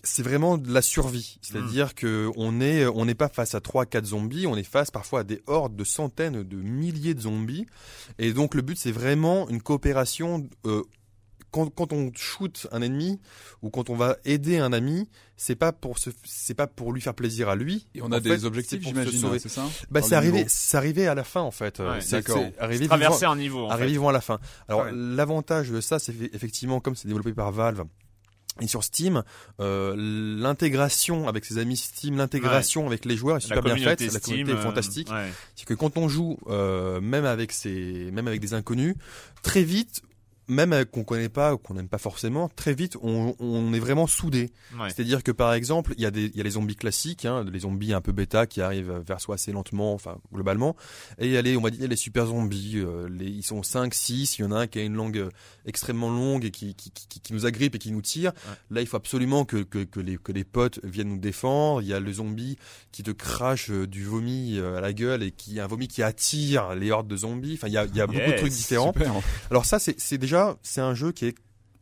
c'est 0.04 0.24
vraiment 0.24 0.58
de 0.58 0.72
la 0.72 0.82
survie. 0.82 1.38
C'est-à-dire 1.42 1.94
que 1.94 2.30
on 2.38 2.62
est, 2.62 2.86
on 2.86 3.04
n'est 3.06 3.16
pas 3.16 3.28
face 3.28 3.56
à 3.56 3.62
trois, 3.62 3.86
quatre 3.86 4.06
zombies, 4.06 4.48
on 4.48 4.56
est 4.56 4.64
face 4.64 4.90
parfois 4.90 5.22
à 5.22 5.24
des 5.24 5.42
hordes 5.48 5.76
de 5.76 5.84
centaines, 5.84 6.44
de 6.44 6.56
milliers 6.56 7.14
de 7.14 7.22
zombies. 7.22 7.66
Et 8.18 8.32
donc 8.32 8.56
le 8.56 8.62
but, 8.62 8.78
c'est 8.78 8.92
vraiment 8.92 9.50
une 9.50 9.62
coopération. 9.62 10.48
euh, 10.66 10.84
quand, 11.52 11.70
quand 11.74 11.94
on 11.94 12.12
shoot 12.16 12.68
un 12.72 12.82
ennemi 12.82 13.20
ou 13.62 13.70
quand 13.70 13.90
on 13.90 13.96
va 13.96 14.18
aider 14.26 14.58
un 14.58 14.74
ami, 14.74 15.08
c'est 15.38 15.56
pas 15.56 15.72
pour 15.72 15.98
se, 16.00 16.10
c'est 16.26 16.54
pas 16.54 16.68
pour 16.68 16.92
lui 16.94 17.02
faire 17.02 17.14
plaisir 17.14 17.48
à 17.50 17.56
lui. 17.56 17.88
Et 17.96 18.02
on 18.02 18.12
a 18.12 18.18
En 18.18 18.20
des 18.20 18.38
fait, 18.38 18.44
objectifs, 18.46 18.82
se 18.82 18.88
j'imagine, 18.88 19.20
sauver. 19.22 19.40
c'est 19.40 19.50
ça 19.50 19.66
Bah, 19.92 20.02
c'est 20.02 20.16
arrivé, 20.16 20.46
c'est 20.48 20.78
arrivé 20.78 21.08
à 21.08 21.16
la 21.16 21.24
fin 21.24 21.42
en 21.42 21.52
fait. 21.52 21.80
Ouais, 21.80 22.02
c'est 22.02 22.18
d'accord. 22.18 22.38
c'est 22.40 22.60
arrivé 22.60 22.88
Traverser 22.88 23.20
vivant- 23.20 23.32
un 23.32 23.36
niveau. 23.38 23.66
En 23.66 23.70
arrivé 23.70 23.88
fait. 23.88 23.92
vivant 23.94 24.10
à 24.10 24.14
la 24.14 24.22
fin. 24.22 24.40
Alors 24.68 24.82
Ouais. 24.86 24.92
l'avantage 24.94 25.70
de 25.70 25.80
ça, 25.82 26.00
c'est 26.00 26.14
effectivement 26.34 26.80
comme 26.80 26.96
c'est 26.96 27.08
développé 27.08 27.34
par 27.34 27.52
Valve. 27.52 27.84
Et 28.60 28.66
sur 28.66 28.84
Steam, 28.84 29.22
euh, 29.60 29.94
l'intégration 30.42 31.28
avec 31.28 31.46
ses 31.46 31.58
amis 31.60 31.78
Steam, 31.78 32.18
l'intégration 32.18 32.88
avec 32.88 33.06
les 33.06 33.16
joueurs 33.16 33.38
est 33.38 33.42
super 33.42 33.62
bien 33.62 33.76
faite. 33.78 34.02
La 34.02 34.20
communauté 34.20 34.52
est 34.52 34.56
euh, 34.56 34.62
fantastique. 34.62 35.10
ouais. 35.12 35.32
C'est 35.56 35.66
que 35.68 35.74
quand 35.76 35.98
on 35.98 36.08
joue, 36.10 36.38
euh, 36.48 37.00
même 37.02 37.26
avec 37.26 37.52
ses, 37.52 38.10
même 38.12 38.28
avec 38.28 38.40
des 38.42 38.54
inconnus, 38.56 38.96
très 39.44 39.64
vite, 39.64 40.02
même 40.48 40.74
avec 40.74 40.92
qu'on 40.92 41.04
connaît 41.04 41.30
pas 41.30 41.54
ou 41.54 41.58
qu'on 41.58 41.74
n'aime 41.74 41.90
pas 41.90 41.98
forcément, 41.98 42.50
très 42.50 42.74
vite, 42.74 42.98
on, 43.02 43.36
on 43.40 43.74
est 43.74 43.80
vraiment. 43.80 44.08
Ouais. 44.08 44.40
C'est-à-dire 44.90 45.24
que 45.24 45.32
par 45.32 45.54
exemple, 45.54 45.94
il 45.98 46.04
y 46.04 46.06
a 46.06 46.12
des, 46.12 46.26
il 46.26 46.36
y 46.36 46.42
a 46.42 46.44
les 46.44 46.52
zombies 46.52 46.76
classiques, 46.76 47.26
hein, 47.26 47.46
les 47.52 47.60
zombies 47.60 47.94
un 47.94 48.02
peu 48.02 48.12
bêta 48.12 48.48
qui 48.48 48.62
arrivent 48.62 49.04
vers 49.06 49.22
soi 49.22 49.36
assez 49.36 49.52
lentement, 49.52 49.94
enfin 49.94 50.18
globalement, 50.34 50.76
et 51.20 51.28
il 51.28 51.32
y 51.32 51.38
a 51.38 51.42
les, 51.42 51.56
on 51.58 51.62
va 51.62 51.70
dire 51.70 51.88
les 51.88 51.96
super 51.96 52.28
zombies, 52.28 52.78
euh, 52.78 53.08
les, 53.10 53.26
ils 53.26 53.44
sont 53.44 53.64
5, 53.64 53.94
6, 53.94 54.40
il 54.40 54.42
y 54.42 54.46
en 54.46 54.52
a 54.52 54.62
un 54.62 54.68
qui 54.68 54.80
a 54.80 54.84
une 54.84 54.96
langue 54.96 55.18
euh, 55.18 55.30
extrêmement 55.66 56.10
longue 56.10 56.46
et 56.46 56.52
qui, 56.52 56.74
qui, 56.76 56.92
qui, 56.92 57.20
qui 57.20 57.34
nous 57.34 57.46
agrippe 57.46 57.76
et 57.76 57.80
qui 57.80 57.92
nous 57.92 58.02
tire. 58.02 58.32
Là, 58.72 58.82
il 58.82 58.88
faut 58.88 58.98
absolument 58.98 59.46
que, 59.46 59.58
que, 59.58 59.84
que, 59.84 60.00
les, 60.00 60.18
que 60.18 60.32
les 60.32 60.44
potes 60.44 60.80
viennent 60.84 61.10
nous 61.10 61.18
défendre. 61.20 61.82
Il 61.82 61.88
y 61.88 61.94
a 61.94 62.00
le 62.00 62.12
zombie 62.12 62.58
qui 62.92 63.04
te 63.04 63.12
crache 63.12 63.70
euh, 63.70 63.86
du 63.86 64.04
vomi 64.04 64.58
euh, 64.58 64.78
à 64.78 64.82
la 64.82 64.94
gueule 64.94 65.24
et 65.24 65.32
qui 65.32 65.60
un 65.60 65.68
vomi 65.68 65.88
qui 65.88 66.04
attire 66.04 66.76
les 66.76 66.92
hordes 66.92 67.08
de 67.08 67.18
zombies. 67.18 67.56
Enfin, 67.56 67.68
il 67.68 67.74
y 67.74 67.78
a, 67.78 67.86
il 67.86 67.96
y 67.96 68.02
a 68.02 68.08
beaucoup 68.08 68.32
de 68.32 68.38
trucs 68.38 68.54
différents. 68.54 68.94
Super. 68.94 69.14
Alors 69.52 69.66
ça, 69.66 69.80
c'est 69.80 70.00
c'est 70.00 70.18
c'est 70.62 70.82
un 70.82 70.94
jeu 70.94 71.12
qui 71.12 71.26
est 71.26 71.36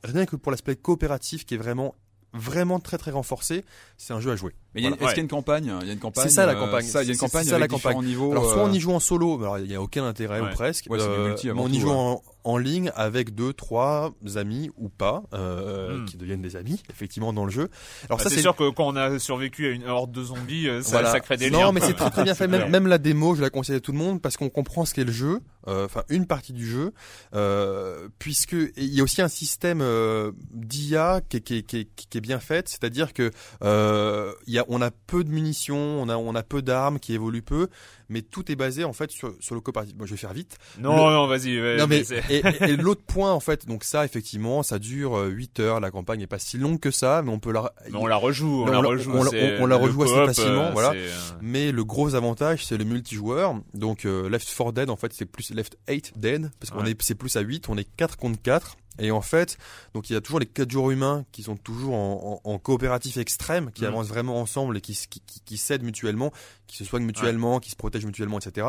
rien 0.03 0.25
que 0.25 0.35
pour 0.35 0.51
l'aspect 0.51 0.75
coopératif 0.75 1.45
qui 1.45 1.55
est 1.55 1.57
vraiment 1.57 1.95
vraiment 2.33 2.79
très 2.79 2.97
très 2.97 3.11
renforcé. 3.11 3.63
C'est 3.97 4.13
un 4.13 4.19
jeu 4.19 4.31
à 4.31 4.35
jouer. 4.35 4.53
Mais 4.75 4.81
Voilà. 4.81 4.95
est-ce 4.97 5.05
qu'il 5.09 5.17
y 5.17 5.19
a 5.19 5.23
une 5.23 5.27
campagne? 5.29 5.73
Il 5.81 5.87
y 5.87 5.89
a 5.89 5.93
une 5.93 5.99
campagne. 5.99 6.23
C'est 6.27 6.29
ça, 6.33 6.45
la 6.45 6.53
euh, 6.53 6.59
campagne. 6.59 6.85
Ça, 6.85 7.01
il 7.01 7.07
y 7.07 7.09
a 7.09 7.13
une 7.13 7.19
campagne 7.19 7.45
ça, 7.45 7.57
la 7.57 7.67
campagne. 7.67 8.03
niveaux. 8.03 8.31
Alors 8.31 8.45
soit 8.51 8.61
euh, 8.63 8.67
on 8.69 8.73
y 8.73 8.79
joue 8.79 8.91
en 8.91 8.99
solo, 8.99 9.39
alors 9.39 9.57
il 9.59 9.67
n'y 9.67 9.75
a 9.75 9.81
aucun 9.81 10.05
intérêt 10.05 10.41
Ouais. 10.41 10.49
ou 10.51 10.53
presque. 10.53 10.85
Ouais, 10.89 10.99
Euh, 11.01 11.29
multi 11.29 11.47
mais 11.47 11.53
on 11.57 11.67
y 11.69 11.79
joue 11.79 11.89
en, 11.91 12.21
en 12.43 12.57
ligne 12.57 12.91
avec 12.95 13.33
deux, 13.33 13.53
trois 13.53 14.13
amis 14.35 14.69
ou 14.77 14.89
pas, 14.89 15.23
euh, 15.33 15.97
Hmm. 15.99 16.05
qui 16.05 16.17
deviennent 16.17 16.41
des 16.41 16.55
amis 16.57 16.83
effectivement 16.91 17.31
dans 17.33 17.45
le 17.45 17.51
jeu. 17.51 17.69
Alors 18.07 18.17
Bah, 18.19 18.23
ça 18.25 18.29
c'est 18.29 18.41
sûr 18.41 18.55
que 18.55 18.69
quand 18.69 18.85
on 18.87 18.95
a 18.95 19.17
survécu 19.17 19.65
à 19.67 19.69
une 19.69 19.87
horde 19.87 20.11
de 20.11 20.23
zombies, 20.23 20.67
euh, 20.67 20.81
ça, 20.83 20.91
Voilà. 20.91 21.11
ça 21.11 21.19
crée 21.21 21.37
des 21.37 21.49
non, 21.49 21.59
liens. 21.59 21.71
mais 21.71 21.79
c'est 21.81 21.93
très, 21.95 22.09
très 22.11 22.23
bien 22.23 22.35
fait. 22.35 22.47
Même, 22.55 22.69
même 22.69 22.87
la 22.87 22.97
démo, 22.97 23.33
je 23.35 23.41
la 23.41 23.49
conseille 23.49 23.77
à 23.77 23.79
tout 23.79 23.91
le 23.93 23.97
monde 23.97 24.21
parce 24.21 24.35
qu'on 24.37 24.49
comprend 24.49 24.85
ce 24.85 24.93
qu'est 24.93 25.03
le 25.05 25.11
jeu, 25.11 25.39
euh, 25.67 25.85
enfin 25.85 26.03
une 26.09 26.27
partie 26.27 26.53
du 26.53 26.67
jeu, 26.67 26.91
euh, 27.33 28.07
puisque 28.19 28.55
il 28.77 28.93
y 28.93 28.99
a 28.99 29.03
aussi 29.03 29.21
un 29.21 29.27
système 29.27 29.79
euh, 29.81 30.31
d'IA 30.53 31.21
qui, 31.27 31.37
est- 31.37 31.41
qui, 31.41 31.63
qui, 31.63 31.87
qui 32.09 32.17
est 32.17 32.21
bien 32.21 32.39
fait, 32.39 32.67
c'est-à-dire 32.67 33.13
que 33.13 33.31
euh, 33.63 34.31
il 34.47 34.53
y 34.53 34.59
a, 34.59 34.64
on 34.67 34.81
a 34.81 34.91
peu 34.91 35.23
de 35.23 35.29
munitions, 35.29 36.01
on 36.01 36.09
a, 36.09 36.17
on 36.17 36.35
a 36.35 36.43
peu 36.43 36.61
d'armes 36.61 36.99
qui 36.99 37.13
évoluent 37.13 37.41
peu, 37.41 37.67
mais 38.09 38.21
tout 38.21 38.51
est 38.51 38.55
basé 38.55 38.83
en 38.83 38.93
fait 38.93 39.11
sur, 39.11 39.33
sur 39.39 39.55
le 39.55 39.61
coopératif. 39.61 39.95
Bon, 39.95 40.05
je 40.05 40.11
vais 40.11 40.17
faire 40.17 40.33
vite. 40.33 40.57
Non, 40.79 40.95
Le- 41.07 41.13
non, 41.13 41.27
vas-y. 41.27 41.59
ouais, 41.61 41.77
non 41.77 41.87
mais 41.87 42.01
et, 42.29 42.35
et- 42.37 42.63
et 42.71 42.75
l'autre 42.77 43.03
point 43.05 43.31
en 43.31 43.39
fait, 43.39 43.65
donc 43.67 43.83
ça 43.83 44.05
effectivement, 44.05 44.63
ça 44.63 44.79
dure 44.79 45.17
euh, 45.17 45.27
8 45.29 45.59
heures. 45.59 45.79
La 45.79 45.91
campagne 45.91 46.21
est 46.21 46.27
pas 46.27 46.39
si 46.39 46.57
longue 46.57 46.79
que 46.79 46.91
ça, 46.91 47.21
mais 47.23 47.31
on 47.31 47.39
peut 47.39 47.51
la. 47.51 47.71
Mais 47.89 47.97
on 47.97 48.05
la 48.07 48.15
rejoue, 48.17 48.63
on 48.63 48.65
Non, 48.65 48.71
la 48.81 48.87
on 48.87 48.91
rejoue. 48.91 49.11
on 49.11 49.65
la- 49.65 49.77
on- 49.77 49.81
rejoue 49.81 50.03
assez 50.03 50.25
facilement, 50.25 50.65
euh, 50.65 50.71
voilà. 50.71 50.91
euh, 50.93 51.09
Mais 51.41 51.71
le 51.71 51.83
gros 51.83 52.15
avantage, 52.15 52.65
c'est 52.65 52.77
le 52.77 52.83
multijoueur. 52.85 53.55
Donc 53.73 54.05
euh, 54.05 54.29
Left 54.29 54.47
4 54.55 54.71
Dead, 54.71 54.89
en 54.89 54.95
fait, 54.95 55.13
c'est 55.13 55.25
plus 55.25 55.51
Left 55.51 55.77
8 55.89 56.13
Dead, 56.17 56.51
parce 56.59 56.71
qu'on 56.71 56.83
Ouais. 56.83 56.91
est 56.91 57.01
c'est 57.01 57.15
plus 57.15 57.35
à 57.37 57.41
8, 57.41 57.69
on 57.69 57.77
est 57.77 57.87
4 57.97 58.17
contre 58.17 58.41
4. 58.41 58.77
Et 58.99 59.11
en 59.11 59.21
fait, 59.21 59.57
donc 59.93 60.09
il 60.09 60.13
y 60.13 60.15
a 60.15 60.21
toujours 60.21 60.39
les 60.39 60.45
4 60.45 60.71
joueurs 60.71 60.91
humains 60.91 61.25
qui 61.31 61.43
sont 61.43 61.57
toujours 61.57 61.93
en, 61.95 62.41
en- 62.45 62.49
en 62.49 62.59
coopératif 62.59 63.17
extrême, 63.17 63.71
qui 63.71 63.81
Mhm. 63.81 63.87
avancent 63.89 64.07
vraiment 64.07 64.39
ensemble 64.39 64.77
et 64.77 64.81
qui, 64.81 64.93
s- 64.93 65.07
qui, 65.07 65.19
qui, 65.21 65.41
qui 65.41 65.57
s'aident 65.57 65.83
mutuellement, 65.83 66.31
qui 66.67 66.77
se 66.77 66.85
soignent 66.85 67.05
mutuellement, 67.05 67.59
qui 67.59 67.69
se 67.71 67.75
protègent 67.75 68.05
mutuellement, 68.05 68.39
etc. 68.39 68.67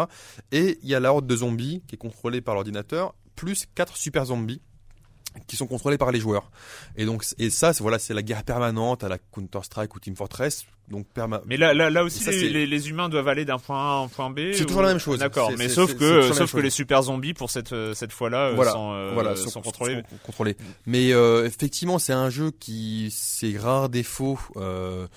Et 0.53 0.79
il 0.83 0.89
y 0.89 0.95
a 0.95 1.01
la 1.01 1.13
horde 1.13 1.27
de 1.27 1.37
zombies 1.37 1.83
qui 1.87 1.95
est 1.95 1.99
contrôlée 1.99 2.41
par 2.41 2.55
l'ordinateur, 2.55 3.15
plus 3.37 3.67
4 3.75 3.97
super 3.97 4.25
zombies 4.27 4.61
qui 5.47 5.57
sont 5.57 5.67
contrôlés 5.67 5.99
par 5.99 6.11
les 6.13 6.21
joueurs. 6.21 6.51
Et 6.97 7.05
donc 7.05 7.25
et 7.39 7.51
ça 7.51 7.73
c'est 7.73 7.83
voilà, 7.83 7.99
c'est 7.99 8.15
la 8.15 8.23
guerre 8.23 8.43
permanente 8.45 9.05
à 9.05 9.09
la 9.09 9.19
Counter-Strike 9.19 9.95
ou 9.95 10.01
Team 10.01 10.17
Fortress. 10.17 10.65
Donc 10.89 11.07
perma 11.09 11.41
Mais 11.47 11.57
là, 11.57 11.75
là, 11.75 11.91
là 11.91 12.05
aussi, 12.05 12.23
Ça, 12.23 12.31
les, 12.31 12.39
c'est- 12.39 12.49
les, 12.49 12.65
les 12.65 12.89
humains 12.89 13.09
doivent 13.09 13.27
aller 13.27 13.45
d'un 13.45 13.59
point 13.59 13.77
A 13.77 13.95
à 13.99 14.05
un 14.05 14.09
point 14.09 14.31
B. 14.31 14.53
C'est 14.53 14.63
ou- 14.63 14.67
toujours 14.67 14.83
la 14.83 14.89
même 14.89 15.01
chose. 15.01 15.19
D'accord, 15.19 15.51
mais 15.59 15.69
sauf 15.69 15.95
que, 15.97 16.33
sauf 16.33 16.53
que 16.55 16.61
les 16.61 16.71
super 16.71 17.03
zombies 17.03 17.35
pour 17.35 17.51
cette 17.51 17.73
euh, 17.73 17.93
cette 17.93 18.13
fois-là 18.13 18.47
euh, 18.51 18.53
voilà, 18.55 18.71
sont, 18.71 18.93
euh, 18.93 19.11
voilà, 19.13 19.35
sont, 19.35 19.61
contrôlés. 19.61 19.97
sont 19.97 20.17
contrôlés. 20.25 20.57
Mais 20.87 21.13
euh, 21.13 21.45
effectivement, 21.45 21.99
c'est 21.99 22.13
un 22.13 22.31
jeu 22.31 22.53
qui, 22.53 23.09
ses 23.11 23.59
rares 23.59 23.89
défauts, 23.89 24.39
euh, 24.57 25.09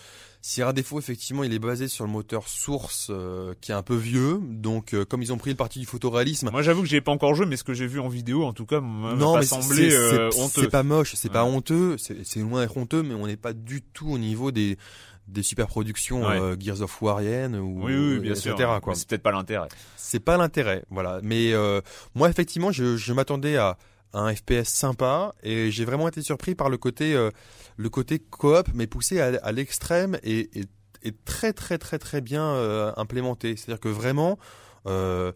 ses 0.41 0.63
rares 0.63 0.73
défauts, 0.73 0.99
effectivement, 0.99 1.43
il 1.43 1.53
est 1.53 1.59
basé 1.59 1.87
sur 1.89 2.05
le 2.05 2.11
moteur 2.11 2.47
source 2.47 3.07
euh, 3.09 3.53
qui 3.59 3.71
est 3.71 3.75
un 3.75 3.81
peu 3.83 3.95
vieux. 3.95 4.39
Donc, 4.41 4.93
euh, 4.93 5.03
comme 5.03 5.21
ils 5.21 5.33
ont 5.33 5.37
pris 5.37 5.49
le 5.49 5.57
parti 5.57 5.79
du 5.79 5.85
photoréalisme, 5.85 6.49
Moi, 6.51 6.61
j'avoue 6.61 6.81
que 6.81 6.87
j'ai 6.87 7.01
pas 7.01 7.11
encore 7.11 7.35
joué, 7.35 7.45
mais 7.45 7.57
ce 7.57 7.63
que 7.65 7.73
j'ai 7.73 7.87
vu 7.87 7.99
en 7.99 8.07
vidéo, 8.07 8.45
en 8.45 8.53
tout 8.53 8.65
cas, 8.65 8.79
m'a 8.79 9.15
pas 9.17 9.41
semblé 9.43 9.89
c'est- 9.89 9.95
euh, 9.97 10.31
c'est 10.31 10.39
honteux. 10.41 10.61
c'est 10.61 10.69
pas 10.69 10.83
moche, 10.83 11.13
c'est 11.15 11.31
pas 11.31 11.43
honteux, 11.43 11.97
c'est 11.97 12.39
loin 12.39 12.61
d'être 12.61 12.77
honteux, 12.77 13.03
mais 13.03 13.13
on 13.15 13.27
n'est 13.27 13.35
pas 13.37 13.53
du 13.53 13.81
tout 13.81 14.09
au 14.09 14.17
niveau 14.17 14.51
des 14.51 14.77
des 15.27 15.43
super 15.43 15.67
productions 15.67 16.25
Ouais. 16.25 16.39
euh, 16.41 16.55
Gears 16.59 16.81
of 16.81 17.01
War 17.03 17.17
ou 17.17 17.21
Oui, 17.85 17.93
oui, 17.95 18.19
bien 18.19 18.31
etc. 18.31 18.55
sûr. 18.57 18.81
quoi. 18.81 18.95
C'est 18.95 19.07
peut-être 19.07 19.21
pas 19.21 19.31
l'intérêt. 19.31 19.67
C'est 19.95 20.19
pas 20.19 20.37
l'intérêt, 20.37 20.83
voilà. 20.89 21.19
Mais 21.21 21.53
euh, 21.53 21.81
moi, 22.15 22.31
effectivement, 22.31 22.71
je, 22.71 22.97
je 22.97 23.13
m'attendais 23.13 23.55
à 23.55 23.77
un 24.13 24.33
FPS 24.33 24.65
sympa 24.69 25.33
et 25.43 25.69
j'ai 25.71 25.85
vraiment 25.85 26.07
été 26.07 26.21
surpris 26.21 26.55
par 26.55 26.69
le 26.69 26.77
côté, 26.77 27.13
euh, 27.15 27.29
le 27.77 27.89
côté 27.89 28.19
coop, 28.19 28.67
mais 28.73 28.87
poussé 28.87 29.19
à, 29.21 29.37
à 29.43 29.51
l'extrême 29.51 30.17
et, 30.23 30.49
et, 30.59 30.65
et 31.03 31.11
très 31.25 31.53
très 31.53 31.77
très 31.77 31.99
très 31.99 32.21
bien 32.21 32.43
euh, 32.43 32.91
implémenté. 32.97 33.55
C'est-à-dire 33.55 33.79
que 33.79 33.89
vraiment, 33.89 34.37
euh, 34.87 35.31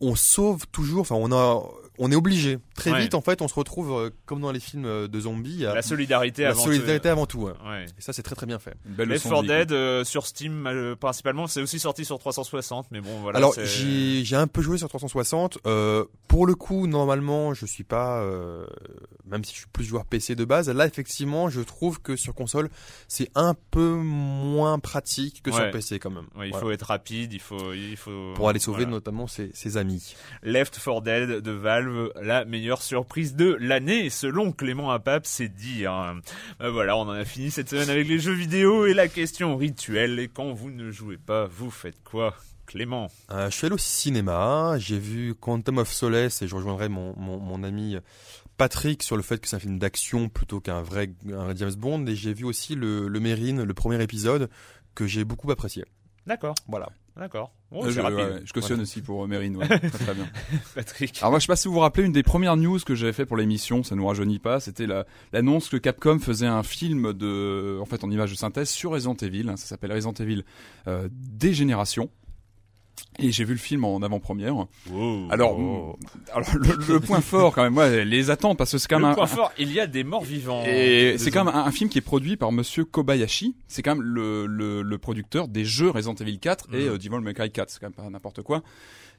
on 0.00 0.14
sauve 0.14 0.66
toujours. 0.72 1.00
Enfin, 1.00 1.14
on 1.18 1.32
a, 1.32 1.62
on 1.98 2.12
est 2.12 2.16
obligé. 2.16 2.58
Très 2.74 2.92
Ouais. 2.92 3.00
vite, 3.00 3.14
en 3.14 3.22
fait, 3.22 3.40
on 3.40 3.48
se 3.48 3.54
retrouve 3.54 3.90
euh, 3.92 4.10
comme 4.26 4.42
dans 4.42 4.52
les 4.52 4.60
films 4.60 4.84
euh, 4.84 5.08
de 5.08 5.20
zombies. 5.20 5.64
à- 5.64 5.74
La 5.74 5.80
solidarité 5.80 6.42
la 6.42 6.50
avant 6.50 6.64
solidarité 6.64 7.08
avant 7.08 7.24
tout. 7.24 7.38
ouais. 7.44 7.52
tout. 7.54 7.66
Ouais. 7.66 7.86
Et 7.98 8.02
ça, 8.02 8.12
c'est 8.12 8.22
très 8.22 8.34
très 8.34 8.44
bien 8.44 8.58
fait. 8.58 8.74
Left 8.98 9.08
leçon 9.08 9.30
4 9.30 9.36
de 9.42 9.42
vie, 9.42 9.48
quoi. 9.48 9.56
Dead 9.64 9.72
euh, 9.72 10.04
sur 10.04 10.26
Steam 10.26 10.66
euh, 10.66 10.94
principalement, 10.96 11.46
c'est 11.46 11.62
aussi 11.62 11.78
sorti 11.78 12.04
sur 12.04 12.18
360, 12.18 12.88
mais 12.90 13.00
bon 13.00 13.20
voilà. 13.22 13.38
Alors 13.38 13.54
j'ai 13.64 14.36
un 14.36 14.46
peu 14.46 14.60
joué 14.60 14.76
sur 14.76 14.88
360. 14.90 15.58
Pour 16.28 16.46
le 16.46 16.54
coup, 16.54 16.86
normalement, 16.86 17.54
je 17.54 17.66
suis 17.66 17.84
pas, 17.84 18.20
euh, 18.22 18.66
même 19.26 19.44
si 19.44 19.52
je 19.54 19.58
suis 19.60 19.66
plus 19.72 19.84
joueur 19.84 20.04
PC 20.04 20.34
de 20.34 20.44
base. 20.44 20.68
Là, 20.68 20.86
effectivement, 20.86 21.48
je 21.48 21.60
trouve 21.60 22.00
que 22.00 22.16
sur 22.16 22.34
console, 22.34 22.68
c'est 23.08 23.30
un 23.34 23.54
peu 23.70 23.94
moins 23.94 24.78
pratique 24.78 25.42
que 25.42 25.50
Ouais. 25.50 25.56
sur 25.56 25.70
PC 25.70 25.98
quand 25.98 26.10
même. 26.10 26.26
Ouais, 26.36 26.48
il 26.48 26.50
Voilà. 26.50 26.58
faut 26.66 26.70
être 26.72 26.82
rapide, 26.86 27.32
il 27.32 27.40
faut, 27.40 27.72
il 27.72 27.96
faut 27.96 28.32
pour 28.34 28.48
aller 28.48 28.58
sauver 28.58 28.78
voilà. 28.84 28.90
notamment 28.90 29.26
ses, 29.26 29.50
ses 29.54 29.76
amis. 29.76 30.14
Left 30.42 30.78
4 30.82 31.00
Dead 31.02 31.28
de 31.42 31.50
Valve, 31.52 32.10
la 32.20 32.44
meilleure 32.44 32.82
surprise 32.82 33.34
de 33.34 33.56
l'année, 33.60 34.10
selon 34.10 34.52
Clément 34.52 34.90
Apap, 34.90 35.26
c'est 35.26 35.48
dire. 35.48 36.14
Euh, 36.60 36.70
voilà, 36.70 36.96
on 36.96 37.02
en 37.02 37.10
a 37.10 37.24
fini 37.24 37.50
cette 37.50 37.70
semaine 37.70 37.88
avec 37.90 38.08
les 38.08 38.18
jeux 38.18 38.32
vidéo 38.34 38.86
et 38.86 38.94
la 38.94 39.08
question 39.08 39.56
rituelle. 39.56 40.18
Et 40.18 40.28
quand 40.28 40.52
vous 40.52 40.70
ne 40.70 40.90
jouez 40.90 41.18
pas, 41.18 41.46
vous 41.46 41.70
faites 41.70 42.02
quoi? 42.04 42.34
Clément 42.66 43.08
Euh, 43.30 43.48
je 43.50 43.56
suis 43.56 43.66
allé 43.66 43.74
au 43.74 43.78
cinéma, 43.78 44.74
j'ai 44.78 44.98
vu 44.98 45.34
Quantum 45.34 45.78
of 45.78 45.92
Solace 45.92 46.42
et 46.42 46.48
je 46.48 46.54
rejoindrai 46.54 46.88
mon, 46.88 47.14
mon, 47.16 47.38
mon 47.38 47.62
ami 47.62 47.96
Patrick 48.56 49.02
sur 49.02 49.16
le 49.16 49.22
fait 49.22 49.38
que 49.38 49.48
c'est 49.48 49.56
un 49.56 49.60
film 49.60 49.78
d'action 49.78 50.28
plutôt 50.28 50.60
qu'un 50.60 50.82
vrai 50.82 51.10
un 51.32 51.54
James 51.54 51.74
Bond. 51.74 52.06
Et 52.06 52.14
j'ai 52.16 52.32
vu 52.34 52.44
aussi 52.44 52.74
le, 52.74 53.08
le 53.08 53.20
Mérine, 53.20 53.62
le 53.62 53.74
premier 53.74 54.02
épisode, 54.02 54.48
que 54.94 55.06
j'ai 55.06 55.24
beaucoup 55.24 55.50
apprécié. 55.50 55.84
D'accord, 56.26 56.54
Voilà. 56.66 56.88
d'accord. 57.16 57.52
Euh, 57.72 57.90
je, 57.90 58.00
ouais, 58.00 58.40
je 58.44 58.52
cautionne 58.52 58.80
aussi 58.80 59.00
pour 59.00 59.22
euh, 59.22 59.26
Mérine, 59.28 59.56
ouais. 59.56 59.66
très 59.68 59.90
très 59.90 60.14
bien. 60.14 60.26
Patrick. 60.74 61.18
Alors 61.18 61.30
moi 61.30 61.38
je 61.38 61.44
sais 61.44 61.52
pas 61.52 61.54
si 61.56 61.68
vous 61.68 61.74
vous 61.74 61.80
rappelez 61.80 62.04
une 62.06 62.12
des 62.12 62.22
premières 62.24 62.56
news 62.56 62.78
que 62.80 62.94
j'avais 62.96 63.12
fait 63.12 63.26
pour 63.26 63.36
l'émission, 63.36 63.82
ça 63.84 63.94
nous 63.94 64.06
rajeunit 64.06 64.38
pas, 64.40 64.58
c'était 64.58 64.86
la- 64.86 65.04
l'annonce 65.32 65.68
que 65.68 65.76
Capcom 65.76 66.18
faisait 66.18 66.46
un 66.46 66.62
film 66.64 67.12
de, 67.12 67.78
en 67.80 67.84
fait 67.84 68.02
en 68.04 68.10
image 68.10 68.30
de 68.32 68.36
synthèse 68.36 68.70
sur 68.70 68.90
Resident 68.92 69.14
Evil, 69.14 69.48
hein, 69.48 69.56
ça 69.56 69.66
s'appelle 69.66 69.92
Resident 69.92 70.14
Evil 70.14 70.44
euh, 70.88 71.08
Dégénération. 71.12 72.10
Et 73.18 73.32
j'ai 73.32 73.44
vu 73.44 73.54
le 73.54 73.58
film 73.58 73.84
en 73.84 74.00
avant-première. 74.02 74.54
Wow. 74.90 75.28
Alors, 75.30 75.56
alors 76.32 76.48
le, 76.54 76.92
le 76.94 77.00
point 77.00 77.20
fort 77.20 77.54
quand 77.54 77.62
même, 77.62 77.72
moi, 77.72 77.88
les 77.88 78.30
attentes 78.30 78.58
parce 78.58 78.72
que 78.72 78.78
c'est 78.78 78.88
quand 78.88 78.96
même 78.98 79.06
le 79.06 79.12
un, 79.12 79.14
point 79.14 79.26
fort, 79.26 79.52
il 79.58 79.72
y 79.72 79.80
a 79.80 79.86
des 79.86 80.04
morts 80.04 80.24
vivants. 80.24 80.62
et 80.66 81.16
c'est 81.18 81.30
quand 81.30 81.44
même 81.44 81.54
un, 81.54 81.64
un 81.64 81.70
film 81.70 81.88
qui 81.88 81.98
est 81.98 82.02
produit 82.02 82.36
par 82.36 82.52
Monsieur 82.52 82.84
Kobayashi. 82.84 83.56
C'est 83.68 83.82
quand 83.82 83.94
même 83.96 84.04
le, 84.04 84.46
le, 84.46 84.82
le 84.82 84.98
producteur 84.98 85.48
des 85.48 85.64
jeux 85.64 85.90
Resident 85.90 86.14
Evil 86.14 86.38
4 86.38 86.66
et 86.72 86.76
Mhm. 86.76 86.88
euh, 86.88 86.98
Devil 86.98 87.20
May 87.22 87.32
Cry 87.34 87.50
4. 87.50 87.70
C'est 87.70 87.80
quand 87.80 87.86
même 87.86 87.92
pas 87.94 88.08
n'importe 88.10 88.42
quoi. 88.42 88.62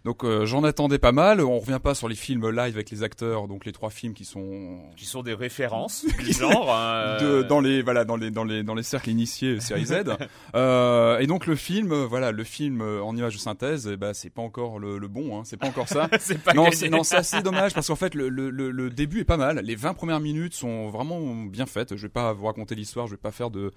Donc 0.06 0.24
euh, 0.24 0.46
j'en 0.46 0.64
attendais 0.64 1.00
pas 1.00 1.12
mal. 1.12 1.42
On 1.42 1.60
revient 1.60 1.80
pas 1.84 1.96
sur 1.96 2.08
les 2.08 2.16
films 2.16 2.48
live 2.52 2.76
avec 2.76 2.92
les 2.92 3.02
acteurs, 3.02 3.48
donc 3.48 3.66
les 3.66 3.72
trois 3.72 3.90
films 3.90 4.14
qui 4.14 4.26
sont 4.26 4.80
qui 4.96 5.06
sont 5.06 5.24
des 5.24 5.34
références 5.34 6.06
du 6.24 6.32
genre. 6.34 6.68
euh, 6.72 7.42
de, 7.42 7.48
dans 7.48 7.60
les 7.60 7.82
voilà 7.82 8.06
dans 8.06 8.16
les 8.16 8.30
dans 8.30 8.44
les 8.44 8.62
dans 8.64 8.76
les 8.76 8.84
cercles 8.84 9.10
initiés 9.10 9.60
série 9.60 9.86
Z. 9.86 10.04
euh, 10.56 11.18
et 11.18 11.26
donc 11.26 11.48
le 11.48 11.56
film, 11.56 11.94
voilà, 12.04 12.32
le 12.32 12.44
film 12.44 12.82
en 12.82 13.16
image 13.16 13.34
de 13.34 13.40
synthèse, 13.40 13.87
eh 13.94 13.98
ben 13.98 14.14
c'est 14.14 14.30
pas 14.30 14.42
encore 14.42 14.80
le, 14.80 14.98
le 14.98 15.08
bon, 15.08 15.38
hein, 15.38 15.44
c'est 15.46 15.58
pas 15.58 15.68
encore 15.68 15.88
ça. 15.88 16.10
c'est 16.20 16.42
pas 16.42 16.54
non, 16.54 16.70
c'est 16.72 16.90
non, 16.90 17.04
c'est 17.04 17.18
assez 17.18 17.42
dommage 17.42 17.74
parce 17.74 17.88
qu'en 17.88 17.96
fait 17.96 18.16
le, 18.16 18.30
le, 18.30 18.50
le, 18.50 18.72
le 18.72 18.90
début 18.90 19.22
est 19.22 19.26
pas 19.26 19.38
mal. 19.38 19.60
Les 19.60 19.76
20 19.76 19.94
premières 19.94 20.20
minutes 20.20 20.54
sont 20.54 20.90
vraiment 20.90 21.20
bien 21.46 21.66
faites. 21.66 21.96
Je 21.96 22.02
vais 22.04 22.10
pas 22.10 22.34
vous 22.34 22.46
raconter 22.46 22.76
l'histoire, 22.76 23.08
je 23.08 23.14
vais 23.14 23.18
pas 23.18 23.32
faire 23.32 23.50
de 23.52 23.72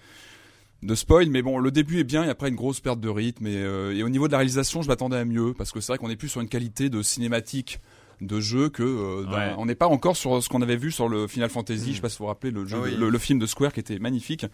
de 0.82 0.94
spoil, 0.94 1.28
mais 1.28 1.42
bon, 1.42 1.58
le 1.58 1.70
début 1.70 2.00
est 2.00 2.04
bien 2.04 2.24
et 2.24 2.28
après 2.28 2.48
une 2.48 2.54
grosse 2.54 2.80
perte 2.80 3.00
de 3.00 3.08
rythme. 3.08 3.46
Et, 3.46 3.56
euh, 3.56 3.94
et 3.94 4.02
au 4.02 4.08
niveau 4.08 4.28
de 4.28 4.32
la 4.32 4.38
réalisation, 4.38 4.80
je 4.82 4.88
m'attendais 4.88 5.18
à 5.18 5.24
mieux 5.24 5.52
parce 5.52 5.72
que 5.72 5.80
c'est 5.80 5.92
vrai 5.92 5.98
qu'on 5.98 6.08
est 6.10 6.16
plus 6.16 6.28
sur 6.28 6.40
une 6.40 6.48
qualité 6.48 6.88
de 6.88 7.02
cinématique 7.02 7.80
de 8.20 8.40
jeu 8.40 8.68
que 8.68 8.82
euh, 8.82 9.24
Ouais. 9.30 9.54
on 9.58 9.66
n'est 9.66 9.74
pas 9.74 9.86
encore 9.88 10.16
sur 10.16 10.42
ce 10.42 10.48
qu'on 10.48 10.62
avait 10.62 10.76
vu 10.76 10.90
sur 10.90 11.08
le 11.08 11.26
Final 11.26 11.48
Fantasy. 11.50 11.90
Je 11.90 11.94
sais 11.96 12.00
pas 12.02 12.08
si 12.08 12.18
vous 12.18 12.24
vous 12.24 12.28
rappelez 12.28 12.50
le 12.50 12.66
jeu, 12.66 12.76
Ah 12.80 12.84
oui. 12.84 12.96
le, 12.98 13.08
le 13.08 13.18
film 13.18 13.38
de 13.38 13.46
Square 13.46 13.72
qui 13.72 13.80
était 13.80 13.98
magnifique. 13.98 14.46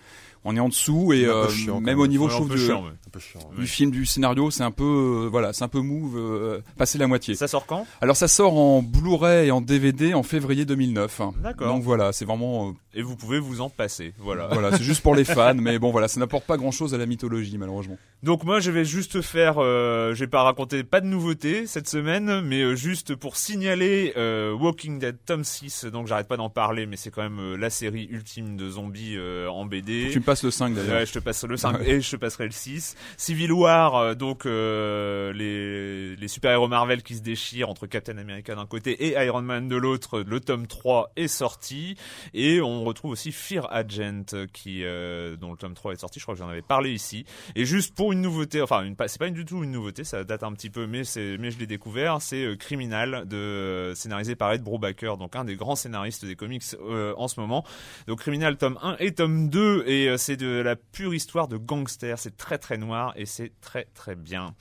On 0.45 0.57
est 0.57 0.61
en 0.61 0.69
dessous 0.69 1.13
et 1.13 1.25
euh, 1.27 1.49
chiant, 1.49 1.81
même 1.81 1.99
au 1.99 2.07
niveau, 2.07 2.25
Ouais, 2.27 2.31
je 2.31 2.35
un 2.35 2.39
trouve, 2.39 2.49
peu 2.51 2.55
de- 2.55 2.61
chiant, 2.67 2.85
ouais. 2.85 2.91
Un 3.07 3.11
peu 3.11 3.19
chiant. 3.21 3.41
du 3.59 3.67
film 3.67 3.91
du 3.91 4.07
scénario, 4.07 4.51
c'est 4.51 4.63
un 4.63 4.71
peu 4.71 4.85
euh, 5.25 5.29
voilà, 5.29 5.53
c'est 5.53 5.65
un 5.65 5.69
peu 5.69 5.81
move, 5.81 6.17
euh, 6.17 6.61
passer 6.77 6.99
la 6.99 7.07
moitié. 7.09 7.35
Ça 7.35 7.49
sort 7.49 7.67
quand? 7.67 7.87
Alors 8.01 8.17
ça 8.17 8.29
sort 8.29 8.57
en 8.57 8.83
Blu-ray 8.83 9.49
et 9.49 9.51
en 9.51 9.61
DVD 9.61 10.15
en 10.15 10.23
février 10.23 10.65
2009. 10.65 11.21
D'accord. 11.43 11.67
Donc 11.69 11.83
voilà, 11.83 12.13
c'est 12.13 12.25
vraiment 12.25 12.69
euh, 12.69 12.73
Et 12.95 13.03
vous 13.03 13.17
pouvez 13.17 13.39
vous 13.41 13.61
en 13.61 13.69
passer. 13.71 14.15
Voilà. 14.19 14.49
voilà, 14.53 14.77
c'est 14.77 14.85
juste 14.85 15.03
pour 15.03 15.15
les 15.15 15.25
fans, 15.25 15.55
mais 15.55 15.79
bon 15.79 15.91
voilà, 15.91 16.07
ça 16.09 16.21
n'apporte 16.21 16.45
pas 16.47 16.57
grand-chose 16.57 16.95
à 16.95 16.99
la 16.99 17.07
mythologie 17.07 17.59
malheureusement. 17.59 17.99
Donc 18.23 18.45
moi 18.45 18.61
je 18.61 18.71
vais 18.71 18.85
juste 18.85 19.21
faire, 19.23 19.57
euh, 19.59 20.15
je 20.15 20.21
vais 20.21 20.27
pas 20.31 20.43
raconter 20.43 20.85
pas 20.85 21.01
de 21.01 21.07
nouveautés 21.07 21.67
cette 21.67 21.89
semaine, 21.89 22.41
mais 22.43 22.63
euh, 22.63 22.75
juste 22.77 23.15
pour 23.15 23.37
signaler 23.57 24.13
euh, 24.19 24.53
Walking 24.53 24.99
Dead 24.99 25.17
tome 25.25 25.43
6, 25.43 25.87
donc 25.87 26.09
j'arrête 26.09 26.29
pas 26.29 26.37
d'en 26.37 26.51
parler, 26.51 26.85
mais 26.85 26.97
c'est 26.97 27.11
quand 27.11 27.23
même 27.23 27.41
euh, 27.41 27.57
la 27.57 27.71
série 27.71 28.05
ultime 28.11 28.59
de 28.59 28.69
zombies 28.69 29.15
euh, 29.17 29.49
en 29.49 29.65
BD. 29.65 30.11
Tu 30.13 30.19
me 30.19 30.25
passes 30.25 30.43
le 30.43 30.51
5 30.51 30.75
d'ailleurs. 30.75 30.97
Ouais, 30.97 31.07
je 31.07 31.13
te 31.15 31.19
passe 31.21 31.43
le 31.45 31.57
5 31.57 31.81
et 31.87 32.03
je 32.03 32.11
te 32.11 32.17
passerai 32.17 32.45
le 32.45 32.51
6. 32.51 32.97
Civil 33.17 33.53
War, 33.53 33.95
euh, 33.95 34.15
donc 34.15 34.45
euh, 34.45 35.33
les, 35.33 36.17
les 36.17 36.29
super-héros 36.29 36.69
Marvel 36.69 37.03
qui 37.03 37.15
se 37.15 37.23
déchirent 37.23 37.71
entre 37.71 37.87
Captain 37.87 38.19
America 38.19 38.55
d'un 38.55 38.67
côté 38.67 39.07
et 39.07 39.25
Iron 39.25 39.41
Man 39.41 39.69
de 39.69 39.77
l'autre, 39.77 40.21
le 40.21 40.39
tome 40.41 40.67
3 40.67 41.13
est 41.17 41.27
sorti. 41.27 41.97
Et 42.35 42.61
on 42.61 42.85
retrouve 42.85 43.13
aussi 43.13 43.33
Fear 43.33 43.73
Agent 43.73 44.47
qui, 44.53 44.85
euh, 44.85 45.37
dont 45.37 45.53
le 45.53 45.57
tome 45.57 45.73
3 45.73 45.95
est 45.95 46.01
sorti, 46.01 46.21
je 46.21 46.27
crois 46.27 46.35
que 46.35 46.41
j'en 46.41 46.49
avais 46.51 46.61
parlé 46.61 46.93
ici. 46.93 47.25
Et 47.55 47.65
juste 47.65 47.95
pour 47.95 48.13
une 48.13 48.21
nouveauté, 48.21 48.61
enfin 48.61 48.83
une, 48.83 48.97
c'est 49.07 49.19
pas 49.19 49.31
du 49.31 49.47
tout 49.47 49.65
une 49.65 49.71
nouveauté, 49.71 50.05
ça 50.05 50.25
date 50.25 50.43
un 50.43 50.53
petit 50.53 50.69
peu, 50.69 50.87
mais, 50.87 51.05
c'est, 51.05 51.39
mais 51.39 51.51
je 51.51 51.59
l'ai 51.59 51.67
découvert, 51.67 52.21
c'est 52.21 52.55
Criminal, 52.59 53.25
de, 53.27 53.46
euh, 53.47 53.95
scénarisé 53.95 54.37
par 54.37 54.53
Ed 54.53 54.63
Brubaker, 54.63 55.17
donc 55.17 55.37
un 55.37 55.45
des 55.45 55.57
grands 55.57 55.77
scénaristes 55.77 56.25
des 56.25 56.37
comics 56.37 56.65
euh, 56.81 57.15
en 57.17 57.29
ce 57.29 57.41
moment. 57.41 57.65
Donc 58.07 58.21
Criminal 58.21 58.57
tome 58.57 58.79
1 58.83 58.97
et 58.99 59.13
tome 59.13 59.49
2 59.49 59.85
et 59.87 60.09
euh, 60.09 60.17
c'est 60.17 60.37
de 60.37 60.61
la 60.61 60.77
pure 60.77 61.15
histoire 61.15 61.49
de 61.49 61.57
gangster, 61.57 62.19
c'est 62.19 62.37
très 62.37 62.59
très 62.59 62.77
noir 62.77 63.13
et 63.17 63.27
c'est 63.27 63.53
très 63.61 63.87
très 63.95 64.15
bien. 64.15 64.55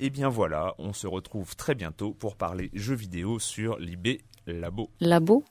Et 0.00 0.10
bien 0.10 0.28
voilà, 0.28 0.74
on 0.78 0.92
se 0.92 1.06
retrouve 1.06 1.56
très 1.56 1.74
bientôt 1.74 2.12
pour 2.12 2.36
parler 2.36 2.70
jeux 2.74 2.94
vidéo 2.94 3.38
sur 3.38 3.78
Libé 3.78 4.20
Labo. 4.46 4.90
Labo 5.00 5.44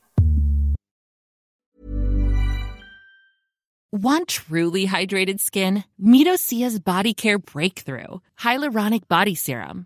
Want 3.94 4.28
truly 4.28 4.88
hydrated 4.88 5.40
skin? 5.40 5.84
Meet 6.00 6.26
Osea's 6.26 6.80
Body 6.80 7.14
Care 7.14 7.38
Breakthrough 7.38 8.22
Hyaluronic 8.40 9.08
Body 9.08 9.36
Serum. 9.36 9.86